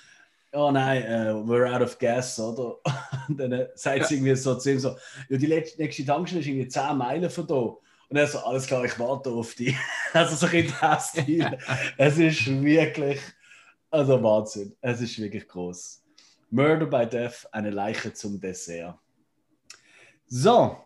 [0.53, 2.79] oh nein, uh, we're out of gas, oder?
[3.27, 4.95] Und dann sagt sie irgendwie so zu ihm so,
[5.29, 7.75] ja, die nächste Tankstelle ist irgendwie 10 Meilen von da.
[8.09, 9.75] Und er so, alles klar, ich warte auf dich.
[10.13, 11.57] Also so in der Stil.
[11.97, 13.19] es ist wirklich,
[13.89, 14.75] also Wahnsinn.
[14.79, 16.03] Es ist wirklich groß.
[16.51, 18.95] Murder by Death, eine Leiche zum Dessert.
[20.27, 20.77] So,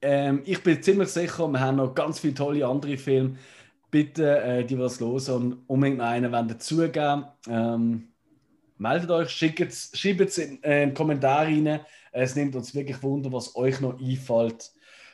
[0.00, 3.36] ähm, ich bin ziemlich sicher, wir haben noch ganz viele tolle andere Filme.
[3.90, 7.24] Bitte, äh, die was los und unbedingt einen wollen dazugeben.
[7.48, 8.08] Ähm,
[8.76, 11.80] meldet euch, schickt es in äh, in Kommentare rein.
[12.12, 14.70] Es nimmt uns wirklich Wunder, was euch noch einfällt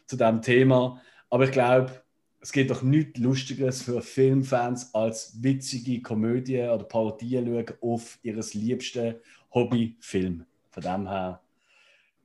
[0.07, 1.01] zu diesem Thema.
[1.35, 1.90] Aber ich glaube,
[2.39, 8.55] es gibt doch nichts Lustiges für Filmfans als witzige Komödie oder Parodie schauen auf ihres
[8.55, 9.16] liebsten
[9.52, 10.47] Hobbyfilm.
[10.70, 11.43] Von dem her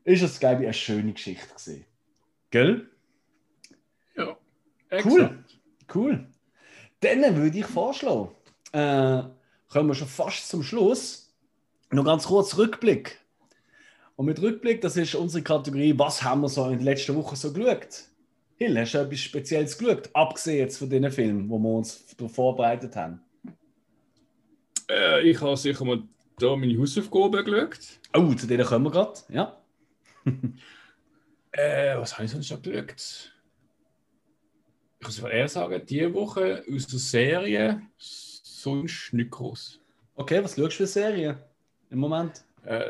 [0.04, 1.86] ist es, glaube ich, eine schöne Geschichte gesehen.
[2.52, 2.88] Gell?
[4.16, 4.38] Ja.
[5.04, 5.44] Cool.
[5.92, 6.28] Cool.
[7.00, 8.30] Dann würde ich vorschlagen,
[8.74, 9.24] äh,
[9.70, 11.36] kommen wir schon fast zum Schluss.
[11.90, 13.18] Noch ganz kurz Rückblick.
[14.16, 17.36] Und mit Rückblick, das ist unsere Kategorie, was haben wir so in den letzten Wochen
[17.36, 18.09] so geschaut?
[18.60, 22.96] Hill, hast du etwas Spezielles geschaut, abgesehen jetzt von den Filmen, wo wir uns vorbereitet
[22.96, 23.22] haben?
[24.90, 26.04] Äh, ich habe sicher mal
[26.38, 27.80] da meine Hausaufgaben geschaut.
[28.14, 29.58] Oh, zu denen kommen wir gerade, ja.
[31.52, 33.34] äh, was habe ich sonst noch geschaut?
[35.00, 39.80] Ich muss eher sagen, diese Woche aus der Serie sonst nicht groß.
[40.16, 41.38] Okay, was schaust du für Serien?
[41.90, 42.44] im Moment?
[42.66, 42.84] Äh,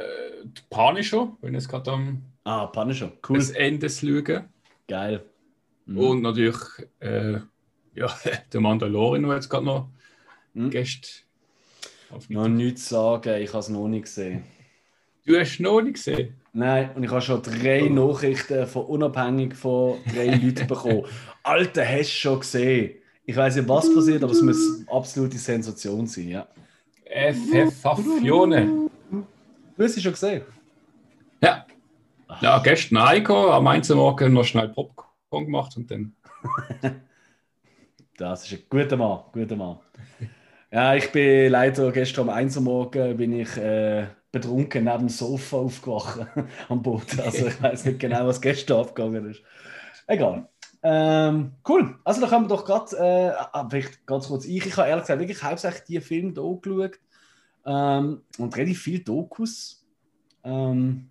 [0.70, 3.38] Punisher, wenn es gerade am Ah, Punisher, cool.
[3.38, 4.50] das Ende schauen.
[4.88, 5.24] Geil.
[5.90, 5.98] Mhm.
[5.98, 6.58] Und natürlich
[7.00, 7.40] äh,
[7.96, 8.08] ja,
[8.54, 9.90] der Mandalorian, der jetzt gerade noch
[10.54, 10.72] Mhm.
[10.72, 11.08] Gäste
[12.12, 14.44] auf Noch nichts sagen, ich habe es noch nicht gesehen.
[15.28, 16.34] Du hast noch nicht gesehen.
[16.54, 17.90] Nein, und ich habe schon drei Oh.
[17.90, 21.04] Nachrichten von unabhängig von drei Leuten bekommen.
[21.44, 22.96] Alter, hast du schon gesehen?
[23.26, 24.58] Ich weiß nicht, was passiert, aber es muss
[24.88, 26.30] eine absolute Sensation sein.
[26.30, 26.48] Ja.
[27.06, 28.90] FF Affione.
[29.78, 30.42] Du hast sie schon gesehen?
[31.44, 31.66] Ja.
[32.42, 36.16] Ja, gestern reingekommen, am Einzelmorgen noch schnell Popcorn gemacht und dann.
[38.18, 39.80] Das ist ein guter Mann, guter Mann.
[40.74, 45.10] Ja, ich bin leider gestern am 1 Uhr morgen bin ich äh, betrunken neben dem
[45.10, 46.28] Sofa aufgewacht
[46.70, 47.18] am Boot.
[47.18, 49.42] Also ich weiß nicht genau, was gestern abgegangen ist.
[50.06, 50.50] Egal.
[50.84, 51.98] Ähm, cool.
[52.04, 55.04] Also da können wir doch gerade, äh, ah, vielleicht ganz kurz, ich, ich habe ehrlich
[55.04, 57.00] gesagt wirklich hauptsächlich die Filme hier geschaut
[57.66, 59.86] ähm, und relativ viele Dokus
[60.44, 61.10] ähm,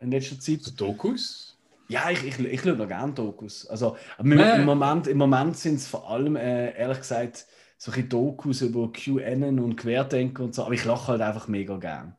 [0.00, 0.62] in letzter Zeit.
[0.62, 1.53] So Dokus?
[1.88, 3.66] Ja, ich, ich, ich schaue noch gerne Dokus.
[3.66, 7.46] Also, aber im, Moment, im Moment sind es vor allem, äh, ehrlich gesagt,
[7.76, 10.64] solche Dokus über QAnon und Querdenker und so.
[10.64, 12.16] Aber ich lache halt einfach mega gern.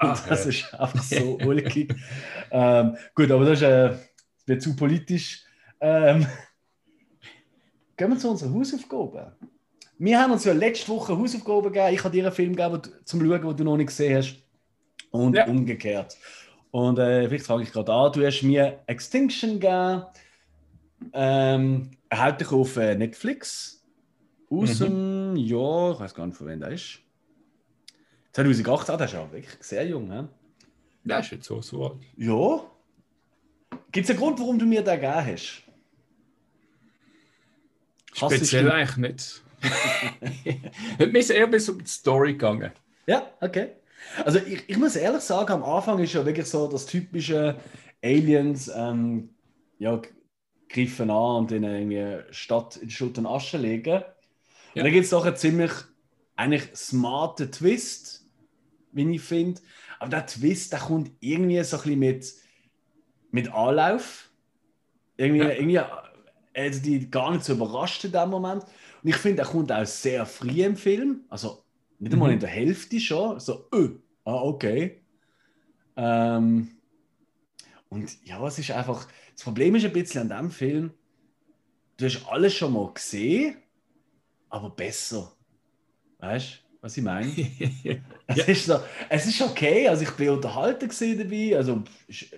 [0.00, 1.92] Und Ah, das ist einfach so ulkig.
[2.52, 3.98] ähm, gut, aber das ist äh, das
[4.46, 5.44] wird zu politisch.
[5.80, 6.24] Ähm,
[7.96, 9.32] gehen wir zu unseren Hausaufgaben.
[9.98, 11.94] Wir haben uns ja letzte Woche Hausaufgaben gegeben.
[11.94, 14.36] Ich habe dir einen Film gegeben zum Schauen, den du noch nicht gesehen hast.
[15.10, 15.46] Und Ja.
[15.46, 16.16] umgekehrt.
[16.70, 18.12] Und äh, vielleicht fange ich gerade an.
[18.12, 20.04] Du hast mir Extinction gegeben.
[21.12, 23.84] Ähm, erhältlich auf äh, Netflix.
[24.50, 24.84] Aus Mhm.
[24.84, 27.00] dem Jahr, ich weiß gar nicht, von wann der ist.
[28.32, 30.10] 2018, das ist ja wirklich sehr jung.
[30.12, 30.26] He?
[31.04, 31.96] Ja, ist jetzt so, so alt.
[32.16, 32.60] Ja.
[33.92, 35.62] Gibt es einen Grund, warum du mir den gegeben hast?
[38.14, 39.42] Speziell eigentlich nicht.
[40.98, 42.70] Mir ist eher bis um die Story gegangen.
[43.06, 43.72] Ja, okay.
[44.24, 47.56] Also ich, ich muss ehrlich sagen, am Anfang ist ja wirklich so das typische
[48.02, 49.30] Aliens ähm,
[49.78, 50.00] ja,
[50.68, 53.90] greifen an und in eine Stadt in Schutt und Asche legen.
[53.90, 54.04] Ja.
[54.74, 55.72] Und dann gibt es doch einen ziemlich
[56.36, 58.26] eigentlich smarten Twist,
[58.92, 59.60] wie ich finde.
[59.98, 62.34] Aber der Twist, der kommt irgendwie so ein bisschen mit,
[63.30, 64.30] mit Anlauf.
[65.16, 65.50] Irgendwie, Ja.
[65.50, 65.80] irgendwie
[66.54, 68.64] also die gar nicht so überrascht in dem Moment.
[69.02, 71.24] Und ich finde, er kommt auch sehr früh im Film.
[71.28, 71.64] Also
[71.98, 72.34] nicht einmal Mhm.
[72.34, 73.40] in der Hälfte schon.
[73.40, 73.90] So, öh,
[74.24, 75.00] ah, okay.
[75.96, 76.68] Ähm,
[77.88, 79.08] und ja, es ist einfach.
[79.34, 80.92] Das Problem ist ein bisschen an dem Film,
[81.96, 83.56] du hast alles schon mal gesehen,
[84.48, 85.32] aber besser.
[86.18, 87.32] Weißt du, was ich meine?
[88.30, 92.34] Es, ist so, es ist okay, also ich bin unterhalten dabei, also ist-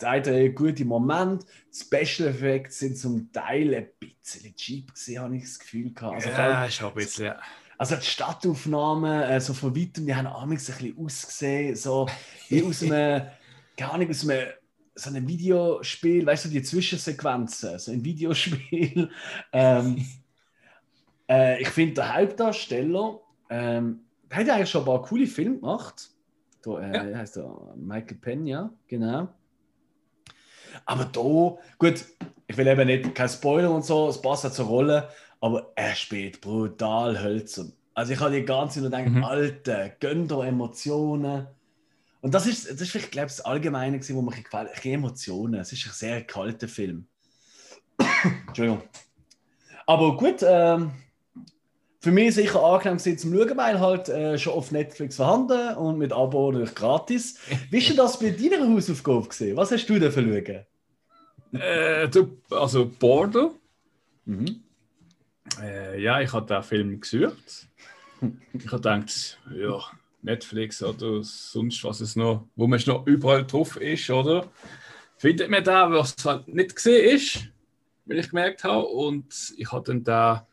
[0.00, 5.42] der eine gute Moment, Special Effects sind zum Teil ein bisschen cheap gewesen, habe ich
[5.42, 6.14] das Gefühl gehabt.
[6.14, 7.26] Also, ja, auch ein bisschen.
[7.26, 7.40] Ja.
[7.78, 12.08] Also die Stadtaufnahmen, äh, so von weitem, die haben amigs ein bisschen ausgesehen, so
[12.48, 13.26] wie aus einem,
[13.76, 14.48] keine Ahnung, aus einem,
[14.94, 19.10] so einem Videospiel, weißt du, die Zwischensequenzen, so ein Videospiel.
[19.52, 20.06] ähm,
[21.28, 23.20] äh, ich finde, der Hauptdarsteller,
[23.50, 24.00] ähm,
[24.30, 26.10] der hat eigentlich schon ein paar coole Filme gemacht.
[26.62, 27.18] Da, äh, Ja.
[27.18, 27.50] heißt der?
[27.76, 29.28] Michael Pena, genau.
[30.84, 32.04] Aber da, gut,
[32.46, 35.08] ich will eben nicht, kein Spoiler und so, es passt ja zur Rolle,
[35.40, 37.72] aber er spielt brutal hölzern.
[37.94, 39.24] Also ich habe die ganze Zeit nur gedacht, Mhm.
[39.24, 41.46] Alter, gönn dir Emotionen.
[42.20, 44.70] Und das ist, das ist vielleicht, glaube ich, das Allgemeine, wo mir gefällt.
[44.84, 45.60] Ein Emotionen.
[45.60, 47.06] Es ist ein sehr kalter Film.
[48.48, 48.82] Entschuldigung.
[49.86, 50.90] Aber gut, ähm,
[52.00, 55.98] für mich sicher angenehm gewesen zum Schauen, weil halt äh, schon auf Netflix vorhanden und
[55.98, 57.38] mit Abo natürlich gratis.
[57.70, 59.56] Wie ist denn das bei deiner Hausaufgabe gesehen?
[59.56, 60.66] Was hast du denn für schauen?
[61.52, 62.08] Äh,
[62.50, 63.50] also Border.
[64.24, 64.62] Mhm.
[65.60, 67.68] Äh, ja, ich habe den Film gesucht.
[68.52, 69.80] Ich habe gedacht, ja,
[70.22, 74.50] Netflix oder sonst was es noch, wo man noch überall drauf ist, oder?
[75.18, 77.48] Findet man da, was halt nicht gesehen ist,
[78.04, 78.86] wie ich gemerkt habe.
[78.86, 80.46] Und ich habe dann da,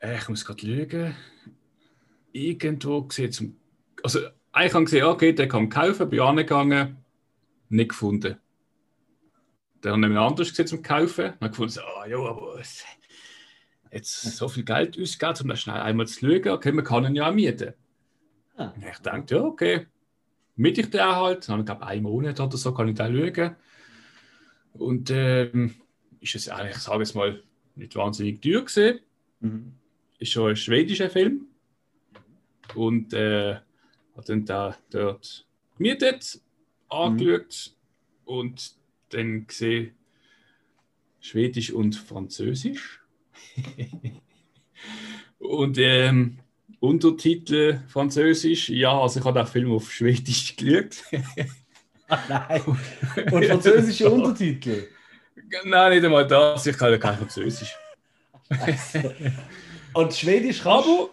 [0.00, 1.16] äh, ich muss gerade lügen,
[2.32, 3.56] irgendwo gesehen, zum,
[4.02, 4.20] also
[4.52, 6.98] eigentlich habe ich gesehen, okay, der kann kaufen, bin angegangen,
[7.68, 8.36] nicht gefunden.
[9.80, 12.60] Dann habe ich anders gesehen zum Kaufen, ich gefunden, ah, ja, aber
[13.92, 17.14] jetzt so viel Geld ausgegeben, um das schnell einmal zu schauen, okay, man kann ihn
[17.14, 17.74] ja auch mieten.
[18.56, 18.72] Ah.
[18.74, 19.86] Und Ich dachte, ja, okay,
[20.56, 23.56] miete ich den halt, dann glaube ich, einen Monat oder so kann ich den schauen.
[24.72, 25.74] Und ähm,
[26.20, 27.42] ist es eigentlich, ich sage es mal,
[27.74, 29.00] nicht wahnsinnig teuer gesehen.
[29.40, 29.74] Mhm.
[30.18, 31.46] Ist schon ein schwedischer Film.
[32.74, 33.56] Und äh,
[34.16, 35.46] hat dann da dort
[35.76, 36.40] gemietet,
[36.88, 37.74] angeschaut
[38.24, 38.72] und
[39.10, 39.94] dann gesehen,
[41.20, 43.00] Schwedisch und Französisch.
[45.38, 46.38] Und ähm,
[46.80, 48.68] Untertitel Französisch.
[48.68, 51.02] Ja, also ich habe den Film auf Schwedisch geschaut.
[52.08, 52.62] ah, nein.
[53.32, 54.10] Und französische ja.
[54.10, 54.88] Untertitel?
[55.64, 56.66] Nein, nicht einmal das.
[56.66, 57.74] Ich kann ja kein Französisch.
[59.92, 61.10] Und Schwedisch kannst du?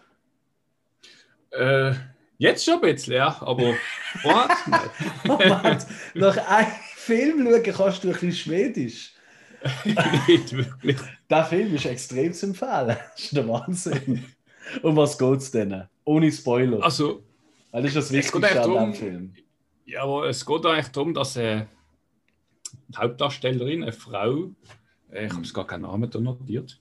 [1.52, 1.94] Äh,
[2.38, 3.36] jetzt schon ein bisschen, ja.
[3.42, 3.74] Aber
[4.24, 5.88] was?
[6.14, 9.15] Nach einem Film schauen kannst du ein bisschen Schwedisch.
[10.28, 10.98] Nicht wirklich.
[11.30, 12.98] Der Film ist extrem zu empfehlen.
[13.16, 14.26] Das ist der Wahnsinn.
[14.82, 15.84] Um was geht es denn?
[16.04, 16.84] Ohne Spoiler.
[16.84, 17.24] Also,
[17.72, 19.34] Weil das ist das Wichtigste an dem Film.
[19.86, 21.66] Ja, aber es geht eigentlich darum, dass äh,
[22.88, 24.52] die Hauptdarstellerin, eine Frau,
[25.12, 26.80] äh, ich habe es gar keinen Namen da notiert,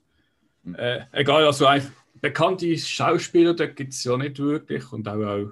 [0.63, 0.75] mhm.
[0.77, 5.51] äh, egal, also eigentlich bekannte Schauspieler, da gibt es ja nicht wirklich und auch, auch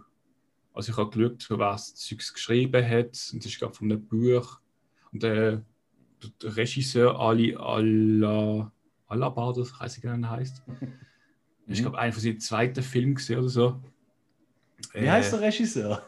[0.73, 4.07] also ich habe geschaut, für was Zeugs geschrieben hat und das ist gerade von einem
[4.07, 4.59] Buch
[5.13, 5.59] und äh,
[6.43, 8.71] Regisseur Ali Allah
[9.07, 10.63] Alabar, das weiß ich gar nicht heißt.
[11.67, 13.81] Ich glaube, von seinen zweiten Filmen gesehen oder so.
[14.93, 16.03] Wie äh, heißt der Regisseur?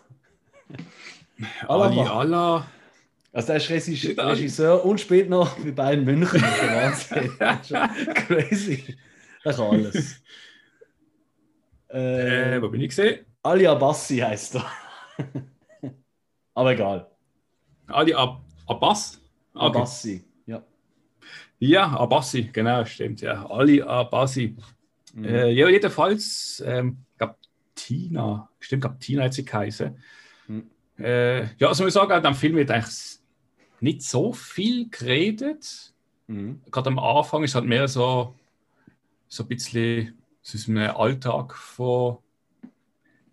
[1.68, 2.66] Ali Allah.
[3.32, 6.40] Also der ist Regisseur, und spielt noch bei München.
[6.40, 7.36] Wahnsinn.
[8.14, 8.96] Crazy.
[9.44, 10.22] Der kann alles.
[11.92, 13.26] Äh, äh, wo bin ich gesehen?
[13.42, 14.66] Ali Abbasi heißt er.
[16.54, 17.10] Aber egal.
[17.88, 19.20] Ali Ab Abbas?
[19.54, 19.66] Okay.
[19.66, 20.62] Abbasi, ja.
[21.58, 23.20] Ja, Abbasi, genau, stimmt.
[23.20, 23.46] Ja.
[23.46, 24.56] Ali Abbasi.
[25.14, 25.24] Mhm.
[25.24, 27.38] Äh, ja, jedenfalls, ähm, gab
[27.74, 29.96] Tina, stimmt, gab Tina hat sie geheißen.
[30.48, 30.70] Mhm.
[30.98, 33.18] Äh, ja, also muss ich sagen, am Film wird eigentlich
[33.80, 35.94] nicht so viel geredet.
[36.26, 36.60] Mhm.
[36.70, 38.34] Gerade am Anfang ist halt mehr so,
[39.28, 42.18] so ein bisschen es ist ein Alltag von,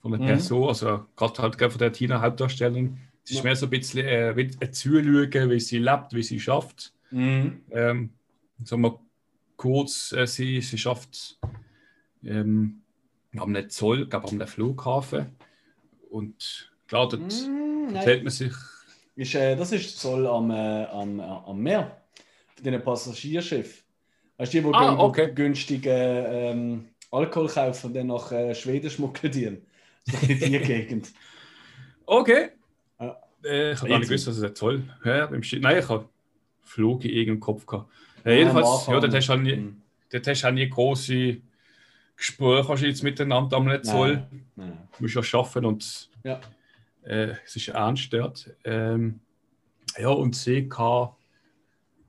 [0.02, 0.28] von einer mhm.
[0.28, 3.00] Person, also gerade halt von der Tina Hauptdarstellerin.
[3.24, 3.44] Es ist ja.
[3.44, 6.94] mehr so ein bisschen äh, ein Zuschauen, wie sie lebt, wie sie schafft.
[7.12, 7.62] Mhm.
[7.72, 8.10] Ähm,
[8.64, 9.00] sagen wir
[9.58, 11.40] kurz, äh, sie, sie schafft
[12.24, 12.82] ähm,
[13.38, 15.36] am Zoll, glaube am Flughafen.
[16.10, 17.32] Und klar, dort
[17.94, 18.54] erzählt man sich.
[19.16, 22.02] Ist, äh, das ist Zoll am, äh, am, am Meer,
[22.56, 23.84] für den Passagierschiff.
[24.38, 25.32] Weißt du, die, die ah, okay.
[25.34, 29.62] günstige ähm, Alkohol kaufen und dann nach äh, Schweden schmuggeln.
[30.06, 31.12] So in die Gegend.
[32.06, 32.50] Okay.
[33.44, 33.50] Ja.
[33.50, 36.10] Äh, ich habe gar nicht gewusst, dass es toll ja, Nein, ich habe
[36.64, 37.92] Flug in irgendeinem Kopf gehabt.
[38.24, 39.82] Äh, jedenfalls, ja, dort hast du halt nie, mhm.
[40.12, 41.38] dort hast du halt nie große
[42.16, 44.28] Gespräche wahrscheinlich miteinander am nicht Zoll.
[44.56, 44.64] Du
[45.00, 46.40] musst ja arbeiten und ja.
[47.04, 48.50] äh, es ist ernst dort.
[48.64, 49.20] Ähm,
[49.98, 51.10] ja, und sie kann,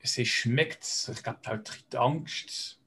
[0.03, 2.79] sie schmeckt, ich glaube, halt die Angst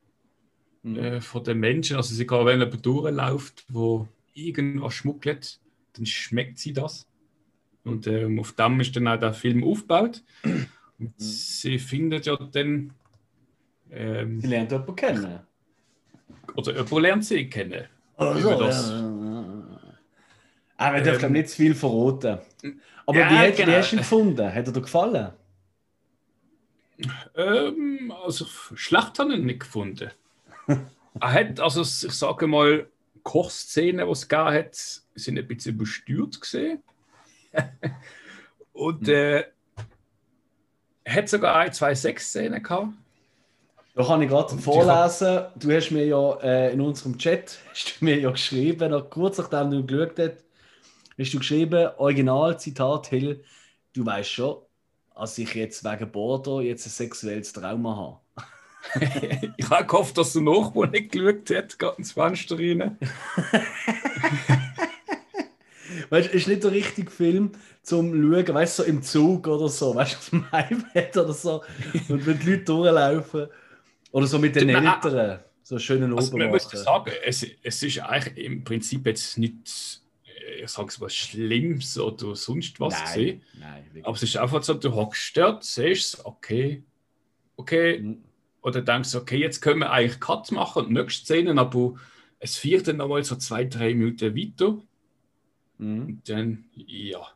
[0.84, 0.98] mhm.
[0.98, 1.98] äh, von den Menschen.
[1.98, 5.60] Also sie kann, wenn jemand durchläuft, wo irgendwas schmuggelt,
[5.94, 7.08] dann schmeckt sie das.
[7.86, 10.24] Und ähm, auf dem ist dann auch der Film aufgebaut.
[10.44, 10.68] Und
[10.98, 11.14] mhm.
[11.18, 12.94] sie findet ja dann.
[13.91, 15.40] Ähm, sie lernt jemanden kennen.
[16.56, 17.86] Oder jemand lernt sie kennen.
[18.18, 18.90] Also, das.
[18.90, 19.80] Ja,
[20.78, 22.40] Aber wir dürfen ähm, nicht zu viel verraten.
[23.06, 23.74] Aber ja, wie, hat, genau.
[23.74, 24.53] hast du ihn gefunden?
[24.53, 25.32] Hat er dir gefallen?
[27.36, 30.12] Ähm, also schlecht habe ich ihn nicht gefunden
[31.20, 32.88] er hat, also ich sage mal,
[33.24, 36.82] Kochszenen, die es gegeben hat, sind ein bisschen übersteuert gesehen.
[38.73, 39.14] Und hm.
[39.14, 39.44] äh,
[41.07, 42.90] hat sogar ein, zwei Sexszenen gehabt.
[43.95, 45.45] Da kann ich gerade vorlesen.
[45.56, 49.38] Du hast mir ja äh, in unserem Chat hast du mir ja geschrieben, noch kurz
[49.38, 50.44] nachdem du geschaut hast,
[51.18, 53.44] hast du geschrieben, Original Zitat Hill,
[53.94, 54.57] du weißt schon,
[55.14, 58.19] als ich jetzt wegen Border jetzt ein sexuelles Trauma habe.
[59.57, 62.99] ich habe gehofft, dass der Nachbar nicht geschaut hat, gerade ins Fenster rein.
[66.16, 67.52] weißt du, ist nicht der richtige Film
[67.82, 71.34] zum Schauen, weißt du, so im Zug oder so, weißt du, auf dem iPad oder
[71.34, 71.64] so,
[72.10, 73.48] und wenn die Leute durchlaufen.
[74.12, 76.58] Oder so mit den Eltern, so einen schönen also, Obermacher.
[76.58, 80.02] Ich muss sagen, es, es ist eigentlich im Prinzip jetzt nicht
[80.64, 83.42] ich sag's mal, Schlimmes oder sonst was nein, gesehen.
[83.60, 86.84] Nein, Aber es ist einfach so, du hockst dort, siehst es, okay,
[87.58, 88.24] okay, mhm.
[88.66, 91.94] Oder denkst du, okay, jetzt können wir eigentlich Cut machen und nächste Szene, aber
[92.40, 94.80] es fährt dann nochmal so zwei, drei Minuten weiter.
[95.78, 96.06] Mhm.
[96.06, 97.28] Und dann, ja.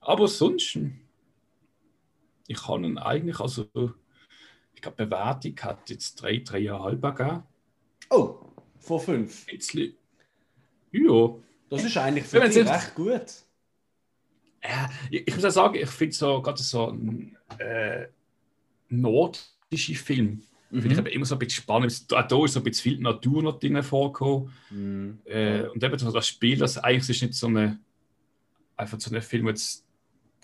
[0.00, 0.78] Aber sonst,
[2.46, 3.68] ich kann ihn eigentlich, also,
[4.74, 7.42] ich glaube, Bewertung hat jetzt drei, dreieinhalb gegeben.
[8.10, 8.38] Oh,
[8.78, 9.50] vor fünf.
[9.50, 11.34] Jetzt, ja.
[11.70, 13.44] Das ist eigentlich für dich recht gut.
[14.62, 18.06] Ja, ich, ich muss auch sagen, ich finde so gerade so ein äh,
[18.88, 20.42] Not Film.
[20.70, 20.82] Mhm.
[20.82, 22.10] Finde ich immer so ein bisschen spannend.
[22.10, 24.52] Da, da ist so ein bisschen viel Natur noch drin vorgekommen.
[24.70, 25.18] Mhm.
[25.24, 27.78] Äh, und eben das Spiel, das eigentlich ist nicht so eine,
[28.76, 29.54] einfach so ein Film, der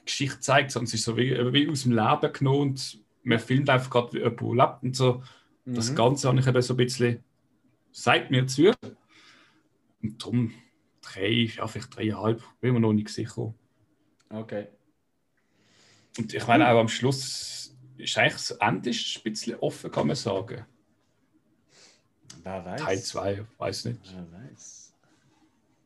[0.05, 3.69] Geschichte zeigt, sondern es ist so wie, wie aus dem Leben genommen und man filmt
[3.69, 5.23] einfach gerade, wie jemand lebt und so.
[5.65, 5.75] Mhm.
[5.75, 7.25] Das Ganze habe ich eben so ein bisschen,
[7.93, 8.73] sagt mir zu.
[10.03, 10.53] Und darum
[11.01, 13.55] drei, ja, vielleicht dreieinhalb, bin mir noch nicht sicher.
[14.29, 14.69] Okay.
[16.19, 17.70] Und ich meine, auch am Schluss
[18.01, 20.65] ist eigentlich das Ende ist ein bisschen offen, kann man sagen.
[22.43, 22.81] Wer weiß.
[22.81, 24.01] Teil 2, weiß nicht.
[24.15, 24.95] Wer weiß.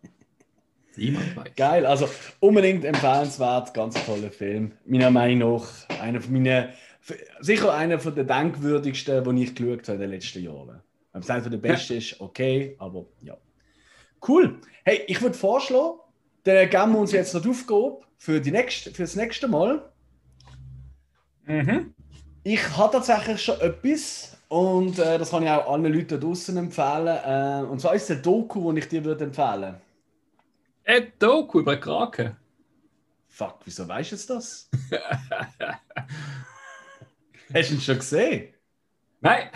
[0.96, 1.54] Niemand weiß.
[1.56, 2.08] Geil, also
[2.40, 4.72] unbedingt empfehlenswert, ganz toller Film.
[4.84, 6.68] Meiner Meinung nach einer von meinen,
[7.40, 10.80] sicher einer von den denkwürdigsten, die ich geschaut habe in den letzten Jahren.
[11.12, 13.36] Ob es einer von den besten ist, okay, aber ja.
[14.26, 14.60] Cool.
[14.84, 15.98] Hey, ich würde vorschlagen,
[16.44, 19.90] dann geben wir uns jetzt noch die Aufgabe für, die nächste, für das nächste Mal.
[21.46, 21.93] Mhm.
[22.44, 27.06] Ich habe tatsächlich schon etwas und äh, das kann ich auch allen Leuten draußen empfehlen.
[27.06, 29.76] Äh, und zwar ist es ein Doku, den ich dir würde empfehlen.
[30.84, 32.36] Ein Doku über Kraken.
[33.28, 34.68] Fuck, wieso weißt du das?
[37.54, 38.54] Hast du ihn schon gesehen?
[39.20, 39.48] Nein,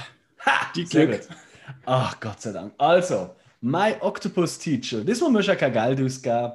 [0.45, 1.21] Ha, Die Glück.
[1.85, 2.73] Ach, Gott sei Dank.
[2.79, 5.05] Also, My Octopus Teacher.
[5.05, 6.53] Das muss man ja kein Geld ausgeben.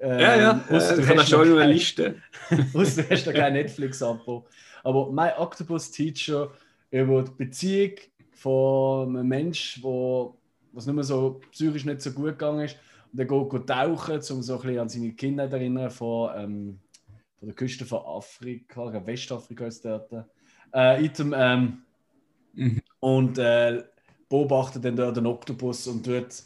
[0.00, 2.16] Ähm, ja, ja, ausser äh, du hast schon eine Liste.
[2.50, 4.46] du hast noch kein Netflix-Abo.
[4.84, 6.52] Aber My Octopus Teacher
[6.90, 7.92] über die Beziehung
[8.32, 10.40] von einem Menschen, wo
[10.72, 12.76] was nur so psychisch nicht so gut gegangen ist.
[13.12, 16.80] Und er geht, tauchen, um so ein bisschen an seine Kinder zu erinnern von, ähm,
[17.38, 20.12] von der Küste von Afrika, Westafrika ist dort.
[20.74, 21.82] Äh, in dem, ähm,
[22.56, 22.80] Mhm.
[23.00, 23.84] und äh,
[24.28, 26.44] beobachtet dann dort den Oktopus und dort,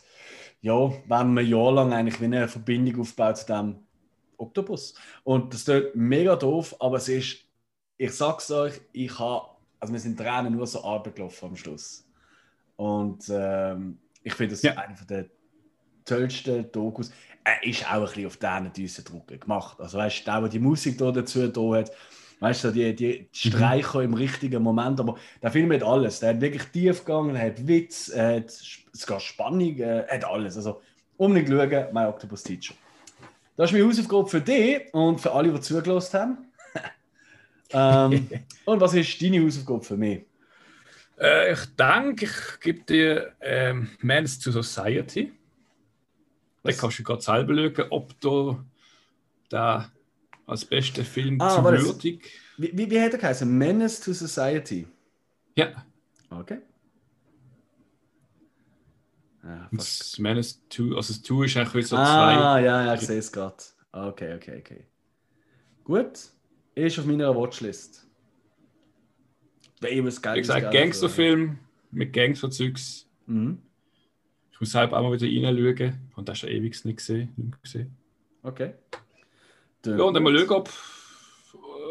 [0.60, 3.86] ja, wenn man ein Jahr lang eigentlich wie eine Verbindung aufbaut zu dem
[4.38, 4.94] Oktopus.
[5.24, 7.38] Und das tut mega doof, aber es ist,
[7.98, 9.48] ich sag's euch, ich habe,
[9.80, 10.80] also wir sind Tränen nur so
[11.14, 12.06] gelaufen am Schluss.
[12.76, 14.74] Und ähm, ich finde das Ja.
[14.76, 15.26] einer der
[16.04, 17.10] tollsten Dokus.
[17.44, 19.80] Er ist auch ein bisschen auf diesen düsen Druck gemacht.
[19.80, 21.90] Also weißt du, auch die Musik da dazu da hat,
[22.40, 25.00] weißt du, die, die Streicher im richtigen Moment.
[25.00, 26.20] Aber der Film hat alles.
[26.20, 30.56] Der hat wirklich Tiefgang, er hat Witz, er hat sogar Spannung, er hat alles.
[30.56, 30.80] Also
[31.16, 32.74] unbedingt schauen, My Octopus Teacher.
[33.56, 36.47] Das ist meine Hausaufgabe für dich und für alle, die zugelassen haben.
[37.70, 38.28] Ähm,
[38.64, 40.24] und was ist deine Hausaufgabe für mich?
[41.20, 45.32] Äh, ich denke, ich gebe dir ähm, Men's to Society.
[46.62, 48.62] Da kannst du gerade selber schauen, ob du
[49.48, 49.90] da
[50.46, 52.30] als bester Film Ah, würdig.
[52.56, 53.48] Wie, wie, wie hat er geheißen?
[53.56, 54.86] Menace to Society.
[55.56, 55.84] Ja,
[56.30, 56.58] Okay.
[59.42, 59.78] Ah, fuck.
[59.78, 62.02] das Menace 2, also das 2 ist eigentlich wie so zwei.
[62.02, 63.56] ah ja, ja, ich sehe es gerade.
[63.92, 64.86] Okay, okay, okay.
[65.84, 66.30] Gut.
[66.78, 68.06] Ist auf meiner Watchlist.
[69.80, 71.58] Famous Wie gesagt, Gangsterfilm
[71.90, 73.08] mit Gangsterzeugs.
[73.26, 73.58] Mhm.
[74.52, 75.98] Ich muss auch mal wieder reinschauen.
[76.16, 77.32] Und das schon ewig nicht gesehen.
[77.36, 77.96] Nicht gesehen.
[78.42, 78.74] Okay.
[79.86, 80.70] Ja, und dann mal schauen, ob,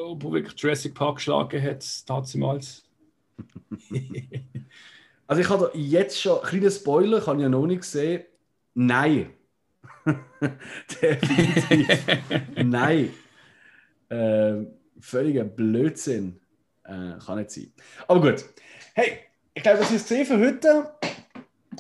[0.06, 2.86] ob er wirklich Jurassic Park geschlagen hat, damals.
[5.30, 8.24] Also ich habe da jetzt schon, kleiner Spoiler, kann ich ja noch nicht gesehen.
[8.76, 9.32] Nein.
[11.02, 12.08] Definitiv.
[12.64, 13.10] Nein.
[14.10, 14.68] Ähm,
[15.00, 16.40] völliger Blödsinn.
[16.84, 17.74] Äh, kann nicht sein.
[18.08, 18.46] Aber gut.
[18.94, 19.20] Hey,
[19.54, 20.92] ich glaube, das ist es für heute.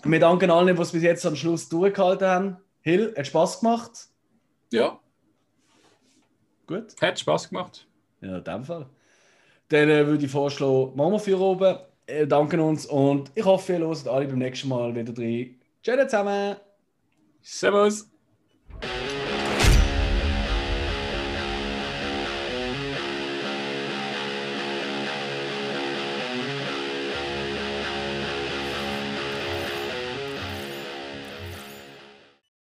[0.03, 2.57] Wir danken allen, die es bis jetzt am Schluss durchgehalten haben.
[2.81, 3.91] Hill, hat Spaß gemacht.
[4.72, 4.99] Ja,
[6.68, 7.02] Gut.
[7.02, 7.88] hat Spaß gemacht.
[8.22, 8.88] Ja, in dem Fall.
[9.69, 11.77] Dann äh, würde ich vorschlagen, machen wir für oben.
[12.06, 15.60] Äh, danken uns und ich hoffe, ihr hört alle beim nächsten Mal wieder drin.
[15.81, 16.57] Tschüss zusammen!
[17.41, 18.10] Servus.